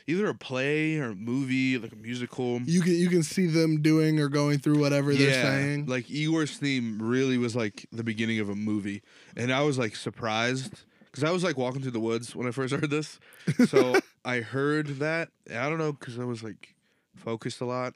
either 0.08 0.28
a 0.28 0.36
play 0.36 0.98
or 0.98 1.12
a 1.12 1.16
movie, 1.16 1.78
like 1.78 1.92
a 1.92 1.96
musical. 1.96 2.62
You 2.62 2.82
can 2.82 2.94
you 2.94 3.10
can 3.10 3.24
see 3.24 3.48
them 3.48 3.82
doing 3.82 4.20
or 4.20 4.28
going 4.30 4.60
through 4.60 4.80
whatever 4.80 5.14
they're 5.14 5.42
saying. 5.42 5.86
like 5.88 6.10
Igor's 6.10 6.58
theme 6.58 7.02
really 7.02 7.38
was 7.38 7.56
like 7.56 7.88
the 7.92 8.04
beginning 8.04 8.40
of 8.40 8.50
a 8.50 8.56
movie, 8.56 9.02
and 9.36 9.52
I 9.52 9.62
was 9.64 9.78
like 9.78 9.96
surprised 9.96 10.84
because 11.06 11.24
I 11.24 11.32
was 11.32 11.44
like 11.44 11.58
walking 11.58 11.82
through 11.82 11.92
the 11.92 12.00
woods 12.00 12.36
when 12.36 12.48
I 12.48 12.52
first 12.52 12.74
heard 12.74 12.90
this. 12.90 13.20
So 13.68 13.96
I 14.26 14.42
heard 14.42 15.00
that. 15.00 15.30
I 15.50 15.70
don't 15.70 15.78
know 15.78 15.94
because 15.94 16.20
I 16.20 16.26
was 16.26 16.44
like 16.44 16.76
focused 17.16 17.62
a 17.62 17.66
lot. 17.66 17.94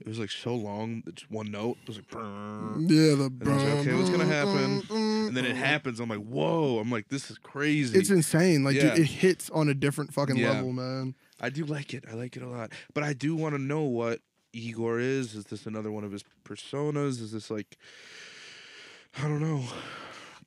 It 0.00 0.06
was 0.06 0.18
like 0.18 0.30
so 0.30 0.54
long, 0.54 1.02
it's 1.06 1.22
one 1.30 1.50
note. 1.50 1.78
It 1.82 1.88
was 1.88 1.96
like, 1.96 2.06
yeah, 2.12 3.14
the 3.16 3.32
And 3.40 3.48
I 3.48 3.54
was 3.54 3.62
like, 3.64 3.72
okay, 3.80 3.94
what's 3.94 4.10
gonna 4.10 4.24
happen? 4.40 4.82
and 4.90 5.36
then 5.36 5.44
it 5.46 5.56
happens. 5.56 6.00
I'm 6.00 6.08
like, 6.10 6.18
whoa! 6.20 6.78
I'm 6.78 6.90
like, 6.90 7.08
this 7.08 7.30
is 7.30 7.38
crazy. 7.38 7.98
It's 7.98 8.10
insane. 8.10 8.62
Like 8.62 8.74
Yeah. 8.76 8.90
dude, 8.94 8.98
it 9.00 9.06
hits 9.06 9.48
on 9.50 9.68
a 9.68 9.74
different 9.74 10.12
fucking 10.12 10.36
Yeah. 10.36 10.50
level, 10.50 10.72
man. 10.72 11.14
I 11.40 11.48
do 11.50 11.64
like 11.64 11.94
it. 11.94 12.04
I 12.10 12.14
like 12.14 12.36
it 12.36 12.42
a 12.42 12.48
lot. 12.48 12.72
But 12.94 13.04
I 13.04 13.12
do 13.14 13.34
want 13.36 13.54
to 13.54 13.60
know 13.60 13.82
what 13.82 14.20
Igor 14.52 15.00
is. 15.00 15.34
Is 15.34 15.44
this 15.46 15.66
another 15.66 15.90
one 15.90 16.04
of 16.04 16.12
his 16.12 16.24
personas? 16.44 17.20
Is 17.22 17.32
this 17.32 17.50
like 17.50 17.78
I 19.18 19.22
don't 19.22 19.40
know. 19.40 19.64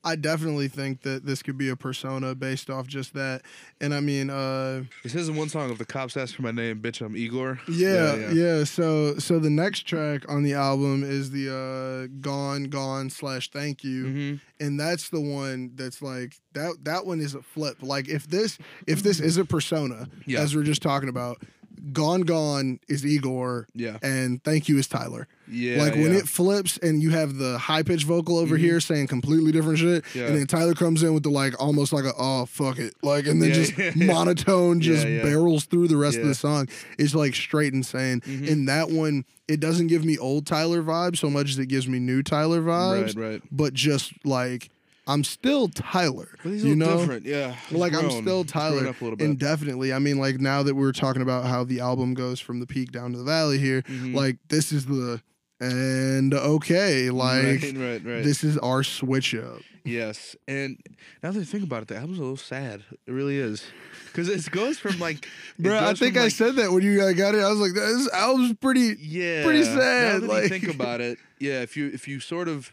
I 0.04 0.16
definitely 0.16 0.70
think 0.70 1.02
that 1.02 1.26
this 1.26 1.43
could 1.43 1.58
be 1.58 1.68
a 1.70 1.76
persona 1.76 2.34
based 2.34 2.70
off 2.70 2.88
just 2.88 3.14
that. 3.16 3.41
And 3.82 3.93
I 3.93 4.00
mean, 4.00 4.30
uh 4.30 4.84
It 5.04 5.12
says 5.12 5.28
in 5.28 5.36
one 5.36 5.50
song, 5.50 5.70
if 5.72 5.78
the 5.78 5.86
cops 5.86 6.16
ask 6.16 6.34
for 6.36 6.41
my 6.41 6.52
name, 6.52 6.80
bitch, 6.82 7.06
I'm 7.06 7.18
Igor. 7.18 7.60
yeah, 7.68 8.32
yeah, 8.32 8.64
So 8.64 9.18
so 9.20 9.39
the 9.39 9.50
next 9.50 9.86
track 9.86 10.24
on 10.30 10.43
the 10.43 10.54
album 10.54 11.04
is 11.04 11.32
the 11.32 11.50
uh 11.54 12.18
Gone 12.22 12.66
Gone 12.66 13.10
slash 13.10 13.50
Thank 13.52 13.84
You. 13.84 14.04
hmm 14.08 14.36
and 14.62 14.78
that's 14.78 15.08
the 15.10 15.22
one 15.22 15.72
that's 15.76 16.02
like 16.02 16.36
that 16.54 16.76
that 16.84 17.06
one 17.06 17.22
is 17.22 17.34
a 17.34 17.41
flip 17.41 17.78
like 17.82 18.10
if 18.10 18.28
this 18.28 18.58
if 18.88 19.02
this 19.02 19.22
is 19.22 19.38
a 19.38 19.45
persona 19.45 20.10
Yeah. 20.26 20.41
as 20.41 20.54
we're 20.54 20.64
just 20.64 20.82
talking 20.82 21.08
about 21.08 21.41
gone 21.94 22.22
gone 22.22 22.80
is 22.88 23.06
igor 23.06 23.68
Yeah. 23.74 23.98
and 24.02 24.44
thank 24.44 24.68
you 24.70 24.78
is 24.78 24.88
tyler 24.88 25.28
Yeah. 25.50 25.78
like 25.82 25.94
when 25.94 26.02
yeah. 26.02 26.08
Mm-hmm. 26.10 26.18
it 26.18 26.28
flips 26.28 26.78
and 26.78 27.02
you 27.02 27.12
have 27.12 27.36
the 27.38 27.58
high 27.58 27.84
pitched 27.84 28.06
vocal 28.06 28.38
over 28.38 28.58
here 28.58 28.80
saying 28.80 29.08
completely 29.08 29.52
different 29.52 29.80
shit 29.80 30.04
Yeah. 30.14 30.26
and 30.28 30.36
then 30.38 30.48
tyler 30.48 30.74
comes 30.74 31.04
in 31.04 31.14
with 31.14 31.24
the 31.24 31.30
like 31.30 31.60
almost 31.62 31.94
like 31.94 32.06
a 32.06 32.14
oh 32.18 32.46
fuck 32.46 32.80
it 32.80 32.94
like 33.02 33.28
and 33.28 33.42
then 33.42 33.50
Yeah, 33.50 33.56
just 33.56 33.96
monotone 33.96 34.82
just 34.82 35.04
barrels 35.06 35.66
through 35.66 35.88
the 35.88 35.98
rest 35.98 36.18
of 36.18 36.28
the 36.28 36.36
song 36.36 36.68
it's 36.98 37.16
like 37.16 37.34
straight 37.36 37.74
insane 37.74 38.22
Mhm. 38.22 38.52
and 38.52 38.68
that 38.68 38.90
one 38.90 39.26
it 39.48 39.60
doesn't 39.60 39.88
give 39.88 40.06
me 40.06 40.18
old 40.18 40.46
tyler 40.46 40.84
vibes 40.84 41.18
so 41.18 41.30
much 41.30 41.50
as 41.50 41.58
it 41.60 41.68
gives 41.68 41.88
me 41.88 42.00
new 42.00 42.22
tyler 42.22 42.62
vibes 42.62 43.16
Right, 43.18 43.32
right. 43.32 43.42
but 43.52 43.74
just 43.74 44.14
like 44.26 44.70
I'm 45.10 45.24
still 45.24 45.68
Tyler. 45.70 46.30
But 46.43 46.51
he's 46.51 46.64
you 46.64 46.76
know, 46.76 46.99
different. 46.99 47.26
Yeah. 47.26 47.55
Like 47.72 47.93
I'm 47.93 48.12
still 48.12 48.43
Tyler, 48.45 48.88
up 48.88 49.01
a 49.01 49.03
little 49.03 49.18
bit. 49.18 49.26
and 49.28 49.39
definitely. 49.39 49.91
I 49.91 49.99
mean, 49.99 50.20
like 50.20 50.39
now 50.39 50.64
that 50.64 50.76
we're 50.76 50.91
talking 50.91 51.22
about 51.22 51.45
how 51.45 51.64
the 51.64 51.80
album 51.80 52.14
goes 52.14 52.39
from 52.39 52.60
the 52.60 52.68
peak 52.68 52.91
down 52.91 53.12
to 53.14 53.18
the 53.18 53.24
valley 53.24 53.57
here, 53.57 53.82
Mhm. 53.84 54.14
like 54.14 54.38
this 54.49 54.72
is 54.72 54.86
the 54.86 55.22
and 55.62 56.34
okay, 56.34 57.10
like 57.10 57.43
right, 57.43 57.62
right, 57.76 58.05
right. 58.05 58.24
this 58.24 58.43
is 58.43 58.57
our 58.60 58.84
switch 58.84 59.36
up. 59.36 59.60
Yes, 59.86 60.36
and 60.47 60.78
now 61.24 61.32
that 61.32 61.39
I 61.39 61.43
think 61.43 61.64
about 61.64 61.82
it, 61.84 61.88
the 61.88 61.95
album's 61.97 62.20
a 62.20 62.22
little 62.22 62.38
sad. 62.38 62.84
It 63.07 63.12
really 63.12 63.38
is, 63.38 63.64
because 64.07 64.30
it 64.30 64.49
goes 64.51 64.78
from 64.78 64.99
like, 64.99 65.26
Bro, 65.60 65.78
I 65.80 65.93
think 65.95 66.16
I 66.18 66.24
like, 66.24 66.32
said 66.34 66.57
that 66.57 66.72
when 66.72 66.84
you 66.84 66.97
got 67.16 67.34
it. 67.34 67.39
I 67.41 67.49
was 67.49 67.60
like, 67.60 67.74
this 67.74 68.10
album's 68.14 68.53
pretty. 68.62 68.95
yeah, 69.01 69.43
pretty 69.43 69.64
sad, 69.64 70.14
Now 70.14 70.20
that 70.20 70.28
like- 70.30 70.43
you 70.43 70.49
think 70.49 70.68
about 70.76 71.01
it, 71.01 71.18
yeah, 71.39 71.62
if 71.62 71.76
you 71.76 71.88
if 71.88 72.07
you 72.07 72.20
sort 72.20 72.47
of 72.47 72.72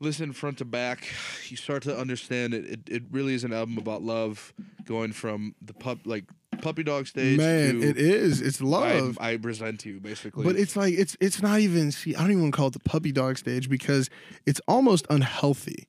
listen 0.00 0.32
front 0.32 0.58
to 0.58 0.64
back, 0.64 1.08
you 1.48 1.56
start 1.56 1.82
to 1.84 1.96
understand 1.96 2.54
it. 2.54 2.64
It, 2.64 2.80
it 2.88 3.02
really 3.10 3.34
is 3.34 3.44
an 3.44 3.52
album 3.52 3.78
about 3.78 4.02
love, 4.02 4.52
going 4.84 5.12
from 5.12 5.54
the 5.60 5.74
pup 5.74 5.98
like 6.04 6.24
puppy 6.62 6.82
dog 6.82 7.06
stage. 7.06 7.38
Man, 7.38 7.80
to 7.80 7.88
it 7.88 7.96
is. 7.96 8.40
It's 8.40 8.60
love. 8.60 9.18
I, 9.20 9.32
I 9.32 9.36
present 9.36 9.84
you 9.84 10.00
basically, 10.00 10.44
But 10.44 10.56
it's 10.56 10.76
like 10.76 10.94
it's 10.94 11.16
it's 11.20 11.42
not 11.42 11.60
even 11.60 11.92
see 11.92 12.14
I 12.14 12.20
don't 12.20 12.30
even 12.30 12.42
want 12.42 12.54
to 12.54 12.56
call 12.56 12.66
it 12.68 12.74
the 12.74 12.80
puppy 12.80 13.12
dog 13.12 13.38
stage 13.38 13.68
because 13.68 14.10
it's 14.46 14.60
almost 14.68 15.06
unhealthy. 15.10 15.88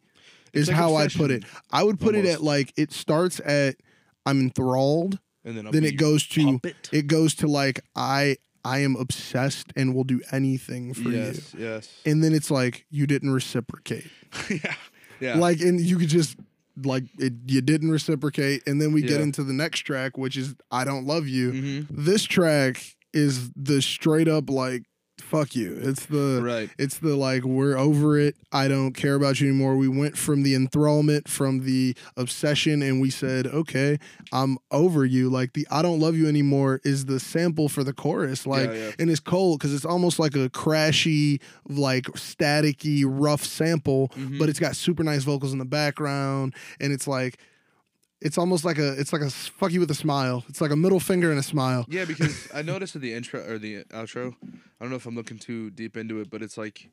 Is 0.52 0.68
like 0.68 0.78
how 0.78 0.96
I'd 0.96 1.14
put 1.14 1.30
it. 1.30 1.44
I 1.72 1.84
would 1.84 2.00
put 2.00 2.16
it 2.16 2.26
at 2.26 2.42
like 2.42 2.74
it 2.76 2.92
starts 2.92 3.40
at 3.46 3.76
I'm 4.26 4.40
enthralled, 4.40 5.20
and 5.46 5.56
then 5.56 5.70
then 5.72 5.84
it 5.84 5.98
goes 5.98 6.26
to 6.30 6.54
puppet. 6.54 6.90
it 6.92 7.08
goes 7.08 7.36
to 7.36 7.48
like 7.48 7.82
I 7.96 8.38
I 8.66 8.80
am 8.80 8.96
obsessed 8.96 9.68
and 9.76 9.94
will 9.96 10.04
do 10.04 10.22
anything 10.32 10.94
for 10.94 11.10
you. 11.10 11.18
yes, 11.18 11.56
yes. 11.58 11.90
And 12.06 12.24
then 12.24 12.34
it's 12.34 12.52
like 12.52 12.86
you 12.90 13.08
didn't 13.08 13.32
reciprocate. 13.32 14.10
yeah, 14.50 14.76
yeah, 15.20 15.38
Like 15.38 15.60
and 15.62 15.80
you 15.80 15.98
could 15.98 16.10
just 16.10 16.36
like 16.84 17.04
it, 17.18 17.34
you 17.48 17.62
didn't 17.62 17.92
reciprocate 17.92 18.64
and 18.68 18.82
then 18.82 18.94
we 18.94 19.02
get 19.02 19.20
into 19.20 19.44
the 19.44 19.52
next 19.54 19.80
track 19.82 20.18
which 20.18 20.38
is 20.38 20.56
I 20.72 20.84
don't 20.86 21.06
love 21.06 21.28
you. 21.28 21.52
hmm 21.52 21.82
This 21.90 22.24
track 22.24 22.82
is 23.14 23.50
the 23.56 23.82
straight 23.82 24.28
up 24.28 24.50
like 24.50 24.84
fuck 25.30 25.56
you. 25.56 25.78
It's 25.82 26.08
the 26.08 26.42
right. 26.44 26.70
it's 26.78 26.98
the 26.98 27.16
like 27.16 27.44
we're 27.44 27.78
over 27.78 28.18
it. 28.20 28.36
I 28.52 28.68
don't 28.68 28.94
care 28.94 29.16
about 29.16 29.40
you 29.40 29.48
anymore. 29.50 29.76
We 29.78 29.88
went 29.88 30.18
from 30.18 30.42
the 30.44 30.56
enthrallment, 30.56 31.28
from 31.28 31.66
the 31.66 31.96
obsession, 32.18 32.82
and 32.82 33.00
we 33.00 33.10
said, 33.12 33.46
okay, 33.48 34.00
I'm 34.34 34.58
over 34.72 35.06
you. 35.06 35.30
Like 35.30 35.54
the 35.54 35.68
I 35.70 35.82
don't 35.82 36.00
love 36.00 36.16
you 36.16 36.28
anymore 36.28 36.82
is 36.84 37.06
the 37.06 37.20
sample 37.20 37.70
for 37.70 37.84
the 37.84 37.94
chorus. 37.94 38.48
Like, 38.48 38.70
Yeah, 38.70 38.74
yeah. 38.76 38.92
and 39.00 39.10
it's 39.12 39.20
cold 39.20 39.60
because 39.60 39.74
it's 39.74 39.86
almost 39.86 40.18
like 40.20 40.36
a 40.36 40.50
crashy, 40.50 41.40
like 41.68 42.06
staticky, 42.16 43.04
rough 43.06 43.44
sample, 43.44 44.10
Mhm. 44.18 44.40
but 44.40 44.50
it's 44.50 44.60
got 44.60 44.76
super 44.76 45.04
nice 45.04 45.24
vocals 45.24 45.54
in 45.54 45.60
the 45.60 45.66
background, 45.66 46.54
and 46.80 46.92
it's 46.92 47.08
like. 47.08 47.38
It's 48.22 48.38
almost 48.38 48.66
like 48.66 48.78
a 48.78 48.94
it's 49.00 49.14
like 49.14 49.22
a 49.22 49.30
fuck 49.30 49.72
you 49.72 49.80
with 49.80 49.92
a 49.92 49.96
smile. 49.96 50.44
It's 50.50 50.60
like 50.60 50.72
a 50.72 50.76
middle 50.76 51.00
finger 51.00 51.30
and 51.32 51.40
a 51.40 51.44
smile. 51.44 51.86
Yeah, 51.88 52.06
because 52.06 52.50
I 52.54 52.62
noticed 52.62 52.96
in 52.96 53.02
the 53.02 53.14
intro 53.14 53.42
or 53.50 53.58
the 53.58 53.84
outro, 53.86 54.36
I 54.44 54.48
don't 54.82 54.90
know 54.90 54.98
if 54.98 55.06
I'm 55.06 55.16
looking 55.16 55.38
too 55.40 55.70
deep 55.70 55.96
into 55.96 56.20
it, 56.20 56.30
but 56.30 56.42
it's 56.42 56.58
like 56.58 56.90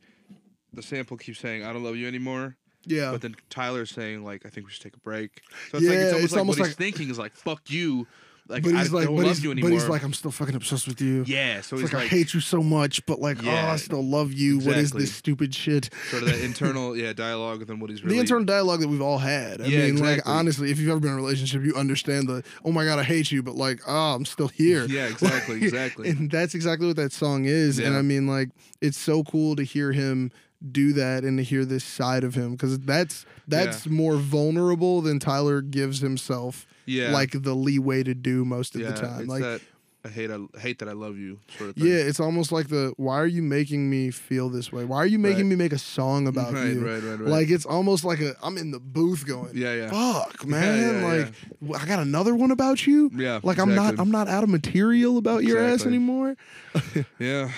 the 0.72 0.82
sample 0.82 1.16
keeps 1.16 1.40
saying 1.40 1.64
"I 1.64 1.72
don't 1.72 1.82
love 1.82 1.96
you 1.96 2.06
anymore," 2.06 2.56
Yeah. 2.84 3.10
but 3.10 3.22
then 3.22 3.34
Tyler's 3.50 3.90
saying 3.90 4.24
like 4.24 4.46
"I 4.46 4.50
think 4.50 4.66
we 4.66 4.72
should 4.72 4.82
take 4.84 4.94
a 4.96 5.00
break." 5.00 5.42
So 5.72 5.78
it's 5.78 5.86
like 5.86 5.94
Yeah, 5.96 6.00
it's 6.04 6.12
almost 6.12 6.24
it's 6.24 6.32
like 6.32 6.38
almost 6.38 6.58
what 6.60 6.64
like- 6.64 6.68
he's 6.70 6.76
thinking 6.76 7.10
is 7.10 7.18
like 7.18 7.32
"fuck 7.32 7.70
you," 7.70 8.06
like 8.48 8.62
but 8.62 8.74
I 8.74 8.78
he's 8.80 8.92
like, 8.92 9.06
don't 9.06 9.16
but 9.16 9.24
love 9.26 9.34
he's, 9.36 9.44
you 9.44 9.54
but 9.56 9.72
he's 9.72 9.88
like, 9.88 10.02
I'm 10.02 10.12
still 10.12 10.30
fucking 10.30 10.54
obsessed 10.54 10.86
with 10.86 11.00
you. 11.00 11.24
yeah, 11.26 11.60
so 11.60 11.74
It's 11.76 11.82
he's 11.82 11.92
like, 11.92 11.94
like, 11.94 12.12
I 12.12 12.16
hate 12.16 12.34
you 12.34 12.40
so 12.40 12.62
much, 12.62 13.04
but 13.06 13.18
like, 13.20 13.38
oh, 13.44 13.50
I 13.50 13.76
still 13.76 14.02
love 14.04 14.32
you. 14.32 14.58
What 14.58 14.76
is 14.76 14.92
this 14.92 15.14
stupid 15.14 15.54
shit? 15.54 15.90
sort 16.10 16.22
of 16.22 16.28
that 16.28 16.40
internal 16.40 16.96
yeah 16.96 17.12
dialogue 17.12 17.68
him 17.68 17.80
what 17.80 17.90
he's 17.90 18.02
really 18.04 18.16
The 18.16 18.20
internal 18.20 18.44
dialogue 18.44 18.80
that 18.80 18.88
we've 18.88 19.02
all 19.02 19.18
had. 19.18 19.60
I 19.60 19.66
Yeah, 19.66 19.86
mean, 19.86 19.96
like 19.96 20.20
honestly, 20.26 20.70
if 20.70 20.78
you've 20.78 20.90
ever 20.90 21.00
been 21.00 21.10
in 21.10 21.18
a 21.18 21.20
relationship, 21.22 21.62
you 21.64 21.74
understand 21.74 22.28
the 22.28 22.42
oh 22.64 22.72
my 22.72 22.84
god, 22.84 22.98
I 22.98 23.02
hate 23.02 23.30
you, 23.32 23.42
but 23.42 23.56
like, 23.56 23.80
oh, 23.86 24.14
I'm 24.14 24.24
still 24.24 24.48
here. 24.48 24.84
Yeah, 24.86 25.06
exactly, 25.06 25.56
exactly. 25.62 26.08
and 26.08 26.30
that's 26.30 26.54
exactly 26.54 26.86
what 26.86 26.96
that 26.96 27.12
song 27.12 27.44
is. 27.46 27.78
And 27.78 27.96
I 27.96 28.02
mean, 28.02 28.26
like, 28.26 28.50
it's 28.80 28.98
so 28.98 29.24
cool 29.24 29.56
to 29.56 29.62
hear 29.64 29.92
him 29.92 30.30
do 30.72 30.92
that 30.94 31.22
and 31.22 31.36
to 31.38 31.44
hear 31.44 31.64
this 31.66 31.84
side 31.84 32.24
of 32.24 32.34
him 32.34 32.52
because 32.52 32.78
that's 32.80 33.26
that's 33.46 33.86
more 33.86 34.16
vulnerable 34.16 35.02
than 35.02 35.18
Tyler 35.18 35.60
gives 35.60 36.00
himself 36.00 36.66
yeah 36.86 37.10
like 37.12 37.32
the 37.32 37.54
leeway 37.54 38.02
to 38.02 38.14
do 38.14 38.44
most 38.44 38.74
of 38.74 38.80
yeah 38.80 38.90
the 38.92 39.00
time. 39.00 39.20
it's 39.20 39.28
Like 39.28 39.42
that 39.42 39.60
I 40.04 40.08
hate 40.08 40.30
I 40.30 40.38
hate 40.60 40.78
that 40.78 40.88
I 40.88 40.92
love 40.92 41.18
you 41.18 41.40
sort 41.58 41.70
of 41.70 41.74
thing. 41.76 41.86
Yeah, 41.88 41.96
it's 41.96 42.20
almost 42.20 42.52
like 42.52 42.68
the 42.68 42.92
why 42.96 43.16
are 43.16 43.26
you 43.26 43.42
making 43.42 43.90
me 43.90 44.12
feel 44.12 44.48
this 44.48 44.70
way? 44.70 44.84
Why 44.84 44.98
are 44.98 45.06
you 45.06 45.18
making 45.18 45.46
Right. 45.48 45.56
me 45.58 45.64
make 45.64 45.72
a 45.72 45.78
song 45.78 46.28
about 46.28 46.52
right, 46.52 46.68
you? 46.68 46.86
right, 46.86 47.02
right, 47.02 47.18
right. 47.18 47.28
Like 47.28 47.50
it's 47.50 47.66
almost 47.66 48.04
like 48.04 48.20
a 48.20 48.36
I'm 48.40 48.56
in 48.56 48.70
the 48.70 48.78
booth 48.78 49.26
going, 49.26 49.50
yeah, 49.56 49.74
yeah, 49.74 49.90
fuck, 49.90 50.46
man. 50.46 51.02
yeah, 51.02 51.32
like 51.60 51.82
I 51.82 51.86
got 51.86 51.98
another 51.98 52.36
one 52.36 52.52
about 52.52 52.86
you. 52.86 53.10
yeah. 53.16 53.40
Like 53.42 53.58
I'm 53.58 53.74
not. 53.74 53.98
I'm 53.98 54.12
not 54.12 54.28
out 54.28 54.44
of 54.44 54.48
material 54.48 55.18
about 55.18 55.42
your 55.42 55.58
ass 55.58 55.84
anymore. 55.84 56.36
Yeah. 57.18 57.50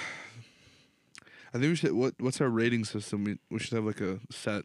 I 1.52 1.58
think 1.58 1.70
we 1.70 1.74
should. 1.76 1.92
What 1.92 2.14
What's 2.18 2.40
our 2.40 2.48
rating 2.48 2.84
system? 2.84 3.24
We 3.24 3.38
we 3.50 3.58
should 3.58 3.74
have 3.74 3.84
like 3.84 4.00
a 4.00 4.20
set. 4.30 4.64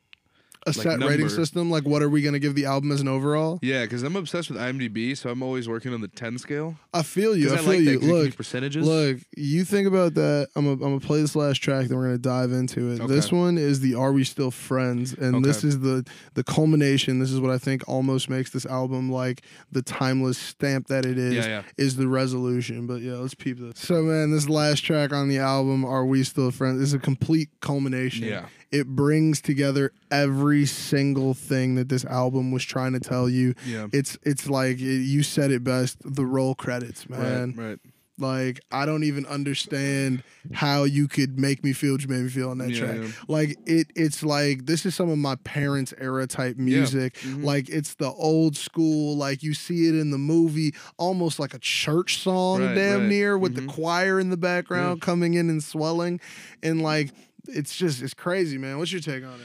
A 0.66 0.70
Like 0.70 0.76
set 0.76 1.00
rating 1.02 1.30
system. 1.30 1.70
Like 1.70 1.84
what 1.84 2.02
are 2.02 2.10
we 2.10 2.22
gonna 2.22 2.40
give 2.40 2.56
the 2.56 2.66
album 2.66 2.92
as 2.92 3.02
an 3.02 3.08
overall? 3.08 3.60
Yeah, 3.62 3.84
because 3.84 4.04
I'm 4.04 4.16
obsessed 4.16 4.50
with 4.50 4.60
IMDb, 4.60 5.18
so 5.18 5.30
I'm 5.30 5.44
always 5.44 5.68
working 5.68 5.94
on 5.94 6.02
the 6.02 6.08
10 6.08 6.38
scale. 6.38 6.78
I 6.94 7.04
feel 7.04 7.36
you. 7.36 7.48
I 7.48 7.52
Because 7.58 7.66
feel 7.66 7.74
like 7.76 7.84
you. 7.84 8.00
Look, 8.00 8.26
you 8.28 8.32
percentages. 8.34 8.88
Look, 8.88 9.18
you 9.36 9.66
think 9.66 9.88
about 9.88 10.14
that. 10.14 10.48
I'm 10.56 10.64
gonna 10.64 10.74
I'm 10.74 10.80
gonna 10.80 11.00
play 11.00 11.22
this 11.22 11.36
last 11.36 11.58
track, 11.58 11.88
then 11.88 11.98
we're 11.98 12.06
gonna 12.06 12.18
dive 12.18 12.52
into 12.52 12.92
it. 12.92 13.02
Okay. 13.02 13.14
This 13.14 13.32
one 13.32 13.58
is 13.58 13.82
the 13.82 13.96
"Are 13.96 14.14
We 14.14 14.24
Still 14.24 14.52
Friends," 14.52 15.14
and 15.14 15.44
this 15.44 15.64
is 15.64 15.80
the 15.80 16.06
the 16.36 16.44
culmination. 16.44 17.20
This 17.20 17.32
is 17.32 17.40
what 17.40 17.52
I 17.52 17.58
think 17.58 17.88
almost 17.88 18.30
makes 18.30 18.50
this 18.52 18.66
album 18.66 19.12
like 19.12 19.44
the 19.72 19.82
timeless 19.82 20.38
stamp 20.38 20.88
that 20.88 21.06
it 21.06 21.18
is. 21.18 21.34
Yeah, 21.34 21.46
yeah. 21.48 21.64
Is 21.78 21.98
the 21.98 22.08
resolution? 22.08 22.88
But 22.88 23.02
yeah, 23.02 23.14
let's 23.14 23.34
peep 23.34 23.60
this. 23.60 23.80
So 23.80 24.02
man, 24.04 24.32
this 24.32 24.48
last 24.48 24.82
track 24.82 25.12
on 25.12 25.28
the 25.28 25.40
album, 25.40 25.84
"Are 25.84 26.06
We 26.06 26.24
Still 26.24 26.52
Friends," 26.52 26.82
is 26.82 26.94
a 26.94 27.00
complete 27.00 27.50
culmination. 27.60 28.28
Yeah. 28.28 28.46
It 28.74 28.88
brings 28.88 29.40
together 29.40 29.92
every 30.12 30.66
single 30.66 31.34
thing 31.36 31.76
that 31.76 31.90
this 31.90 32.04
album 32.06 32.52
was 32.52 32.64
trying 32.66 32.94
to 32.94 33.00
tell 33.00 33.30
you. 33.30 33.54
Yeah. 33.68 33.88
It's 33.94 34.18
it's 34.24 34.50
like 34.50 34.80
you 34.80 35.22
said 35.24 35.52
it 35.52 35.64
best. 35.64 35.98
The 36.04 36.26
roll 36.26 36.56
credits, 36.56 37.08
man. 37.08 37.54
Right. 37.56 37.66
Right. 37.70 37.80
Like 38.20 38.60
I 38.72 38.86
don't 38.86 39.04
even 39.04 39.26
understand 39.26 40.22
how 40.54 40.84
you 40.84 41.08
could 41.08 41.40
make 41.40 41.64
me 41.64 41.74
feel 41.74 41.94
what 41.94 42.02
you 42.04 42.08
made 42.08 42.22
me 42.24 42.30
feel 42.30 42.50
on 42.52 42.60
that 42.60 42.70
Yeah, 42.70 42.80
track. 42.80 42.98
yeah. 43.02 43.08
Like 43.28 43.58
it 43.66 43.88
it's 43.96 44.22
like 44.24 44.68
this 44.68 44.86
is 44.86 44.94
some 44.94 45.10
of 45.10 45.18
my 45.18 45.36
parents' 45.44 45.94
era 46.00 46.28
type 46.28 46.58
music. 46.58 47.16
Mhm. 47.22 47.44
Like 47.44 47.70
it's 47.70 47.96
the 47.96 48.12
old 48.12 48.56
school, 48.56 49.18
like 49.18 49.42
you 49.42 49.56
see 49.56 49.88
it 49.88 49.96
in 49.96 50.12
the 50.12 50.20
movie, 50.20 50.76
almost 50.98 51.40
like 51.40 51.56
a 51.56 51.60
church 51.60 52.20
song 52.20 52.62
Right, 52.62 52.76
damn 52.76 53.00
right. 53.02 53.10
near 53.10 53.36
with 53.38 53.56
the 53.56 53.62
Mhm. 53.62 53.70
choir 53.70 54.20
in 54.20 54.30
the 54.30 54.38
background 54.38 55.02
coming 55.02 55.34
in 55.34 55.50
and 55.50 55.64
swelling. 55.64 56.20
And 56.62 56.82
like 56.84 57.10
it's 57.48 57.76
just 57.76 58.02
it's 58.02 58.14
crazy, 58.14 58.58
man. 58.58 58.78
What's 58.78 58.92
your 58.92 59.02
take 59.02 59.24
on 59.24 59.40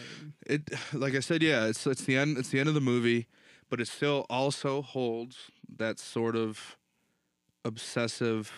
it? 0.46 0.52
It 0.70 0.70
like 0.92 1.14
I 1.14 1.20
said, 1.20 1.42
yeah. 1.42 1.66
It's 1.66 1.86
it's 1.86 2.04
the 2.04 2.16
end. 2.16 2.38
It's 2.38 2.48
the 2.50 2.60
end 2.60 2.68
of 2.68 2.74
the 2.74 2.80
movie, 2.80 3.26
but 3.70 3.80
it 3.80 3.88
still 3.88 4.26
also 4.30 4.82
holds 4.82 5.36
that 5.76 5.98
sort 5.98 6.36
of 6.36 6.76
obsessive, 7.64 8.52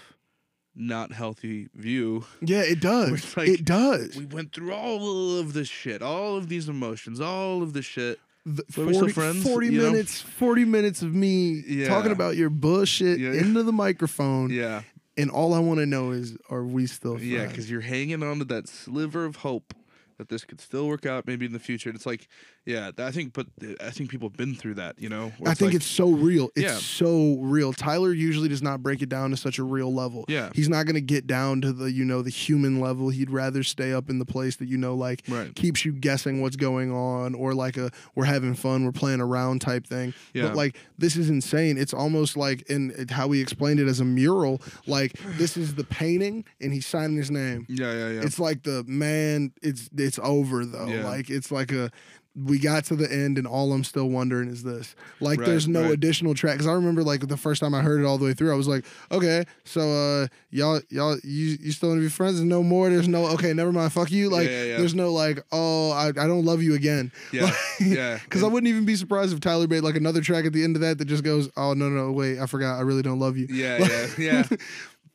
not 0.75 1.13
healthy 1.13 1.69
view. 1.75 2.25
Yeah, 2.41 2.63
it 2.63 2.81
does. 2.81 3.37
Like- 3.37 3.49
it 3.49 3.65
does. 3.65 4.17
We 4.17 4.27
went 4.27 4.53
through 4.55 4.73
all 4.73 5.39
of 5.39 5.53
this 5.53 5.69
shit, 5.69 6.03
all 6.03 6.37
of 6.37 6.49
these 6.49 6.69
emotions, 6.69 7.21
all 7.21 7.63
of 7.63 7.73
the 7.73 7.83
shit. 7.83 8.21
the 8.47 8.65
So 8.71 8.87
we 8.87 8.95
still 8.95 9.03
40, 9.09 9.13
friends, 9.13 9.43
40 9.43 9.67
you 9.67 9.79
know? 9.83 9.91
minutes 9.93 10.21
40 10.23 10.65
minutes 10.65 11.03
of 11.03 11.15
me 11.15 11.63
Yeah. 11.67 11.89
talking 11.89 12.11
about 12.13 12.37
your 12.37 12.49
bullshit 12.51 13.19
Yeah. 13.21 13.33
into 13.35 13.63
the 13.63 13.73
microphone 13.73 14.49
Yeah, 14.51 14.83
and 15.21 15.31
all 15.31 15.55
i 15.55 15.59
want 15.59 15.79
to 15.79 15.87
know 15.87 16.11
is 16.11 16.37
are 16.49 16.65
we 16.65 16.87
still 16.87 17.17
friends? 17.17 17.29
yeah, 17.29 17.47
because 17.47 17.71
you're 17.71 17.81
hanging 17.81 18.23
on 18.23 18.39
to 18.39 18.45
that 18.45 18.69
sliver 18.69 19.25
of 19.25 19.37
hope 19.37 19.75
that 20.21 20.29
this 20.29 20.45
could 20.45 20.61
still 20.61 20.87
work 20.87 21.07
out, 21.07 21.27
maybe 21.27 21.47
in 21.47 21.53
the 21.55 21.59
future. 21.59 21.89
And 21.89 21.97
it's 21.97 22.05
like, 22.05 22.29
yeah, 22.71 22.91
I 23.07 23.11
think, 23.11 23.33
but 23.33 23.47
uh, 23.63 23.75
I 23.85 23.91
think 23.91 24.11
people 24.11 24.29
have 24.29 24.37
been 24.37 24.55
through 24.55 24.75
that. 24.75 24.99
You 24.99 25.09
know, 25.09 25.33
I 25.45 25.55
think 25.55 25.69
like- 25.73 25.75
it's 25.75 25.87
so 25.87 26.11
real. 26.11 26.51
It's 26.55 26.65
Yeah. 26.65 26.77
so 26.77 27.37
real. 27.41 27.73
Tyler 27.73 28.13
usually 28.13 28.49
does 28.49 28.63
not 28.63 28.83
break 28.83 29.03
it 29.03 29.09
down 29.09 29.31
to 29.31 29.37
such 29.37 29.59
a 29.59 29.63
real 29.65 29.93
level. 29.93 30.25
Yeah. 30.29 30.51
He's 30.55 30.69
not 30.69 30.87
going 30.87 30.95
to 30.95 31.01
get 31.01 31.27
down 31.27 31.61
to 31.63 31.73
the, 31.73 31.91
you 31.91 32.05
know, 32.05 32.23
the 32.23 32.31
human 32.31 32.81
level. 32.81 33.09
He'd 33.09 33.31
rather 33.31 33.63
stay 33.63 33.93
up 33.93 34.09
in 34.11 34.19
the 34.19 34.25
place 34.25 34.57
that, 34.57 34.69
you 34.69 34.77
know, 34.79 34.95
like 34.95 35.23
Right. 35.29 35.55
keeps 35.55 35.85
you 35.85 35.93
guessing 35.93 36.41
what's 36.43 36.57
going 36.57 36.93
on 36.93 37.35
or 37.35 37.55
like 37.55 37.77
a 37.77 37.91
we're 38.15 38.25
having 38.25 38.55
fun, 38.55 38.85
we're 38.85 38.93
playing 38.93 39.21
around 39.21 39.61
type 39.61 39.87
thing. 39.87 40.15
Yeah. 40.35 40.49
But 40.49 40.57
like 40.57 40.77
this 40.99 41.17
is 41.17 41.31
insane. 41.31 41.79
It's 41.79 41.95
almost 41.95 42.37
like 42.37 42.63
in 42.71 43.07
how 43.11 43.31
he 43.31 43.41
explained 43.41 43.81
it 43.81 43.89
as 43.89 44.01
a 44.01 44.05
mural. 44.05 44.61
Like 44.87 45.13
this 45.39 45.57
is 45.57 45.75
the 45.75 45.85
painting 45.85 46.45
and 46.61 46.73
he's 46.73 46.87
signing 46.87 47.17
his 47.17 47.31
name. 47.31 47.67
yeah, 47.69 47.93
yeah, 47.93 48.09
yeah. 48.11 48.21
It's 48.23 48.39
like 48.39 48.63
the 48.63 48.85
man. 48.87 49.53
It's 49.63 49.89
it's 49.97 50.19
over 50.23 50.65
though. 50.65 50.87
Yeah. 50.87 51.05
Like 51.07 51.31
it's 51.31 51.51
like 51.51 51.73
a. 51.73 51.91
We 52.37 52.59
got 52.59 52.85
to 52.87 52.97
the 52.97 53.13
end, 53.13 53.39
and 53.39 53.47
all 53.47 53.73
I'm 53.73 53.83
still 53.83 54.09
wondering 54.09 54.49
is 54.49 54.63
this: 54.63 54.95
like, 55.21 55.41
Right, 55.41 55.47
there's 55.49 55.67
no 55.67 55.83
right. 55.83 55.91
additional 55.93 56.35
track. 56.35 56.55
Because 56.55 56.69
I 56.69 56.73
remember, 56.73 57.03
like, 57.03 57.27
the 57.27 57.37
first 57.37 57.61
time 57.61 57.75
I 57.75 57.81
heard 57.81 58.01
it 58.01 58.07
all 58.07 58.19
the 58.19 58.25
way 58.25 58.35
through, 58.35 58.53
I 58.53 58.57
was 58.57 58.69
like, 58.69 58.85
okay, 59.11 59.45
so 59.65 59.81
uh, 59.81 60.27
y'all, 60.51 60.81
y'all, 60.91 61.19
you, 61.25 61.59
you 61.61 61.73
still 61.73 61.89
want 61.89 61.99
to 61.99 62.03
be 62.03 62.09
friends? 62.09 62.37
There's 62.37 62.49
no 62.49 62.63
more. 62.63 62.89
There's 62.89 63.09
no. 63.09 63.27
Okay, 63.29 63.53
never 63.53 63.73
mind. 63.73 63.93
Fuck 63.93 64.13
you. 64.13 64.31
Like, 64.31 64.49
yeah, 64.49 64.63
yeah. 64.63 64.77
there's 64.77 64.95
no 64.95 65.13
like, 65.13 65.45
oh, 65.51 65.91
I, 65.91 66.09
I 66.09 66.27
don't 66.27 66.45
love 66.45 66.63
you 66.63 66.75
again. 66.75 67.13
Yeah, 67.33 67.53
yeah. 67.81 68.19
Because 68.23 68.43
I 68.43 68.47
wouldn't 68.49 68.69
even 68.69 68.85
be 68.85 68.97
surprised 68.97 69.33
if 69.33 69.41
Tyler 69.41 69.69
made 69.69 69.81
like 69.81 69.95
another 69.95 70.21
track 70.21 70.45
at 70.45 70.53
the 70.53 70.65
end 70.65 70.75
of 70.77 70.83
that 70.83 70.99
that 70.99 71.05
just 71.05 71.23
goes, 71.23 71.49
oh 71.57 71.75
no, 71.75 71.89
no, 71.89 72.11
wait, 72.11 72.39
I 72.41 72.47
forgot. 72.47 72.79
I 72.79 72.83
really 72.83 73.03
don't 73.03 73.19
love 73.21 73.37
you. 73.37 73.47
Yeah, 73.51 73.79
yeah, 73.87 74.07
yeah. 74.19 74.57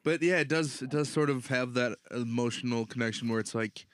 But 0.04 0.22
yeah, 0.22 0.38
it 0.38 0.48
does. 0.48 0.82
It 0.82 0.92
does 0.92 1.10
sort 1.10 1.30
of 1.30 1.48
have 1.48 1.74
that 1.74 1.98
emotional 2.12 2.86
connection 2.86 3.28
where 3.28 3.40
it's 3.40 3.56
like 3.56 3.86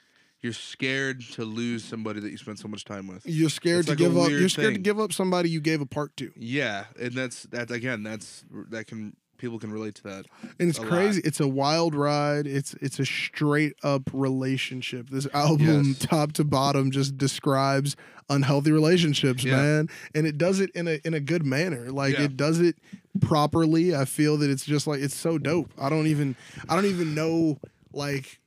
you're 0.42 0.52
scared 0.52 1.20
to 1.32 1.44
lose 1.44 1.84
somebody 1.84 2.20
that 2.20 2.30
you 2.30 2.36
spent 2.36 2.58
so 2.58 2.68
much 2.68 2.84
time 2.84 3.06
with. 3.06 3.24
You're 3.26 3.48
scared 3.48 3.80
It's 3.80 3.86
to 3.86 3.92
like 3.92 3.98
give 3.98 4.16
up. 4.18 4.28
You're 4.30 4.48
scared 4.48 4.74
to 4.74 4.80
give 4.80 4.98
up 5.00 5.12
somebody 5.12 5.48
you 5.50 5.60
gave 5.60 5.80
a 5.80 5.86
part 5.86 6.16
to. 6.18 6.32
Yeah, 6.36 6.84
and 7.00 7.12
that's 7.12 7.44
that 7.44 7.70
again. 7.70 8.02
That's 8.02 8.44
that 8.70 8.86
can 8.86 9.16
people 9.38 9.58
can 9.58 9.72
relate 9.72 9.96
to 9.96 10.02
that. 10.04 10.26
and 10.60 10.68
it's 10.68 10.78
a 10.78 10.82
lot. 10.82 10.90
crazy. 10.90 11.20
It's 11.24 11.40
a 11.40 11.48
wild 11.48 11.94
ride. 11.94 12.46
It's 12.46 12.74
it's 12.74 12.98
a 13.00 13.04
straight 13.04 13.74
up 13.82 14.02
relationship. 14.12 15.10
This 15.10 15.26
album, 15.34 15.84
Yes. 15.88 15.98
top 15.98 16.32
to 16.34 16.44
bottom, 16.44 16.90
just 16.90 17.16
describes 17.18 17.96
unhealthy 18.30 18.70
relationships, 18.72 19.42
Yeah. 19.44 19.56
man. 19.56 19.88
And 20.14 20.26
it 20.26 20.38
does 20.38 20.60
it 20.60 20.70
in 20.74 20.86
a 20.88 21.00
in 21.04 21.14
a 21.14 21.20
good 21.20 21.44
manner. 21.44 21.90
Like 21.90 22.14
Yeah. 22.14 22.24
it 22.24 22.36
does 22.36 22.60
it 22.60 22.76
properly. 23.20 23.94
I 23.94 24.04
feel 24.04 24.36
that 24.38 24.50
it's 24.50 24.64
just 24.64 24.86
like 24.86 25.00
it's 25.00 25.14
so 25.14 25.38
dope. 25.38 25.72
I 25.78 25.88
don't 25.88 26.06
even 26.06 26.36
I 26.68 26.74
don't 26.74 26.86
even 26.86 27.14
know 27.14 27.58
like 27.92 28.38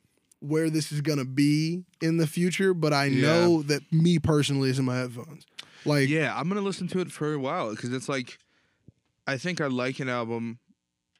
where 0.45 0.69
this 0.69 0.91
is 0.91 1.01
gonna 1.01 1.25
be 1.25 1.83
in 2.01 2.17
the 2.17 2.27
future, 2.27 2.73
but 2.73 2.93
I 2.93 3.05
Yeah. 3.05 3.21
know 3.21 3.61
that 3.63 3.91
me 3.91 4.19
personally 4.19 4.69
is 4.69 4.79
in 4.79 4.85
my 4.85 4.97
headphones. 4.97 5.45
Like 5.85 6.09
Yeah, 6.09 6.37
I'm 6.37 6.47
gonna 6.47 6.61
listen 6.61 6.87
to 6.89 6.99
it 6.99 7.11
for 7.11 7.33
a 7.33 7.39
while 7.39 7.71
because 7.71 7.91
it's 7.93 8.09
like, 8.09 8.37
I 9.27 9.37
think 9.37 9.61
I 9.61 9.67
like 9.67 9.99
an 9.99 10.09
album. 10.09 10.59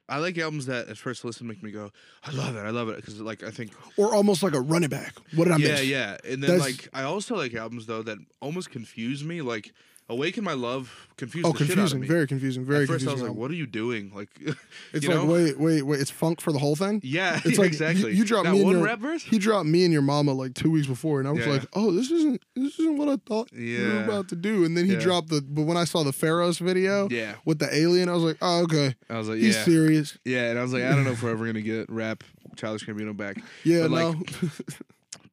I 0.08 0.20
like 0.20 0.38
albums 0.38 0.68
that 0.68 0.88
at 0.88 0.98
first 1.00 1.26
listen 1.26 1.48
make 1.48 1.64
me 1.64 1.72
go, 1.72 1.90
I 2.24 2.32
love 2.32 2.56
it, 2.56 2.60
I 2.60 2.70
love 2.70 2.90
it, 2.90 2.98
because 2.98 3.20
like 3.20 3.42
I 3.44 3.50
think, 3.50 3.72
or 3.98 4.14
almost 4.14 4.44
like 4.44 4.54
a 4.54 4.62
running 4.62 4.90
back. 4.90 5.16
What 5.34 5.46
did 5.46 5.54
I 5.54 5.58
yeah, 5.58 5.68
miss? 5.70 5.86
yeah, 5.86 6.12
yeah, 6.24 6.32
and 6.32 6.44
then 6.44 6.52
That's- 6.58 6.62
like 6.62 6.90
I 6.94 7.04
also 7.04 7.36
like 7.36 7.54
albums 7.56 7.88
though 7.88 8.04
that 8.04 8.20
almost 8.40 8.70
confuse 8.70 9.24
me. 9.24 9.42
Like 9.42 9.74
Awaken 10.08 10.44
My 10.44 10.54
Love 10.54 11.08
confused 11.18 11.48
Oh, 11.48 11.52
the 11.52 11.66
shit 11.66 11.80
out 11.80 11.86
of 11.86 11.92
confusing. 11.92 12.04
Very 12.08 12.28
confusing. 12.28 12.64
Very 12.64 12.86
confusing. 12.86 12.86
at 12.86 12.88
first 12.88 13.06
confusing. 13.06 13.10
I 13.10 13.14
was 13.14 13.22
like, 13.24 13.28
album. 13.30 13.42
what 13.42 13.50
are 13.50 13.56
you 13.56 13.66
doing? 13.66 14.12
Like, 14.14 14.30
It's 14.94 15.08
like 15.08 15.18
know? 15.18 15.26
wait, 15.26 15.60
wait, 15.60 15.82
wait. 15.82 16.00
It's 16.00 16.12
funk 16.12 16.42
for 16.42 16.52
the 16.52 16.60
whole 16.60 16.76
thing. 16.76 17.02
yeah, 17.04 17.40
It's 17.44 17.58
like 17.58 17.70
exactly. 17.70 18.12
You, 18.12 18.18
you 18.18 18.26
dropped 18.26 18.46
that 18.46 18.52
me 18.52 18.58
and 18.60 18.66
one 18.66 18.76
your, 18.76 18.86
rap 18.86 19.00
verse. 19.00 19.24
He 19.24 19.40
dropped 19.40 19.66
me 19.66 19.84
and 19.84 19.92
your 19.92 20.04
mama 20.04 20.34
like 20.34 20.54
two 20.54 20.70
weeks 20.70 20.86
before, 20.86 21.20
and 21.20 21.28
I 21.28 21.32
was 21.32 21.44
Yeah. 21.48 21.54
like, 21.54 21.66
"Oh, 21.74 21.90
this 21.92 22.12
isn't 22.12 22.40
this 22.56 22.78
isn't 22.78 22.98
what 22.98 23.10
I 23.10 23.18
thought 23.26 23.52
you 23.52 23.84
were 23.84 24.04
about 24.04 24.28
to 24.30 24.36
do." 24.36 24.64
And 24.64 24.78
then 24.78 24.86
he 24.86 24.94
Yeah. 24.94 25.00
dropped 25.00 25.30
the. 25.30 25.42
But 25.42 25.64
when 25.64 25.76
I 25.78 25.86
saw 25.86 26.04
the 26.04 26.14
Pharaohs 26.14 26.60
video 26.60 27.10
Yeah, 27.10 27.36
with 27.44 27.58
the 27.58 27.76
alien, 27.76 28.08
I 28.08 28.14
was 28.14 28.24
like, 28.24 28.38
"Oh, 28.44 28.62
okay, 28.66 28.94
I 29.10 29.18
was 29.18 29.28
like, 29.28 29.40
he's 29.40 29.56
yeah, 29.56 29.64
serious." 29.64 30.18
yeah, 30.24 30.52
and 30.52 30.60
I 30.60 30.62
was 30.62 30.72
like, 30.72 30.84
I 30.84 30.90
don't 30.92 31.04
know 31.06 31.12
if 31.14 31.24
we're 31.24 31.32
ever 31.32 31.48
gonna 31.48 31.62
get 31.62 31.90
rap 31.90 32.24
Childish 32.56 32.86
Gambino 32.86 33.18
back. 33.18 33.38
Yeah, 33.64 33.88
But, 33.88 33.92
no. 33.92 34.10
like, 34.10 34.30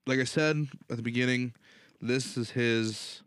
like 0.06 0.18
I 0.18 0.24
said 0.24 0.66
at 0.90 0.96
the 0.96 1.02
beginning, 1.02 1.52
this 2.00 2.36
is 2.38 2.50
his 2.50 3.21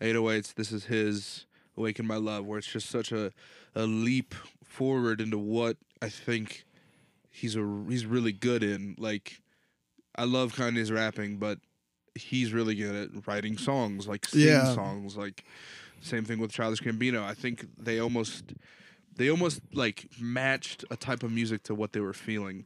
808s. 0.00 0.54
This 0.54 0.72
is 0.72 0.84
his 0.86 1.46
Awaken 1.76 2.06
My 2.06 2.16
Love, 2.16 2.46
where 2.46 2.58
it's 2.58 2.66
just 2.66 2.88
such 2.90 3.12
a, 3.12 3.32
a 3.74 3.82
leap 3.84 4.34
forward 4.64 5.20
into 5.20 5.38
what 5.38 5.76
I 6.02 6.08
think 6.08 6.64
he's 7.30 7.56
a 7.56 7.84
he's 7.88 8.06
really 8.06 8.32
good 8.32 8.62
in. 8.62 8.94
Like, 8.98 9.40
I 10.16 10.24
love 10.24 10.54
Kanye's 10.54 10.90
rapping, 10.92 11.36
but 11.38 11.58
he's 12.14 12.52
really 12.52 12.74
good 12.74 12.94
at 12.94 13.26
writing 13.26 13.56
songs, 13.56 14.06
like 14.08 14.26
sing 14.26 14.40
Yeah. 14.42 14.74
songs. 14.74 15.16
Like, 15.16 15.44
same 16.00 16.24
thing 16.24 16.38
with 16.38 16.52
Childish 16.52 16.80
Gambino. 16.80 17.22
I 17.22 17.34
think 17.34 17.66
they 17.76 17.98
almost 17.98 18.54
they 19.16 19.30
almost 19.30 19.60
like 19.74 20.08
matched 20.20 20.84
a 20.90 20.96
type 20.96 21.22
of 21.24 21.32
music 21.32 21.64
to 21.64 21.74
what 21.74 21.92
they 21.92 22.00
were 22.00 22.12
feeling. 22.12 22.64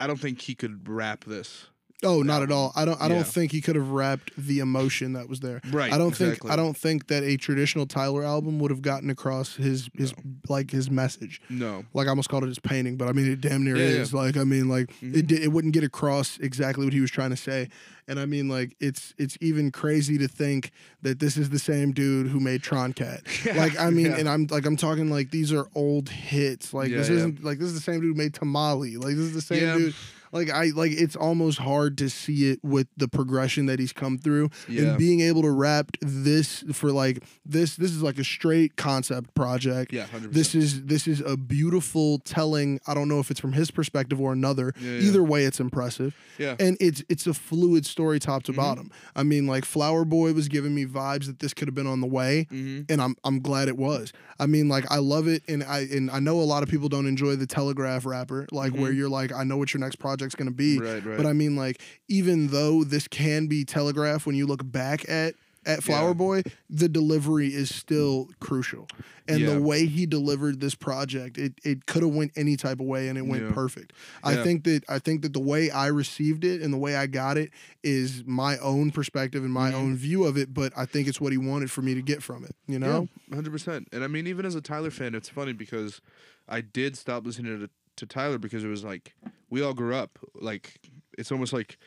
I 0.00 0.06
don't 0.06 0.18
think 0.20 0.42
he 0.42 0.54
could 0.54 0.88
rap 0.88 1.24
this 1.24 1.66
Oh, 2.04 2.20
not 2.22 2.42
at 2.42 2.52
all. 2.52 2.72
I 2.76 2.84
don't. 2.84 3.00
I 3.00 3.04
Yeah. 3.08 3.14
don't 3.14 3.26
think 3.26 3.52
he 3.52 3.62
could 3.62 3.74
have 3.74 3.88
rapped 3.88 4.30
the 4.36 4.58
emotion 4.58 5.14
that 5.14 5.30
was 5.30 5.40
there. 5.40 5.62
Right, 5.70 5.90
I 5.90 5.96
don't 5.96 6.08
exactly. 6.08 6.36
think. 6.48 6.52
I 6.52 6.56
don't 6.56 6.76
think 6.76 7.06
that 7.06 7.22
a 7.22 7.38
traditional 7.38 7.86
Tyler 7.86 8.22
album 8.22 8.58
would 8.60 8.70
have 8.70 8.82
gotten 8.82 9.08
across 9.08 9.56
his 9.56 9.88
his 9.94 10.12
like 10.48 10.70
his 10.70 10.90
message. 10.90 11.40
No. 11.48 11.86
Like 11.94 12.06
I 12.06 12.10
almost 12.10 12.28
called 12.28 12.44
it 12.44 12.48
his 12.48 12.58
painting, 12.58 12.96
but 12.96 13.08
I 13.08 13.12
mean 13.12 13.30
it 13.32 13.40
damn 13.40 13.64
near 13.64 13.76
Yeah, 13.76 13.84
Mm-hmm. 13.92 14.02
is. 14.02 14.12
Like 14.14 14.36
I 14.36 14.44
mean, 14.44 14.68
like 14.68 14.90
it 15.00 15.26
di- 15.26 15.42
it 15.42 15.52
wouldn't 15.52 15.72
get 15.72 15.84
across 15.84 16.36
exactly 16.38 16.84
what 16.84 16.92
he 16.92 17.00
was 17.00 17.10
trying 17.10 17.30
to 17.30 17.36
say. 17.36 17.68
And 18.08 18.20
I 18.20 18.26
mean, 18.26 18.48
like 18.48 18.76
it's 18.78 19.14
it's 19.16 19.38
even 19.40 19.70
crazy 19.72 20.18
to 20.18 20.28
think 20.28 20.72
that 21.02 21.18
this 21.18 21.38
is 21.38 21.48
the 21.48 21.58
same 21.58 21.92
dude 21.92 22.28
who 22.28 22.40
made 22.40 22.62
Tron 22.62 22.92
Cat. 22.92 23.22
like 23.56 23.76
I 23.80 23.88
mean, 23.88 24.06
yeah. 24.06 24.18
and 24.18 24.28
I'm 24.28 24.46
like 24.50 24.66
I'm 24.66 24.76
talking 24.76 25.10
like 25.10 25.30
these 25.30 25.50
are 25.50 25.66
old 25.74 26.10
hits. 26.10 26.74
Like 26.74 26.90
Yeah, 26.90 26.98
this 26.98 27.08
yeah. 27.08 27.16
isn't 27.16 27.42
like 27.42 27.58
this 27.58 27.68
is 27.68 27.74
the 27.74 27.80
same 27.80 28.00
dude 28.02 28.14
who 28.14 28.22
made 28.22 28.34
Tamale. 28.34 28.96
Like 28.98 29.16
this 29.16 29.24
is 29.24 29.32
the 29.34 29.40
same 29.40 29.62
Yeah. 29.62 29.78
dude. 29.78 29.94
Like 30.32 30.50
I 30.50 30.66
like 30.74 30.92
it's 30.92 31.16
almost 31.16 31.58
hard 31.58 31.96
to 31.98 32.08
see 32.10 32.50
it 32.50 32.60
with 32.64 32.86
the 32.96 33.08
progression 33.08 33.66
that 33.66 33.78
he's 33.78 33.92
come 33.92 34.18
through 34.18 34.50
Yeah. 34.68 34.82
and 34.90 34.98
being 34.98 35.20
able 35.20 35.42
to 35.42 35.50
wrap 35.50 35.92
this 36.00 36.64
for 36.72 36.90
like 36.92 37.22
this 37.44 37.76
this 37.76 37.90
is 37.92 38.02
like 38.02 38.18
a 38.18 38.24
straight 38.24 38.76
concept 38.76 39.34
project. 39.34 39.92
Yeah, 39.92 40.06
100%. 40.06 40.32
This 40.32 40.54
is 40.54 40.84
this 40.84 41.06
is 41.06 41.20
a 41.20 41.36
beautiful 41.36 42.18
telling. 42.20 42.80
I 42.86 42.94
don't 42.94 43.08
know 43.08 43.18
if 43.20 43.30
it's 43.30 43.40
from 43.40 43.52
his 43.52 43.70
perspective 43.70 44.20
or 44.20 44.32
another. 44.32 44.72
Yeah, 44.80 44.92
yeah. 44.92 45.00
Either 45.00 45.22
way, 45.22 45.44
it's 45.44 45.60
impressive. 45.60 46.14
Yeah. 46.38 46.56
and 46.58 46.76
it's 46.80 47.02
it's 47.08 47.26
a 47.26 47.34
fluid 47.34 47.86
story 47.86 48.18
top 48.20 48.36
Mm-hmm. 48.36 48.52
to 48.52 48.56
bottom. 48.56 48.90
I 49.14 49.22
mean, 49.22 49.46
like 49.46 49.64
Flower 49.64 50.04
Boy 50.04 50.32
was 50.34 50.48
giving 50.48 50.74
me 50.74 50.84
vibes 50.84 51.26
that 51.26 51.38
this 51.38 51.54
could 51.54 51.68
have 51.68 51.74
been 51.74 51.86
on 51.86 52.00
the 52.00 52.06
way, 52.06 52.46
Mm-hmm. 52.50 52.92
and 52.92 53.00
I'm 53.00 53.16
I'm 53.24 53.40
glad 53.40 53.68
it 53.68 53.76
was. 53.78 54.12
I 54.38 54.46
mean, 54.46 54.68
like 54.68 54.84
I 54.90 54.98
love 54.98 55.26
it, 55.26 55.42
and 55.48 55.64
I 55.64 55.80
and 55.90 56.10
I 56.10 56.18
know 56.20 56.40
a 56.40 56.44
lot 56.44 56.62
of 56.62 56.68
people 56.68 56.88
don't 56.88 57.06
enjoy 57.06 57.36
the 57.36 57.46
Telegraph 57.46 58.04
rapper, 58.04 58.46
like 58.52 58.74
where 58.74 58.92
you're 58.92 59.08
like, 59.08 59.32
I 59.32 59.44
know 59.44 59.56
what 59.56 59.72
your 59.72 59.80
next 59.80 59.96
project's 60.26 60.34
gonna 60.34 60.50
be, 60.50 60.76
Mm-hmm. 60.78 60.84
Right, 60.84 61.04
right. 61.04 61.16
but 61.16 61.26
I 61.26 61.32
mean, 61.32 61.56
like 61.56 61.80
even 62.08 62.48
though 62.48 62.84
this 62.84 63.08
can 63.08 63.46
be 63.46 63.64
telegraphed 63.64 64.26
when 64.26 64.36
you 64.36 64.46
look 64.46 64.60
back 64.70 65.08
at 65.08 65.34
at 65.64 65.82
Flower 65.82 66.08
Yeah. 66.10 66.14
Boy, 66.14 66.42
the 66.70 66.88
delivery 66.88 67.48
is 67.52 67.74
still 67.74 68.28
crucial. 68.38 68.86
And 69.26 69.40
Yeah. 69.40 69.54
the 69.54 69.60
way 69.60 69.86
he 69.86 70.06
delivered 70.06 70.60
this 70.60 70.76
project, 70.76 71.38
it, 71.38 71.54
it 71.64 71.86
could 71.86 72.04
have 72.04 72.14
went 72.14 72.30
any 72.36 72.56
type 72.56 72.78
of 72.78 72.86
way 72.86 73.08
and 73.08 73.18
it 73.18 73.26
went 73.26 73.42
Yeah. 73.42 73.50
perfect. 73.52 73.92
I 74.22 74.36
think 74.44 74.62
that 74.62 74.84
I 74.88 75.00
think 75.00 75.22
that 75.22 75.32
the 75.32 75.40
way 75.40 75.68
I 75.70 75.88
received 75.88 76.44
it 76.44 76.62
and 76.62 76.72
the 76.72 76.78
way 76.78 76.94
I 76.94 77.06
got 77.08 77.36
it 77.36 77.50
is 77.82 78.22
my 78.24 78.58
own 78.58 78.92
perspective 78.92 79.42
and 79.42 79.52
Mm-hmm. 79.52 79.72
my 79.72 79.76
own 79.76 79.96
view 79.96 80.22
of 80.24 80.36
it, 80.36 80.54
but 80.54 80.72
I 80.76 80.84
think 80.86 81.08
it's 81.08 81.20
what 81.20 81.32
he 81.32 81.38
wanted 81.38 81.68
for 81.72 81.82
me 81.82 81.94
to 81.94 82.02
get 82.02 82.22
from 82.22 82.44
it, 82.44 82.54
you 82.68 82.78
know? 82.78 83.08
hundred 83.32 83.50
percent. 83.50 83.88
And 83.92 84.04
I 84.04 84.06
mean, 84.06 84.28
even 84.28 84.46
as 84.46 84.54
a 84.54 84.60
Tyler 84.60 84.92
fan, 84.92 85.16
it's 85.16 85.28
funny 85.28 85.52
because 85.52 86.00
I 86.48 86.60
did 86.60 86.96
stop 86.96 87.26
listening 87.26 87.58
to, 87.58 87.68
to 87.96 88.06
Tyler 88.06 88.38
because 88.38 88.64
it 88.64 88.68
was 88.68 88.84
like 88.84 89.14
we 89.50 89.62
all 89.62 89.74
grew 89.74 89.94
up. 89.94 90.18
Like 90.34 90.80
it's 91.18 91.30
almost 91.32 91.52
like 91.52 91.78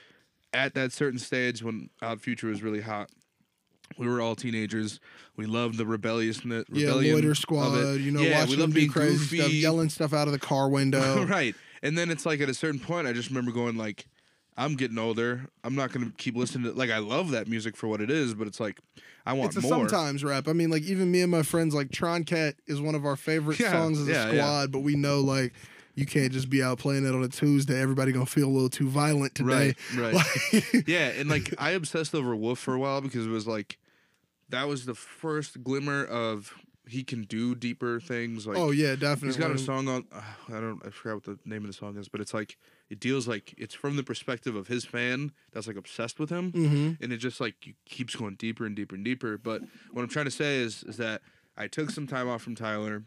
at 0.53 0.73
that 0.73 0.91
certain 0.91 1.19
stage 1.19 1.61
when 1.63 1.89
Odd 2.01 2.21
Future 2.21 2.47
was 2.47 2.61
really 2.63 2.81
hot. 2.81 3.09
We 3.97 4.07
were 4.07 4.21
all 4.21 4.35
teenagers. 4.35 4.99
We 5.35 5.45
loved 5.47 5.77
the 5.77 5.85
rebelliousness. 5.85 6.65
Yeah, 6.71 6.93
Loiter 6.93 7.33
Squad, 7.35 7.75
you 7.95 8.11
know, 8.11 8.21
yeah, 8.21 8.41
watching 8.41 8.59
them 8.59 8.71
do 8.71 8.89
crazy 8.89 9.17
goofy. 9.17 9.37
stuff, 9.39 9.51
yelling 9.51 9.89
stuff 9.89 10.13
out 10.13 10.27
of 10.27 10.31
the 10.31 10.39
car 10.39 10.69
window. 10.69 11.25
right. 11.27 11.55
And 11.81 11.97
then 11.97 12.11
it's 12.11 12.25
like 12.25 12.39
at 12.39 12.49
a 12.49 12.53
certain 12.53 12.79
point, 12.79 13.07
I 13.07 13.13
just 13.13 13.29
remember 13.29 13.51
going 13.51 13.77
like, 13.77 14.05
I'm 14.57 14.75
getting 14.75 14.97
older. 14.99 15.47
I'm 15.63 15.73
not 15.73 15.91
gonna 15.91 16.11
keep 16.17 16.35
listening 16.35 16.71
to 16.71 16.77
like 16.77 16.91
I 16.91 16.99
love 16.99 17.31
that 17.31 17.47
music 17.47 17.75
for 17.77 17.87
what 17.87 17.99
it 18.01 18.11
is, 18.11 18.33
but 18.35 18.45
it's 18.45 18.59
like 18.59 18.79
I 19.25 19.33
want 19.33 19.55
It's 19.55 19.65
a 19.65 19.67
more. 19.67 19.87
sometimes 19.87 20.23
rap. 20.23 20.47
I 20.47 20.53
mean, 20.53 20.69
like 20.69 20.83
even 20.83 21.09
me 21.11 21.21
and 21.21 21.31
my 21.31 21.43
friends, 21.43 21.73
like 21.73 21.91
Tron 21.91 22.25
Cat 22.25 22.55
is 22.67 22.79
one 22.81 22.93
of 22.93 23.05
our 23.05 23.15
favorite 23.15 23.57
Yeah, 23.59 23.71
songs 23.71 23.99
as 23.99 24.07
a 24.09 24.13
squad, 24.13 24.33
yeah. 24.35 24.65
but 24.67 24.79
we 24.79 24.95
know 24.95 25.21
like 25.21 25.53
you 25.99 26.05
can't 26.05 26.31
just 26.31 26.49
be 26.49 26.63
out 26.63 26.79
playing 26.79 27.05
it 27.05 27.13
on 27.13 27.23
a 27.23 27.27
Tuesday. 27.27 27.79
Everybody 27.79 28.11
gonna 28.11 28.25
feel 28.25 28.47
a 28.47 28.49
little 28.49 28.69
too 28.69 28.87
violent 28.87 29.35
today. 29.35 29.75
Right, 29.95 30.13
right. 30.13 30.13
Like- 30.53 30.87
yeah, 30.87 31.09
and 31.09 31.29
like 31.29 31.53
I 31.59 31.71
obsessed 31.71 32.15
over 32.15 32.35
Wolf 32.35 32.57
for 32.59 32.73
a 32.73 32.79
while 32.79 33.01
because 33.01 33.25
it 33.25 33.29
was 33.29 33.45
like 33.45 33.77
that 34.49 34.67
was 34.67 34.85
the 34.85 34.95
first 34.95 35.63
glimmer 35.63 36.05
of 36.05 36.53
he 36.87 37.03
can 37.03 37.23
do 37.23 37.53
deeper 37.53 37.99
things. 37.99 38.47
Like 38.47 38.57
oh 38.57 38.71
yeah, 38.71 38.95
definitely. 38.95 39.27
he's 39.27 39.37
got 39.37 39.51
a 39.51 39.57
song 39.59 39.87
on 39.87 40.05
uh, 40.11 40.21
I 40.47 40.59
don't 40.61 40.81
I 40.85 40.89
forgot 40.89 41.15
what 41.15 41.23
the 41.25 41.39
name 41.45 41.61
of 41.61 41.67
the 41.67 41.73
song 41.73 41.97
is, 41.97 42.07
but 42.07 42.21
it's 42.21 42.33
like 42.33 42.57
it 42.89 42.99
deals 42.99 43.27
like 43.27 43.53
it's 43.57 43.75
from 43.75 43.95
the 43.95 44.03
perspective 44.03 44.55
of 44.55 44.67
his 44.67 44.85
fan 44.85 45.31
that's 45.51 45.67
like 45.67 45.75
obsessed 45.75 46.19
with 46.19 46.29
him, 46.29 46.51
hmm 46.51 46.91
and 47.01 47.11
it 47.13 47.17
just 47.17 47.39
like 47.39 47.75
keeps 47.85 48.15
going 48.15 48.35
deeper 48.35 48.65
and 48.65 48.75
deeper 48.75 48.95
and 48.95 49.05
deeper. 49.05 49.37
But 49.37 49.61
what 49.91 50.01
I'm 50.01 50.09
trying 50.09 50.25
to 50.25 50.31
say 50.31 50.57
is 50.57 50.83
is 50.83 50.97
that 50.97 51.21
I 51.57 51.67
took 51.67 51.91
some 51.91 52.07
time 52.07 52.29
off 52.29 52.41
from 52.41 52.55
Tyler. 52.55 53.03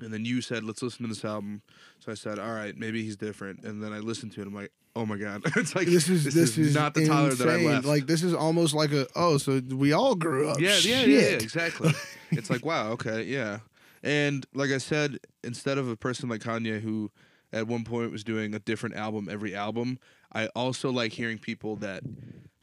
And 0.00 0.12
then 0.12 0.24
you 0.24 0.40
said, 0.40 0.64
"Let's 0.64 0.82
listen 0.82 1.02
to 1.02 1.08
this 1.08 1.24
album." 1.24 1.62
So 2.00 2.12
I 2.12 2.14
said, 2.14 2.38
"All 2.38 2.52
right, 2.52 2.76
maybe 2.76 3.02
he's 3.02 3.16
different." 3.16 3.64
And 3.64 3.82
then 3.82 3.92
I 3.92 3.98
listened 3.98 4.32
to 4.32 4.42
it. 4.42 4.46
I'm 4.46 4.54
like, 4.54 4.72
"Oh 4.94 5.06
my 5.06 5.16
god!" 5.16 5.42
it's 5.56 5.74
like 5.74 5.86
This 5.86 6.08
is 6.08 6.24
this, 6.24 6.58
is 6.58 6.74
not 6.74 6.94
the 6.94 7.06
Tyler 7.06 7.34
that 7.34 7.48
I 7.48 7.56
left. 7.56 7.86
Like 7.86 8.06
this 8.06 8.22
is 8.22 8.34
almost 8.34 8.74
like 8.74 8.92
a 8.92 9.06
oh, 9.16 9.38
so 9.38 9.60
we 9.70 9.92
all 9.92 10.14
grew 10.14 10.50
up. 10.50 10.60
yeah, 10.60 10.76
yeah, 10.82 11.04
yeah, 11.04 11.18
yeah, 11.20 11.36
exactly. 11.36 11.92
it's 12.30 12.50
like, 12.50 12.64
wow, 12.64 12.90
okay, 12.92 13.22
yeah. 13.22 13.60
And 14.02 14.46
like 14.54 14.70
I 14.70 14.78
said, 14.78 15.18
instead 15.42 15.78
of 15.78 15.88
a 15.88 15.96
person 15.96 16.28
like 16.28 16.40
Kanye 16.40 16.80
who 16.80 17.10
at 17.52 17.66
one 17.66 17.84
point 17.84 18.12
was 18.12 18.24
doing 18.24 18.54
a 18.54 18.58
different 18.58 18.96
album 18.96 19.28
every 19.30 19.54
album, 19.54 19.98
I 20.32 20.48
also 20.48 20.90
like 20.90 21.12
hearing 21.12 21.38
people 21.38 21.76
that 21.76 22.02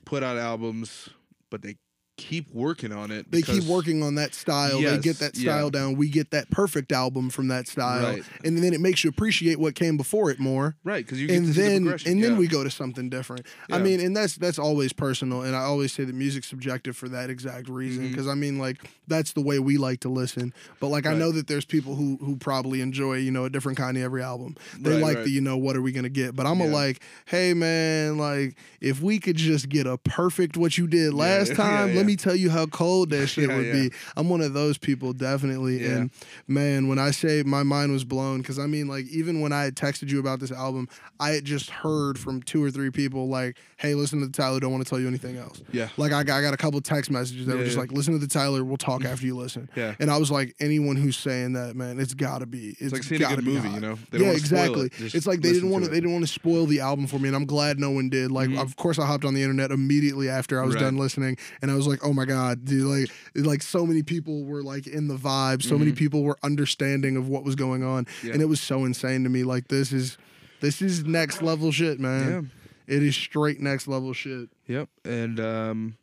put 0.05 0.23
out 0.23 0.37
albums, 0.37 1.09
but 1.49 1.61
they 1.61 1.77
keep 2.15 2.47
working 2.53 2.91
on 2.91 3.09
it. 3.11 3.31
They 3.31 3.41
keep 3.41 3.63
working 3.63 4.03
on 4.03 4.15
that 4.15 4.35
style. 4.35 4.77
they 4.77 4.97
get 4.97 5.05
Yes, 5.05 5.17
that 5.19 5.35
yeah. 5.37 5.51
style 5.53 5.69
down. 5.71 5.95
We 5.95 6.09
get 6.09 6.29
that 6.31 6.49
perfect 6.51 6.91
album 6.91 7.29
from 7.31 7.47
that 7.47 7.67
style, 7.67 8.13
Right. 8.13 8.23
and 8.45 8.57
then 8.63 8.73
it 8.73 8.79
makes 8.81 9.03
you 9.03 9.09
appreciate 9.09 9.59
what 9.59 9.73
came 9.75 9.97
before 9.97 10.29
it 10.29 10.39
more. 10.39 10.75
right 10.83 11.03
because 11.05 11.19
you 11.19 11.27
get 11.27 11.37
and 11.37 11.47
to 11.47 11.53
see 11.53 11.61
the 11.61 11.67
then 11.69 11.81
progression, 11.83 12.11
and 12.11 12.23
then 12.23 12.37
we 12.37 12.47
go 12.47 12.63
to 12.63 12.69
something 12.69 13.09
different. 13.09 13.45
I 13.71 13.79
mean, 13.79 13.99
and 13.99 14.15
that's 14.15 14.35
that's 14.35 14.59
always 14.59 14.93
personal, 14.93 15.41
and 15.41 15.55
I 15.55 15.61
always 15.63 15.91
say 15.91 16.03
that 16.03 16.13
music's 16.13 16.47
subjective 16.47 16.95
for 16.95 17.09
that 17.09 17.29
exact 17.29 17.67
reason. 17.67 18.03
Mm-hmm. 18.03 18.11
Because 18.11 18.27
I 18.27 18.35
mean, 18.35 18.59
like 18.59 18.87
that's 19.07 19.33
the 19.33 19.41
way 19.41 19.57
we 19.59 19.77
like 19.77 20.01
to 20.01 20.09
listen. 20.09 20.53
But 20.79 20.89
like 20.89 21.05
I 21.07 21.13
know 21.15 21.31
that 21.31 21.47
there's 21.47 21.65
people 21.65 21.95
who 21.95 22.17
who 22.21 22.35
probably 22.37 22.81
enjoy 22.81 23.15
you 23.15 23.31
know 23.31 23.45
a 23.45 23.49
different 23.49 23.77
kind 23.77 23.97
of 23.97 24.03
every 24.03 24.21
album. 24.21 24.55
They 24.79 24.91
Right, 24.91 25.01
like 25.01 25.15
right. 25.17 25.23
the 25.25 25.31
you 25.31 25.41
know 25.41 25.57
what 25.57 25.75
are 25.75 25.81
we 25.81 25.91
gonna 25.91 26.09
get? 26.09 26.35
But 26.35 26.45
I'm 26.45 26.61
a 26.61 26.65
Yeah. 26.65 26.73
like, 26.73 27.01
hey 27.25 27.53
man, 27.55 28.17
like 28.17 28.55
if 28.81 29.01
we 29.01 29.19
could 29.19 29.35
just 29.35 29.67
get 29.69 29.87
a 29.87 29.97
perfect 29.97 30.57
what 30.57 30.77
you 30.77 30.87
did 30.87 31.13
last 31.13 31.49
yeah, 31.49 31.55
time, 31.55 31.89
yeah. 31.89 32.02
Let 32.03 32.07
me 32.07 32.15
tell 32.15 32.35
you 32.35 32.49
how 32.49 32.65
cold 32.67 33.09
that 33.11 33.27
shit 33.33 33.47
would 33.49 33.71
be. 33.71 33.91
I'm 34.17 34.29
one 34.29 34.41
of 34.41 34.53
those 34.53 34.77
people 34.77 35.13
definitely. 35.13 35.85
And 35.85 36.11
man, 36.47 36.87
when 36.87 36.99
I 36.99 37.11
say 37.11 37.43
my 37.43 37.63
mind 37.63 37.91
was 37.91 38.03
blown, 38.03 38.39
because 38.41 38.59
I 38.59 38.65
mean, 38.67 38.87
like, 38.87 39.05
even 39.07 39.41
when 39.41 39.51
I 39.53 39.63
had 39.63 39.75
texted 39.75 40.09
you 40.09 40.19
about 40.19 40.39
this 40.39 40.51
album, 40.51 40.87
I 41.19 41.29
had 41.31 41.45
just 41.45 41.69
heard 41.69 42.17
from 42.19 42.41
two 42.43 42.63
or 42.63 42.71
three 42.71 42.89
people, 42.89 43.27
like, 43.27 43.57
hey, 43.77 43.95
listen 43.95 44.19
to 44.19 44.25
the 44.25 44.31
Tyler, 44.31 44.59
don't 44.59 44.71
want 44.71 44.83
to 44.83 44.89
tell 44.89 44.99
you 44.99 45.07
anything 45.07 45.37
else. 45.37 45.61
Yeah. 45.71 45.89
Like, 45.97 46.11
I 46.13 46.23
got, 46.23 46.39
I 46.39 46.41
got 46.41 46.53
a 46.53 46.57
couple 46.57 46.79
text 46.81 47.11
messages 47.11 47.45
that 47.47 47.57
were 47.57 47.63
just 47.65 47.77
like, 47.77 47.91
listen 47.91 48.13
to 48.13 48.19
the 48.19 48.27
Tyler, 48.27 48.63
we'll 48.63 48.77
talk 48.77 49.05
after 49.05 49.25
you 49.25 49.35
listen. 49.37 49.69
Yeah. 49.75 49.95
And 49.99 50.09
I 50.11 50.17
was 50.17 50.31
like, 50.31 50.55
anyone 50.59 50.95
who's 50.95 51.17
saying 51.17 51.53
that, 51.53 51.75
man, 51.75 51.99
it's 51.99 52.13
got 52.13 52.39
to 52.39 52.45
be. 52.45 52.75
It's 52.79 52.93
like 52.93 53.03
seeing 53.03 53.21
a 53.21 53.25
gotta 53.25 53.35
good 53.37 53.45
movie, 53.45 53.67
hot. 53.67 53.75
you 53.75 53.81
know? 53.81 53.97
They 54.11 54.19
yeah, 54.19 54.31
exactly. 54.31 54.87
it, 54.87 55.13
It's 55.15 55.27
like 55.27 55.41
they 55.41 55.51
didn't 55.53 55.69
want 55.69 55.85
to. 55.85 55.89
They 55.89 55.97
didn't 55.97 56.13
want 56.13 56.25
to 56.25 56.31
spoil 56.31 56.65
the 56.65 56.79
album 56.79 57.07
for 57.07 57.19
me, 57.19 57.27
and 57.29 57.35
I'm 57.35 57.45
glad 57.45 57.79
no 57.79 57.91
one 57.91 58.09
did. 58.09 58.31
Like, 58.31 58.49
Mhm. 58.49 58.61
of 58.61 58.75
course, 58.75 58.99
I 58.99 59.05
hopped 59.05 59.25
on 59.25 59.33
the 59.33 59.41
internet 59.41 59.71
immediately 59.71 60.29
after 60.29 60.61
I 60.61 60.65
was 60.65 60.75
Right. 60.75 60.81
done 60.81 60.97
listening, 60.97 61.37
and 61.61 61.69
I 61.71 61.75
was 61.75 61.87
like, 61.87 61.92
oh 62.03 62.13
my 62.13 62.25
god, 62.25 62.65
dude! 62.65 62.85
Like, 62.85 63.45
like 63.45 63.61
so 63.61 63.85
many 63.85 64.03
people 64.03 64.43
were 64.45 64.63
like 64.63 64.87
in 64.87 65.07
the 65.07 65.15
vibe. 65.15 65.61
So 65.63 65.77
many 65.77 65.91
Mhm. 65.91 65.95
people 65.97 66.23
were 66.23 66.37
understanding 66.43 67.17
of 67.17 67.27
what 67.27 67.43
was 67.43 67.55
going 67.55 67.83
on, 67.83 68.07
Yeah. 68.23 68.33
and 68.33 68.41
it 68.41 68.45
was 68.45 68.61
so 68.61 68.85
insane 68.85 69.23
to 69.23 69.29
me. 69.29 69.43
Like, 69.43 69.67
this 69.67 69.91
is, 69.91 70.17
this 70.61 70.81
is 70.81 71.03
next 71.05 71.41
level 71.41 71.71
shit, 71.71 71.99
man. 71.99 72.51
It 72.87 73.01
is 73.03 73.15
straight 73.15 73.61
next 73.61 73.87
level 73.87 74.13
shit. 74.13 74.49
Yep. 74.67 74.89
And 75.05 75.39
um, 75.39 75.95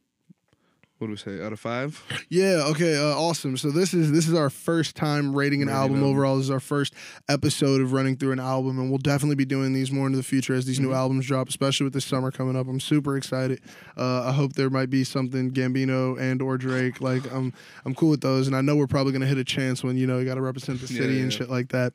what 1.01 1.07
do 1.07 1.12
we 1.12 1.16
say? 1.16 1.42
Out 1.42 1.53
of 1.53 1.59
five? 1.59 2.03
Yeah. 2.28 2.64
Okay. 2.68 2.96
Uh, 2.96 3.16
awesome. 3.18 3.57
So 3.57 3.70
this 3.70 3.94
is 3.94 4.12
this 4.12 4.28
is 4.28 4.34
our 4.34 4.51
first 4.51 4.94
time 4.96 5.34
rating 5.34 5.62
an 5.62 5.68
Rating 5.68 5.80
album 5.80 6.03
overall. 6.05 6.36
This 6.36 6.44
is 6.44 6.51
our 6.51 6.61
first 6.61 6.92
episode 7.28 7.80
of 7.80 7.92
running 7.94 8.16
through 8.16 8.32
an 8.32 8.38
album, 8.38 8.78
and 8.78 8.90
we'll 8.90 8.98
definitely 8.98 9.36
be 9.36 9.46
doing 9.46 9.72
these 9.72 9.90
more 9.90 10.07
into 10.07 10.18
the 10.18 10.22
future 10.22 10.55
as 10.55 10.66
these 10.66 10.78
new 10.78 10.90
Mhm. 10.90 10.96
albums 10.96 11.26
drop, 11.26 11.48
especially 11.48 11.84
with 11.84 11.94
this 11.94 12.05
summer 12.05 12.30
coming 12.30 12.55
up. 12.55 12.68
I'm 12.68 12.80
super 12.80 13.16
excited. 13.16 13.61
Uh, 13.96 14.24
I 14.24 14.32
hope 14.32 14.53
there 14.53 14.68
might 14.70 14.90
be 14.90 15.03
something 15.03 15.51
Gambino 15.53 16.20
and 16.20 16.42
or 16.42 16.59
Drake. 16.59 17.01
Like 17.01 17.22
I'm 17.32 17.55
I'm 17.86 17.94
cool 17.94 18.11
with 18.11 18.20
those, 18.20 18.46
and 18.46 18.55
I 18.55 18.61
know 18.61 18.76
we're 18.76 18.86
probably 18.86 19.12
gonna 19.14 19.26
hit 19.26 19.38
a 19.38 19.44
chance 19.44 19.82
when 19.82 19.96
you 19.96 20.07
know 20.07 20.18
you 20.18 20.26
got 20.26 20.34
to 20.34 20.42
represent 20.42 20.80
the 20.82 20.86
city 20.86 21.14
yeah, 21.14 21.22
and 21.22 21.32
yeah. 21.32 21.38
shit 21.38 21.48
like 21.51 21.68
that. 21.70 21.94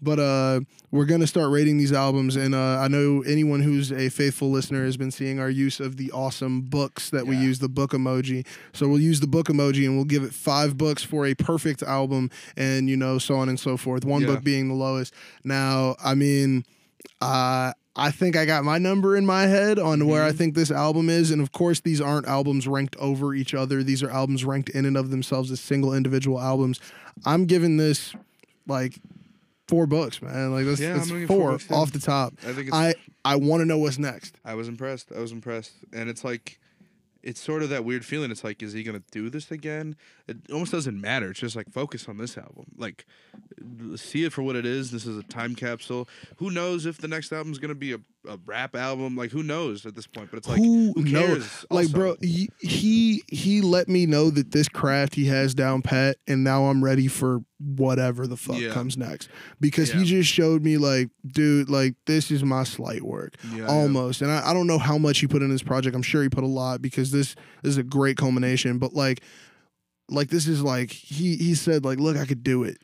But 0.00 0.20
uh, 0.20 0.60
we're 0.92 1.06
gonna 1.06 1.26
start 1.26 1.50
rating 1.50 1.76
these 1.78 1.92
albums, 1.92 2.36
and 2.36 2.54
uh, 2.54 2.78
I 2.78 2.86
know 2.88 3.22
anyone 3.26 3.62
who's 3.62 3.90
a 3.90 4.10
faithful 4.10 4.50
listener 4.50 4.84
has 4.84 4.96
been 4.96 5.10
seeing 5.10 5.40
our 5.40 5.50
use 5.50 5.80
of 5.80 5.96
the 5.96 6.12
awesome 6.12 6.60
books 6.60 7.10
that 7.10 7.26
we 7.26 7.36
use, 7.36 7.58
the 7.58 7.68
book 7.68 7.90
emoji. 7.92 8.43
So 8.72 8.88
we'll 8.88 9.00
use 9.00 9.20
the 9.20 9.26
book 9.26 9.46
emoji, 9.48 9.84
and 9.86 9.96
we'll 9.96 10.04
give 10.04 10.22
it 10.22 10.32
five 10.34 10.76
books 10.76 11.02
for 11.02 11.26
a 11.26 11.34
perfect 11.34 11.82
album, 11.82 12.30
and 12.56 12.88
you 12.88 12.96
know 12.96 13.18
so 13.18 13.36
on 13.36 13.48
and 13.48 13.58
so 13.58 13.76
forth. 13.76 14.04
One 14.04 14.22
Yeah. 14.22 14.28
book 14.28 14.44
being 14.44 14.68
the 14.68 14.74
lowest. 14.74 15.14
Now, 15.44 15.96
I 16.02 16.14
mean, 16.14 16.64
uh, 17.20 17.72
I 17.96 18.10
think 18.10 18.34
I 18.36 18.44
got 18.44 18.64
my 18.64 18.78
number 18.78 19.16
in 19.16 19.24
my 19.24 19.42
head 19.46 19.78
on 19.78 20.06
where 20.08 20.24
I 20.24 20.32
Mhm. 20.32 20.36
think 20.38 20.54
this 20.56 20.70
album 20.72 21.08
is, 21.08 21.30
and 21.30 21.40
of 21.40 21.52
course, 21.52 21.78
these 21.80 22.00
aren't 22.00 22.26
albums 22.26 22.66
ranked 22.66 22.96
over 22.96 23.34
each 23.34 23.54
other. 23.54 23.84
These 23.84 24.02
are 24.02 24.10
albums 24.10 24.44
ranked 24.44 24.68
in 24.70 24.84
and 24.84 24.96
of 24.96 25.10
themselves 25.10 25.50
as 25.52 25.60
single 25.60 25.94
individual 25.94 26.40
albums. 26.40 26.80
I'm 27.24 27.44
giving 27.46 27.76
this 27.76 28.12
like 28.66 28.98
four 29.68 29.86
books, 29.86 30.20
man. 30.20 30.50
Like 30.52 30.66
that's, 30.66 30.80
Yeah, 30.80 30.94
that's 30.94 31.04
I'm 31.04 31.08
gonna 31.08 31.20
give 31.20 31.28
four 31.28 31.38
four 31.40 31.50
books, 31.52 31.66
too. 31.68 31.74
off 31.74 31.92
the 31.92 32.00
top. 32.00 32.34
I 32.42 32.52
think 32.52 32.68
it's, 32.68 32.76
I 32.76 32.94
I 33.24 33.36
want 33.36 33.60
to 33.60 33.64
know 33.64 33.78
what's 33.78 33.98
next. 33.98 34.34
I 34.44 34.54
was 34.54 34.66
impressed. 34.68 35.12
I 35.16 35.20
was 35.20 35.30
impressed, 35.32 35.72
and 35.92 36.10
it's 36.10 36.24
like, 36.24 36.58
it's 37.24 37.40
sort 37.40 37.62
of 37.62 37.70
that 37.70 37.84
weird 37.84 38.04
feeling. 38.04 38.30
It's 38.30 38.44
like, 38.44 38.62
is 38.62 38.74
he 38.74 38.82
gonna 38.82 39.02
do 39.10 39.30
this 39.30 39.50
again? 39.50 39.96
It 40.28 40.36
almost 40.52 40.72
doesn't 40.72 41.00
matter. 41.00 41.30
It's 41.30 41.40
just 41.40 41.56
like 41.56 41.72
focus 41.72 42.08
on 42.08 42.18
this 42.18 42.36
album. 42.36 42.66
Like, 42.76 43.06
see 43.96 44.24
it 44.24 44.32
for 44.32 44.42
what 44.42 44.56
it 44.56 44.66
is. 44.66 44.90
This 44.90 45.06
is 45.06 45.16
a 45.16 45.22
time 45.22 45.54
capsule. 45.54 46.08
Who 46.36 46.50
knows 46.50 46.86
if 46.86 46.98
the 46.98 47.08
next 47.08 47.32
album's 47.32 47.58
gonna 47.58 47.74
be 47.74 47.94
a, 47.94 47.98
a 48.28 48.38
rap 48.46 48.74
album? 48.76 49.16
Like, 49.16 49.30
who 49.30 49.42
knows 49.42 49.84
at 49.86 49.94
this 49.94 50.06
point? 50.06 50.30
But 50.30 50.38
it's 50.38 50.48
like, 50.48 50.58
who, 50.58 50.92
who 50.94 51.02
knows? 51.04 51.26
cares? 51.38 51.66
Like, 51.70 51.90
bro, 51.90 52.16
he, 52.20 52.48
he 52.60 53.22
he 53.28 53.60
let 53.60 53.88
me 53.88 54.06
know 54.06 54.30
that 54.30 54.50
this 54.52 54.68
craft 54.68 55.14
he 55.14 55.26
has 55.26 55.54
down 55.54 55.82
pat, 55.82 56.16
and 56.26 56.42
now 56.44 56.64
I'm 56.66 56.82
ready 56.84 57.06
for 57.08 57.40
whatever 57.58 58.26
the 58.26 58.36
fuck 58.36 58.58
Yeah. 58.58 58.70
comes 58.72 58.96
next. 58.96 59.28
Because 59.60 59.90
he 59.92 60.04
just 60.04 60.28
showed 60.30 60.62
me, 60.62 60.76
like, 60.76 61.08
dude, 61.26 61.70
like 61.70 61.94
this 62.06 62.30
is 62.30 62.42
my 62.44 62.64
slight 62.64 63.02
work, 63.02 63.34
Yeah, 63.52 63.58
yeah. 63.58 63.66
almost. 63.66 64.22
And 64.22 64.30
I, 64.30 64.50
I 64.50 64.52
don't 64.54 64.66
know 64.66 64.78
how 64.78 64.98
much 64.98 65.18
he 65.20 65.26
put 65.26 65.42
in 65.42 65.50
this 65.50 65.62
project. 65.62 65.94
I'm 65.96 66.02
sure 66.02 66.22
he 66.22 66.28
put 66.28 66.44
a 66.44 66.48
lot 66.48 66.82
because 66.82 67.10
this, 67.10 67.34
this 67.62 67.70
is 67.70 67.78
a 67.78 67.82
great 67.82 68.16
culmination. 68.16 68.78
But 68.78 68.94
like. 68.94 69.22
Like 70.10 70.28
this 70.28 70.46
is 70.46 70.62
like 70.62 70.90
he 70.90 71.36
he 71.36 71.54
said 71.54 71.82
like 71.84 71.98
look 71.98 72.16
I 72.18 72.26
could 72.26 72.42
do 72.44 72.62
it, 72.62 72.76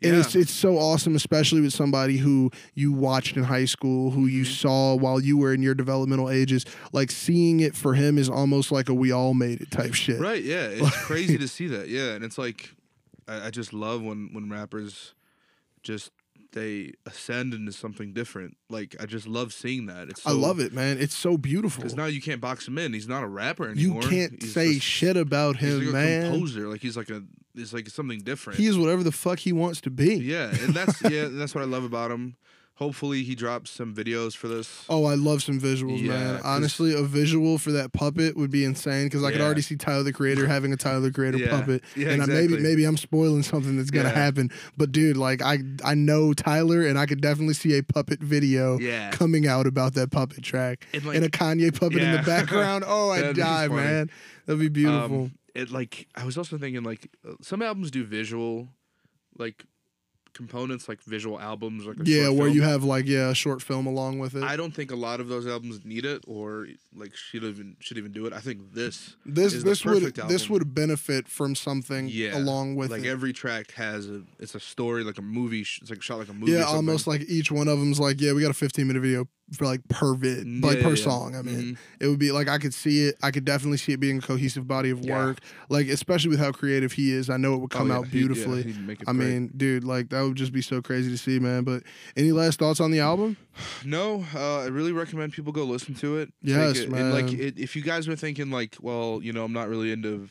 and 0.00 0.12
Yeah. 0.14 0.20
it's 0.20 0.36
it's 0.36 0.52
so 0.52 0.78
awesome 0.78 1.16
especially 1.16 1.60
with 1.60 1.72
somebody 1.72 2.18
who 2.18 2.52
you 2.74 2.92
watched 2.92 3.36
in 3.36 3.42
high 3.42 3.64
school 3.64 4.12
who 4.12 4.26
you 4.26 4.44
Mhm. 4.44 4.60
saw 4.60 4.94
while 4.94 5.18
you 5.20 5.36
were 5.36 5.52
in 5.52 5.60
your 5.60 5.74
developmental 5.74 6.30
ages 6.30 6.64
like 6.92 7.10
seeing 7.10 7.58
it 7.58 7.74
for 7.74 7.94
him 7.94 8.16
is 8.16 8.28
almost 8.30 8.70
like 8.70 8.88
a 8.88 8.94
we 8.94 9.10
all 9.10 9.34
made 9.34 9.60
it 9.60 9.72
type 9.72 9.92
shit. 9.92 10.20
Right? 10.20 10.42
Yeah, 10.42 10.68
it's 10.70 10.96
crazy 11.04 11.36
to 11.36 11.48
see 11.48 11.66
that. 11.66 11.88
Yeah, 11.88 12.12
and 12.12 12.24
it's 12.24 12.38
like, 12.38 12.70
I, 13.26 13.48
I 13.48 13.50
just 13.50 13.72
love 13.72 14.00
when 14.02 14.30
when 14.32 14.48
rappers 14.48 15.14
just 15.82 16.12
they 16.52 16.92
ascend 17.06 17.52
into 17.54 17.72
something 17.72 18.12
different. 18.12 18.56
Like 18.70 18.96
I 19.00 19.06
just 19.06 19.26
love 19.26 19.52
seeing 19.52 19.86
that. 19.86 20.08
It's 20.08 20.26
I 20.26 20.32
love 20.32 20.60
it, 20.60 20.72
man. 20.72 20.98
It's 20.98 21.16
so 21.16 21.36
beautiful. 21.36 21.82
because 21.82 21.96
now 21.96 22.06
you 22.06 22.20
can't 22.22 22.40
box 22.40 22.66
him 22.66 22.78
in. 22.78 22.92
He's 22.92 23.08
not 23.08 23.22
a 23.22 23.26
rapper 23.26 23.68
anymore. 23.70 24.02
You 24.02 24.08
can't 24.08 24.42
He's 24.42 24.52
say 24.54 24.74
just- 24.74 24.86
shit 24.86 25.16
about 25.16 25.56
him, 25.56 25.78
like 25.80 25.88
a 25.88 25.92
man. 25.92 26.30
composer. 26.30 26.68
Like 26.68 26.80
he's 26.80 26.96
like 26.96 27.10
a 27.10 27.22
he's 27.54 27.72
like 27.74 27.88
something 27.88 28.20
different. 28.20 28.58
He 28.58 28.66
is 28.66 28.78
whatever 28.78 29.02
the 29.02 29.12
fuck 29.12 29.38
he 29.40 29.52
wants 29.52 29.80
to 29.82 29.90
be. 29.90 30.14
yeah, 30.16 30.48
and 30.62 30.74
that's 30.74 31.02
yeah, 31.02 31.28
that's 31.30 31.54
what 31.54 31.62
I 31.62 31.66
love 31.66 31.84
about 31.84 32.10
him. 32.10 32.36
Hopefully 32.78 33.24
he 33.24 33.34
drops 33.34 33.72
some 33.72 33.92
videos 33.92 34.36
for 34.36 34.46
this. 34.46 34.84
Oh, 34.88 35.04
I 35.04 35.14
love 35.14 35.42
some 35.42 35.60
visuals, 35.60 36.00
Yeah, 36.00 36.10
man. 36.10 36.40
Honestly, 36.44 36.94
a 36.94 37.02
visual 37.02 37.58
for 37.58 37.72
that 37.72 37.92
puppet 37.92 38.36
would 38.36 38.52
be 38.52 38.64
insane 38.64 39.06
because 39.06 39.24
I 39.24 39.32
could 39.32 39.40
already 39.40 39.62
see 39.62 39.74
Tyler 39.74 40.04
the 40.04 40.12
Creator 40.12 40.46
having 40.56 40.72
a 40.72 40.76
Tyler 40.76 41.00
the 41.00 41.10
Creator 41.10 41.38
Yeah. 41.38 41.50
puppet. 41.50 41.82
Yeah, 41.96 42.10
and 42.10 42.22
I, 42.22 42.26
maybe 42.26 42.56
maybe 42.58 42.84
I'm 42.84 42.96
spoiling 42.96 43.42
something 43.42 43.76
that's 43.76 43.90
gonna 43.90 44.10
Yeah. 44.10 44.14
happen. 44.14 44.52
But 44.76 44.92
dude, 44.92 45.16
like 45.16 45.42
I 45.42 45.58
I 45.84 45.94
know 45.94 46.32
Tyler 46.34 46.86
and 46.86 46.96
I 46.96 47.06
could 47.06 47.20
definitely 47.20 47.54
see 47.54 47.76
a 47.76 47.82
puppet 47.82 48.20
video 48.20 48.78
Yeah. 48.78 49.10
coming 49.10 49.48
out 49.48 49.66
about 49.66 49.94
that 49.94 50.12
puppet 50.12 50.44
track. 50.44 50.86
And, 50.94 51.04
like- 51.04 51.16
and 51.16 51.24
a 51.24 51.28
Kanye 51.30 51.76
puppet 51.76 52.00
in 52.00 52.12
the 52.12 52.22
background. 52.26 52.84
Oh, 52.86 53.10
I'd 53.10 53.34
die, 53.34 53.66
man. 53.66 54.08
That'd 54.46 54.60
be 54.60 54.68
beautiful. 54.68 55.22
Um, 55.24 55.32
it 55.52 55.72
like 55.72 56.06
I 56.14 56.24
was 56.24 56.38
also 56.38 56.56
thinking 56.58 56.84
like 56.84 57.10
uh, 57.28 57.32
some 57.42 57.60
albums 57.60 57.90
do 57.90 58.04
visual, 58.04 58.68
like 59.36 59.64
components 60.38 60.88
like 60.88 61.02
visual 61.02 61.38
albums 61.40 61.84
like 61.84 61.98
a 61.98 62.04
yeah, 62.04 62.28
where 62.28 62.46
film. 62.46 62.54
you 62.54 62.62
have 62.62 62.84
like 62.84 63.06
yeah, 63.08 63.28
a 63.28 63.34
short 63.34 63.60
film 63.60 63.86
along 63.88 64.20
with 64.20 64.36
it. 64.36 64.44
I 64.44 64.56
don't 64.56 64.72
think 64.72 64.92
a 64.92 64.96
lot 64.96 65.18
of 65.18 65.26
those 65.26 65.48
albums 65.48 65.84
need 65.84 66.04
it 66.04 66.22
or 66.28 66.68
like 66.94 67.12
should 67.16 67.42
even 67.42 67.76
should 67.80 67.98
even 67.98 68.12
do 68.12 68.24
it. 68.24 68.32
I 68.32 68.38
think 68.38 68.72
this 68.72 69.16
this 69.26 69.64
this 69.64 69.84
would 69.84 70.02
perfect 70.04 70.28
this 70.28 70.48
would 70.48 70.72
benefit 70.72 71.26
from 71.26 71.56
something 71.56 72.08
yeah 72.08 72.38
along 72.38 72.76
with 72.76 72.92
like 72.92 73.02
it. 73.02 73.08
every 73.08 73.32
track 73.32 73.72
has 73.72 74.08
a 74.08 74.22
it's 74.38 74.54
a 74.54 74.60
story 74.60 75.02
like 75.02 75.18
a 75.18 75.22
movie. 75.22 75.62
It's 75.62 75.90
like 75.90 76.02
shot 76.02 76.20
like 76.20 76.28
a 76.28 76.32
movie. 76.32 76.52
yeah, 76.52 76.62
almost 76.62 77.08
like 77.08 77.22
each 77.22 77.50
one 77.50 77.66
of 77.66 77.80
them's 77.80 77.98
like, 77.98 78.20
yeah, 78.20 78.32
we 78.32 78.40
got 78.40 78.52
a 78.52 78.54
15 78.54 78.86
minute 78.86 79.00
video 79.00 79.26
for 79.52 79.64
like 79.64 79.86
per 79.88 80.14
vid, 80.14 80.46
Mm, 80.46 80.62
like 80.62 80.76
yeah, 80.78 80.82
per 80.82 80.88
yeah, 80.90 80.94
yeah. 80.96 81.02
song. 81.04 81.34
I 81.36 81.42
mean, 81.42 81.56
Mhm. 81.56 81.76
it 82.00 82.06
would 82.08 82.18
be 82.18 82.30
like 82.32 82.48
I 82.48 82.58
could 82.58 82.74
see 82.74 83.04
it. 83.06 83.16
I 83.22 83.30
could 83.30 83.44
definitely 83.44 83.78
see 83.78 83.92
it 83.92 84.00
being 84.00 84.18
a 84.18 84.20
cohesive 84.20 84.66
body 84.68 84.90
of 84.90 85.04
Yeah. 85.04 85.16
work. 85.26 85.38
Like 85.70 85.88
especially 85.88 86.30
with 86.30 86.38
how 86.40 86.52
creative 86.52 86.92
he 86.92 87.12
is, 87.12 87.30
I 87.30 87.36
know 87.38 87.54
it 87.54 87.58
would 87.60 87.72
Oh, 87.74 87.78
come 87.78 87.88
yeah, 87.88 87.96
out 87.96 88.08
he- 88.08 88.18
yeah, 88.20 88.26
beautifully. 88.26 88.60
it 88.62 88.76
I 89.06 89.12
great. 89.12 89.16
mean, 89.16 89.50
dude, 89.56 89.84
like 89.84 90.10
that 90.10 90.20
would 90.22 90.36
just 90.36 90.52
be 90.52 90.60
so 90.62 90.82
crazy 90.82 91.10
to 91.10 91.16
see, 91.18 91.38
man. 91.38 91.64
But 91.64 91.82
any 92.16 92.32
last 92.32 92.58
thoughts 92.58 92.78
on 92.80 92.90
the 92.90 93.00
album? 93.00 93.36
No, 93.84 94.24
uh, 94.34 94.60
I 94.60 94.66
really 94.66 94.92
recommend 94.92 95.32
people 95.32 95.52
go 95.52 95.64
listen 95.64 95.94
to 95.96 96.18
it. 96.18 96.32
Yes, 96.42 96.78
it- 96.80 96.88
And 96.90 97.12
like, 97.12 97.32
it, 97.32 97.58
if 97.58 97.74
you 97.74 97.82
guys 97.82 98.06
were 98.06 98.16
thinking 98.16 98.50
like, 98.50 98.76
well, 98.80 99.20
you 99.22 99.32
know, 99.32 99.44
I'm 99.44 99.52
not 99.52 99.68
really 99.68 99.90
into, 99.92 100.28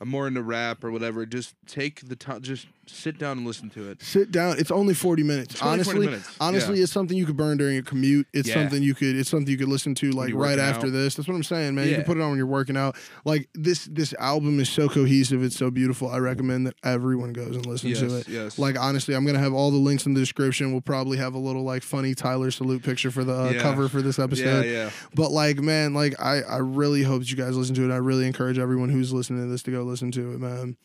I'm 0.00 0.08
more 0.08 0.26
into 0.26 0.42
rap 0.42 0.82
or 0.84 0.90
whatever. 0.90 1.26
Just 1.26 1.54
take 1.66 2.08
the 2.08 2.16
time, 2.16 2.42
just 2.42 2.66
sit 2.86 3.18
down 3.18 3.38
and 3.38 3.46
listen 3.46 3.70
to 3.70 3.90
it. 3.90 4.02
Sit 4.02 4.30
down. 4.32 4.58
It's 4.58 4.70
only 4.70 4.94
40 4.94 5.22
minutes. 5.22 5.54
It's 5.54 5.62
only 5.62 5.84
40 5.84 5.90
honestly, 5.98 6.06
minutes, 6.06 6.36
honestly, 6.40 6.76
yeah. 6.78 6.82
it's 6.84 6.92
something 6.92 7.16
you 7.16 7.26
could 7.26 7.36
burn 7.36 7.56
during 7.56 7.78
a 7.78 7.82
commute. 7.82 8.26
It's 8.32 8.48
Yeah. 8.48 8.54
something 8.54 8.82
you 8.82 8.94
could. 8.94 9.16
It's 9.16 9.30
something 9.30 9.50
you 9.50 9.56
could 9.56 9.68
listen 9.68 9.94
to 9.96 10.10
like 10.10 10.30
you're 10.30 10.38
right 10.38 10.58
working 10.58 10.64
after 10.64 10.86
out. 10.88 10.92
this. 10.92 11.14
That's 11.14 11.28
what 11.28 11.34
I'm 11.34 11.42
saying, 11.42 11.74
man. 11.74 11.84
You 11.86 11.90
Yeah. 11.92 11.96
can 11.98 12.04
put 12.06 12.16
it 12.16 12.20
on 12.22 12.30
when 12.30 12.36
you're 12.38 12.46
working 12.46 12.76
out. 12.76 12.96
Like 13.24 13.48
this. 13.54 13.84
This 13.90 14.14
album 14.18 14.58
is 14.60 14.68
so 14.68 14.88
cohesive. 14.88 15.42
It's 15.42 15.56
so 15.56 15.70
beautiful. 15.70 16.08
I 16.10 16.18
recommend 16.18 16.66
that 16.66 16.74
everyone 16.82 17.32
goes 17.32 17.54
and 17.56 17.64
listens 17.66 17.98
to 18.00 18.06
Yes, 18.06 18.12
it. 18.12 18.28
yes. 18.28 18.58
Like 18.58 18.78
honestly, 18.78 19.14
I'm 19.14 19.24
gonna 19.24 19.38
have 19.38 19.52
all 19.54 19.70
the 19.70 19.76
links 19.78 20.06
in 20.06 20.14
the 20.14 20.20
description. 20.20 20.72
We'll 20.72 20.80
probably 20.80 21.18
have 21.18 21.34
a 21.34 21.38
little 21.38 21.62
like 21.62 21.82
funny 21.82 22.14
Tyler 22.14 22.50
salute 22.50 22.82
picture 22.82 23.10
for 23.10 23.24
the 23.24 23.32
uh, 23.38 23.50
Yeah. 23.50 23.62
cover 23.62 23.88
for 23.88 24.02
this 24.02 24.18
yeah, 24.18 24.24
episode. 24.24 24.66
yeah. 24.66 24.90
But 25.14 25.30
like, 25.30 25.58
man, 25.60 25.94
like 25.94 26.20
I, 26.20 26.42
I 26.42 26.58
really 26.58 27.02
hope 27.04 27.20
that 27.22 27.30
you 27.30 27.36
guys 27.36 27.56
listen 27.56 27.74
to 27.76 27.88
it. 27.90 27.92
I 27.92 27.98
really 27.98 28.26
encourage 28.26 28.58
everyone 28.58 28.88
who's 28.90 29.12
listening 29.12 29.44
to 29.44 29.50
this 29.50 29.62
to 29.64 29.70
go 29.70 29.82
listen 29.82 30.10
to 30.12 30.32
it, 30.32 30.40
man. 30.40 30.76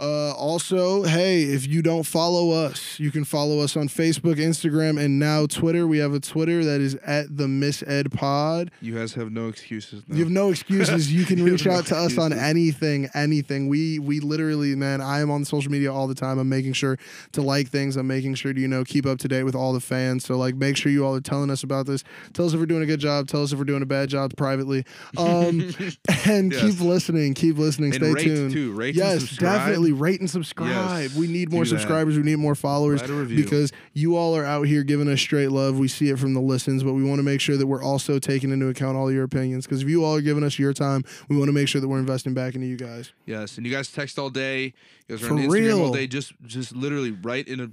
Uh, 0.00 0.32
also, 0.32 1.04
hey, 1.04 1.42
if 1.42 1.66
you 1.68 1.80
don't 1.80 2.02
follow 2.04 2.50
us, 2.50 2.98
you 2.98 3.10
can 3.12 3.22
follow 3.24 3.60
us 3.60 3.76
on 3.76 3.88
Facebook, 3.88 4.34
Instagram, 4.36 4.98
and 5.00 5.18
now 5.20 5.46
Twitter. 5.46 5.86
We 5.86 5.98
have 5.98 6.12
a 6.12 6.18
Twitter 6.18 6.64
that 6.64 6.80
is 6.80 6.96
at 7.06 7.36
the 7.36 7.46
Miss 7.46 7.84
Ed 7.86 8.10
Pod. 8.10 8.70
You 8.80 8.96
guys 8.96 9.14
have 9.14 9.30
no 9.30 9.48
excuses. 9.48 10.02
Now. 10.08 10.16
You 10.16 10.24
have 10.24 10.32
no 10.32 10.50
excuses. 10.50 11.12
You 11.12 11.24
can 11.24 11.38
You 11.42 11.44
reach 11.52 11.66
no 11.66 11.72
out 11.72 11.86
to 11.86 11.96
us 11.96 12.18
on 12.18 12.32
anything, 12.32 13.08
anything. 13.14 13.68
We 13.68 13.98
we 14.00 14.18
literally, 14.20 14.74
man, 14.74 15.00
I 15.00 15.20
am 15.20 15.30
on 15.30 15.44
social 15.44 15.70
media 15.70 15.92
all 15.92 16.08
the 16.08 16.14
time. 16.16 16.38
I'm 16.38 16.48
making 16.48 16.72
sure 16.72 16.98
to 17.32 17.42
like 17.42 17.68
things. 17.68 17.96
I'm 17.96 18.06
making 18.08 18.34
sure 18.34 18.52
to, 18.52 18.60
you 18.60 18.68
know, 18.68 18.82
keep 18.84 19.06
up 19.06 19.18
to 19.20 19.28
date 19.28 19.44
with 19.44 19.54
all 19.54 19.72
the 19.72 19.80
fans. 19.80 20.24
So 20.24 20.36
like 20.36 20.56
make 20.56 20.76
sure 20.76 20.90
you 20.90 21.04
all 21.06 21.14
are 21.14 21.20
telling 21.20 21.50
us 21.50 21.62
about 21.62 21.86
this. 21.86 22.02
Tell 22.32 22.46
us 22.46 22.54
if 22.54 22.58
we're 22.60 22.66
doing 22.66 22.82
a 22.82 22.86
good 22.86 23.00
job. 23.00 23.28
Tell 23.28 23.42
us 23.44 23.52
if 23.52 23.58
we're 23.58 23.64
doing 23.64 23.82
a 23.82 23.86
bad 23.86 24.08
job 24.08 24.36
privately. 24.36 24.84
Um 25.16 25.60
and 26.26 26.52
Yes. 26.52 26.60
keep 26.60 26.80
listening. 26.80 27.34
Keep 27.34 27.58
listening. 27.58 27.94
and 27.94 28.16
Stay 28.16 28.24
tuned. 28.24 28.52
too. 28.52 28.72
Rate 28.72 28.88
and 28.90 28.96
Yes, 28.96 29.20
subscribe. 29.20 29.52
Definitely 29.82 30.00
rate 30.00 30.20
and 30.20 30.30
subscribe. 30.30 30.68
Yes, 30.70 31.14
we 31.14 31.26
need 31.26 31.50
more 31.52 31.64
subscribers. 31.64 32.16
We 32.16 32.22
need 32.22 32.36
more 32.36 32.54
followers 32.54 33.00
Write 33.00 33.10
a 33.10 33.14
review. 33.14 33.42
because 33.42 33.72
you 33.92 34.16
all 34.16 34.36
are 34.36 34.44
out 34.44 34.66
here 34.66 34.82
giving 34.82 35.08
us 35.08 35.20
straight 35.20 35.50
love. 35.50 35.78
We 35.78 35.88
see 35.88 36.08
it 36.10 36.18
from 36.18 36.34
the 36.34 36.40
listens, 36.40 36.82
but 36.82 36.92
we 36.92 37.04
want 37.04 37.18
to 37.18 37.22
make 37.22 37.40
sure 37.40 37.56
that 37.56 37.66
we're 37.66 37.82
also 37.82 38.18
taking 38.18 38.50
into 38.50 38.68
account 38.68 38.96
all 38.96 39.10
your 39.10 39.24
opinions. 39.24 39.66
Because 39.66 39.82
if 39.82 39.88
you 39.88 40.04
all 40.04 40.14
are 40.16 40.20
giving 40.22 40.44
us 40.44 40.58
your 40.58 40.72
time, 40.72 41.04
we 41.28 41.36
want 41.36 41.48
to 41.48 41.52
make 41.52 41.68
sure 41.68 41.80
that 41.80 41.88
we're 41.88 41.98
investing 41.98 42.34
back 42.34 42.54
into 42.54 42.66
you 42.66 42.76
guys. 42.76 43.12
Yes, 43.26 43.56
and 43.56 43.66
you 43.66 43.72
guys 43.72 43.90
text 43.90 44.18
all 44.18 44.30
day. 44.30 44.74
You 45.08 45.16
guys 45.16 45.22
are 45.24 45.28
For 45.28 45.34
on 45.34 45.40
Instagram 45.40 45.50
real. 45.52 45.82
all 45.84 45.92
day. 45.92 46.06
Just, 46.06 46.32
just 46.46 46.74
literally 46.74 47.10
write 47.10 47.48
in 47.48 47.60
a, 47.60 47.70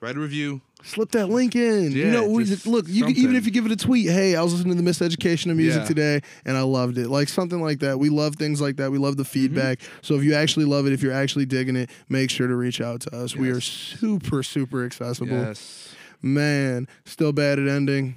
write 0.00 0.16
a 0.16 0.20
review. 0.20 0.60
Slip 0.84 1.10
that 1.12 1.28
link 1.28 1.54
in. 1.54 1.92
you 1.92 2.10
know, 2.10 2.28
we, 2.28 2.44
just 2.44 2.66
look, 2.66 2.86
you, 2.88 3.04
can- 3.06 3.16
even 3.16 3.36
if 3.36 3.44
you 3.46 3.52
give 3.52 3.66
it 3.66 3.72
a 3.72 3.76
tweet, 3.76 4.08
hey, 4.10 4.34
I 4.36 4.42
was 4.42 4.52
listening 4.52 4.76
to 4.76 4.82
the 4.82 4.90
Miseducation 4.90 5.50
of 5.50 5.56
Music 5.56 5.82
Yeah. 5.82 5.86
today 5.88 6.20
and 6.44 6.56
I 6.56 6.62
loved 6.62 6.98
it. 6.98 7.08
Like 7.08 7.28
something 7.28 7.60
like 7.62 7.78
that. 7.80 7.98
We 7.98 8.08
love 8.08 8.36
things 8.36 8.60
like 8.60 8.76
that. 8.76 8.90
We 8.90 8.98
love 8.98 9.12
Mm-hmm. 9.14 9.18
the 9.18 9.24
feedback. 9.24 9.80
So 10.02 10.14
if 10.16 10.24
you 10.24 10.34
actually 10.34 10.64
love 10.64 10.86
it, 10.86 10.92
if 10.92 11.02
you're 11.02 11.12
actually 11.12 11.46
digging 11.46 11.76
it, 11.76 11.90
make 12.08 12.30
sure 12.30 12.46
to 12.48 12.56
reach 12.56 12.80
out 12.80 13.00
to 13.02 13.14
us. 13.16 13.36
We 13.36 13.50
are 13.50 13.60
super, 13.60 14.42
super 14.42 14.84
accessible. 14.84 15.32
Yes, 15.36 15.94
Man, 16.20 16.88
still 17.04 17.32
bad 17.32 17.58
at 17.58 17.68
ending. 17.68 18.14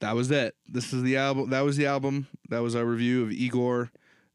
that 0.00 0.14
was 0.16 0.30
it. 0.30 0.54
This 0.68 0.92
is 0.92 1.02
the 1.02 1.16
album. 1.16 1.50
That 1.50 1.60
was 1.60 1.76
the 1.76 1.86
album. 1.86 2.26
That 2.48 2.60
was 2.62 2.74
our 2.76 2.84
review 2.84 3.22
of 3.22 3.32
Igor. 3.32 3.90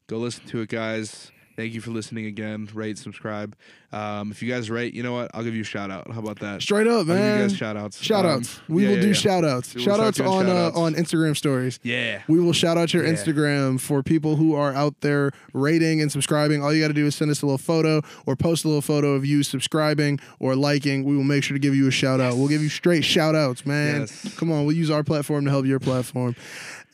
Go 0.06 0.18
listen 0.18 0.46
to 0.46 0.60
it, 0.60 0.68
guys. 0.68 1.30
Thank 1.56 1.72
you 1.72 1.80
for 1.80 1.90
listening 1.90 2.26
again. 2.26 2.68
Rate, 2.74 2.98
subscribe. 2.98 3.56
Um, 3.92 4.30
if 4.30 4.42
you 4.42 4.52
guys 4.52 4.68
rate, 4.68 4.92
you 4.92 5.02
know 5.02 5.14
what? 5.14 5.30
I'll 5.32 5.42
give 5.42 5.54
you 5.54 5.62
a 5.62 5.64
shout 5.64 5.90
out. 5.90 6.10
How 6.10 6.20
about 6.20 6.38
that? 6.40 6.60
Straight 6.60 6.86
up, 6.86 6.92
I'll 6.92 7.04
give 7.04 7.16
man. 7.16 7.40
you 7.40 7.48
guys 7.48 7.56
shout 7.56 7.76
outs. 7.78 8.02
Shout 8.02 8.26
outs. 8.26 8.60
we 8.68 8.82
yeah, 8.82 8.88
will 8.90 8.96
yeah, 8.96 9.02
do 9.02 9.08
yeah. 9.08 9.14
shout 9.14 9.44
outs. 9.44 9.80
Shout 9.80 9.98
outs 9.98 10.20
on 10.20 10.48
uh, 10.48 10.70
on 10.74 10.94
Instagram 10.94 11.34
stories. 11.34 11.80
Yeah. 11.82 12.22
We 12.28 12.40
will 12.40 12.52
shout 12.52 12.76
out 12.76 12.92
your. 12.92 13.06
Instagram 13.06 13.80
for 13.80 14.02
people 14.02 14.36
who 14.36 14.54
are 14.54 14.74
out 14.74 15.00
there 15.00 15.30
rating 15.52 16.00
and 16.00 16.10
subscribing. 16.10 16.62
All 16.62 16.72
you 16.74 16.82
got 16.82 16.88
to 16.88 16.94
do 16.94 17.06
is 17.06 17.14
send 17.14 17.30
us 17.30 17.42
a 17.42 17.46
little 17.46 17.58
photo 17.58 18.02
or 18.26 18.36
post 18.36 18.64
a 18.64 18.68
little 18.68 18.82
photo 18.82 19.12
of 19.12 19.24
you 19.24 19.42
subscribing 19.42 20.20
or 20.40 20.56
liking. 20.56 21.04
We 21.04 21.16
will 21.16 21.24
make 21.24 21.44
sure 21.44 21.54
to 21.54 21.58
give 21.60 21.74
you 21.74 21.86
a 21.88 21.90
shout 21.90 22.20
out. 22.20 22.36
We'll 22.36 22.48
give 22.48 22.62
you 22.62 22.68
straight 22.68 23.04
shout 23.04 23.34
outs, 23.34 23.64
man. 23.64 24.02
Yes. 24.02 24.34
Come 24.36 24.50
on, 24.52 24.66
we'll 24.66 24.76
use 24.76 24.90
our 24.90 25.04
platform 25.04 25.44
to 25.44 25.50
help 25.50 25.66
your 25.66 25.80
platform. 25.80 26.36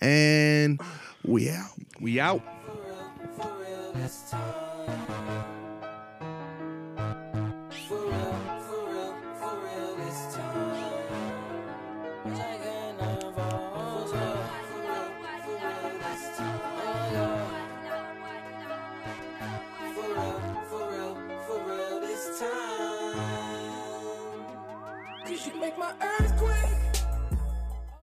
And 0.01 0.81
we 1.25 1.51
out. 1.51 1.71
We 2.01 2.21
out. 2.21 2.43
This 3.95 4.31
time. 4.31 4.72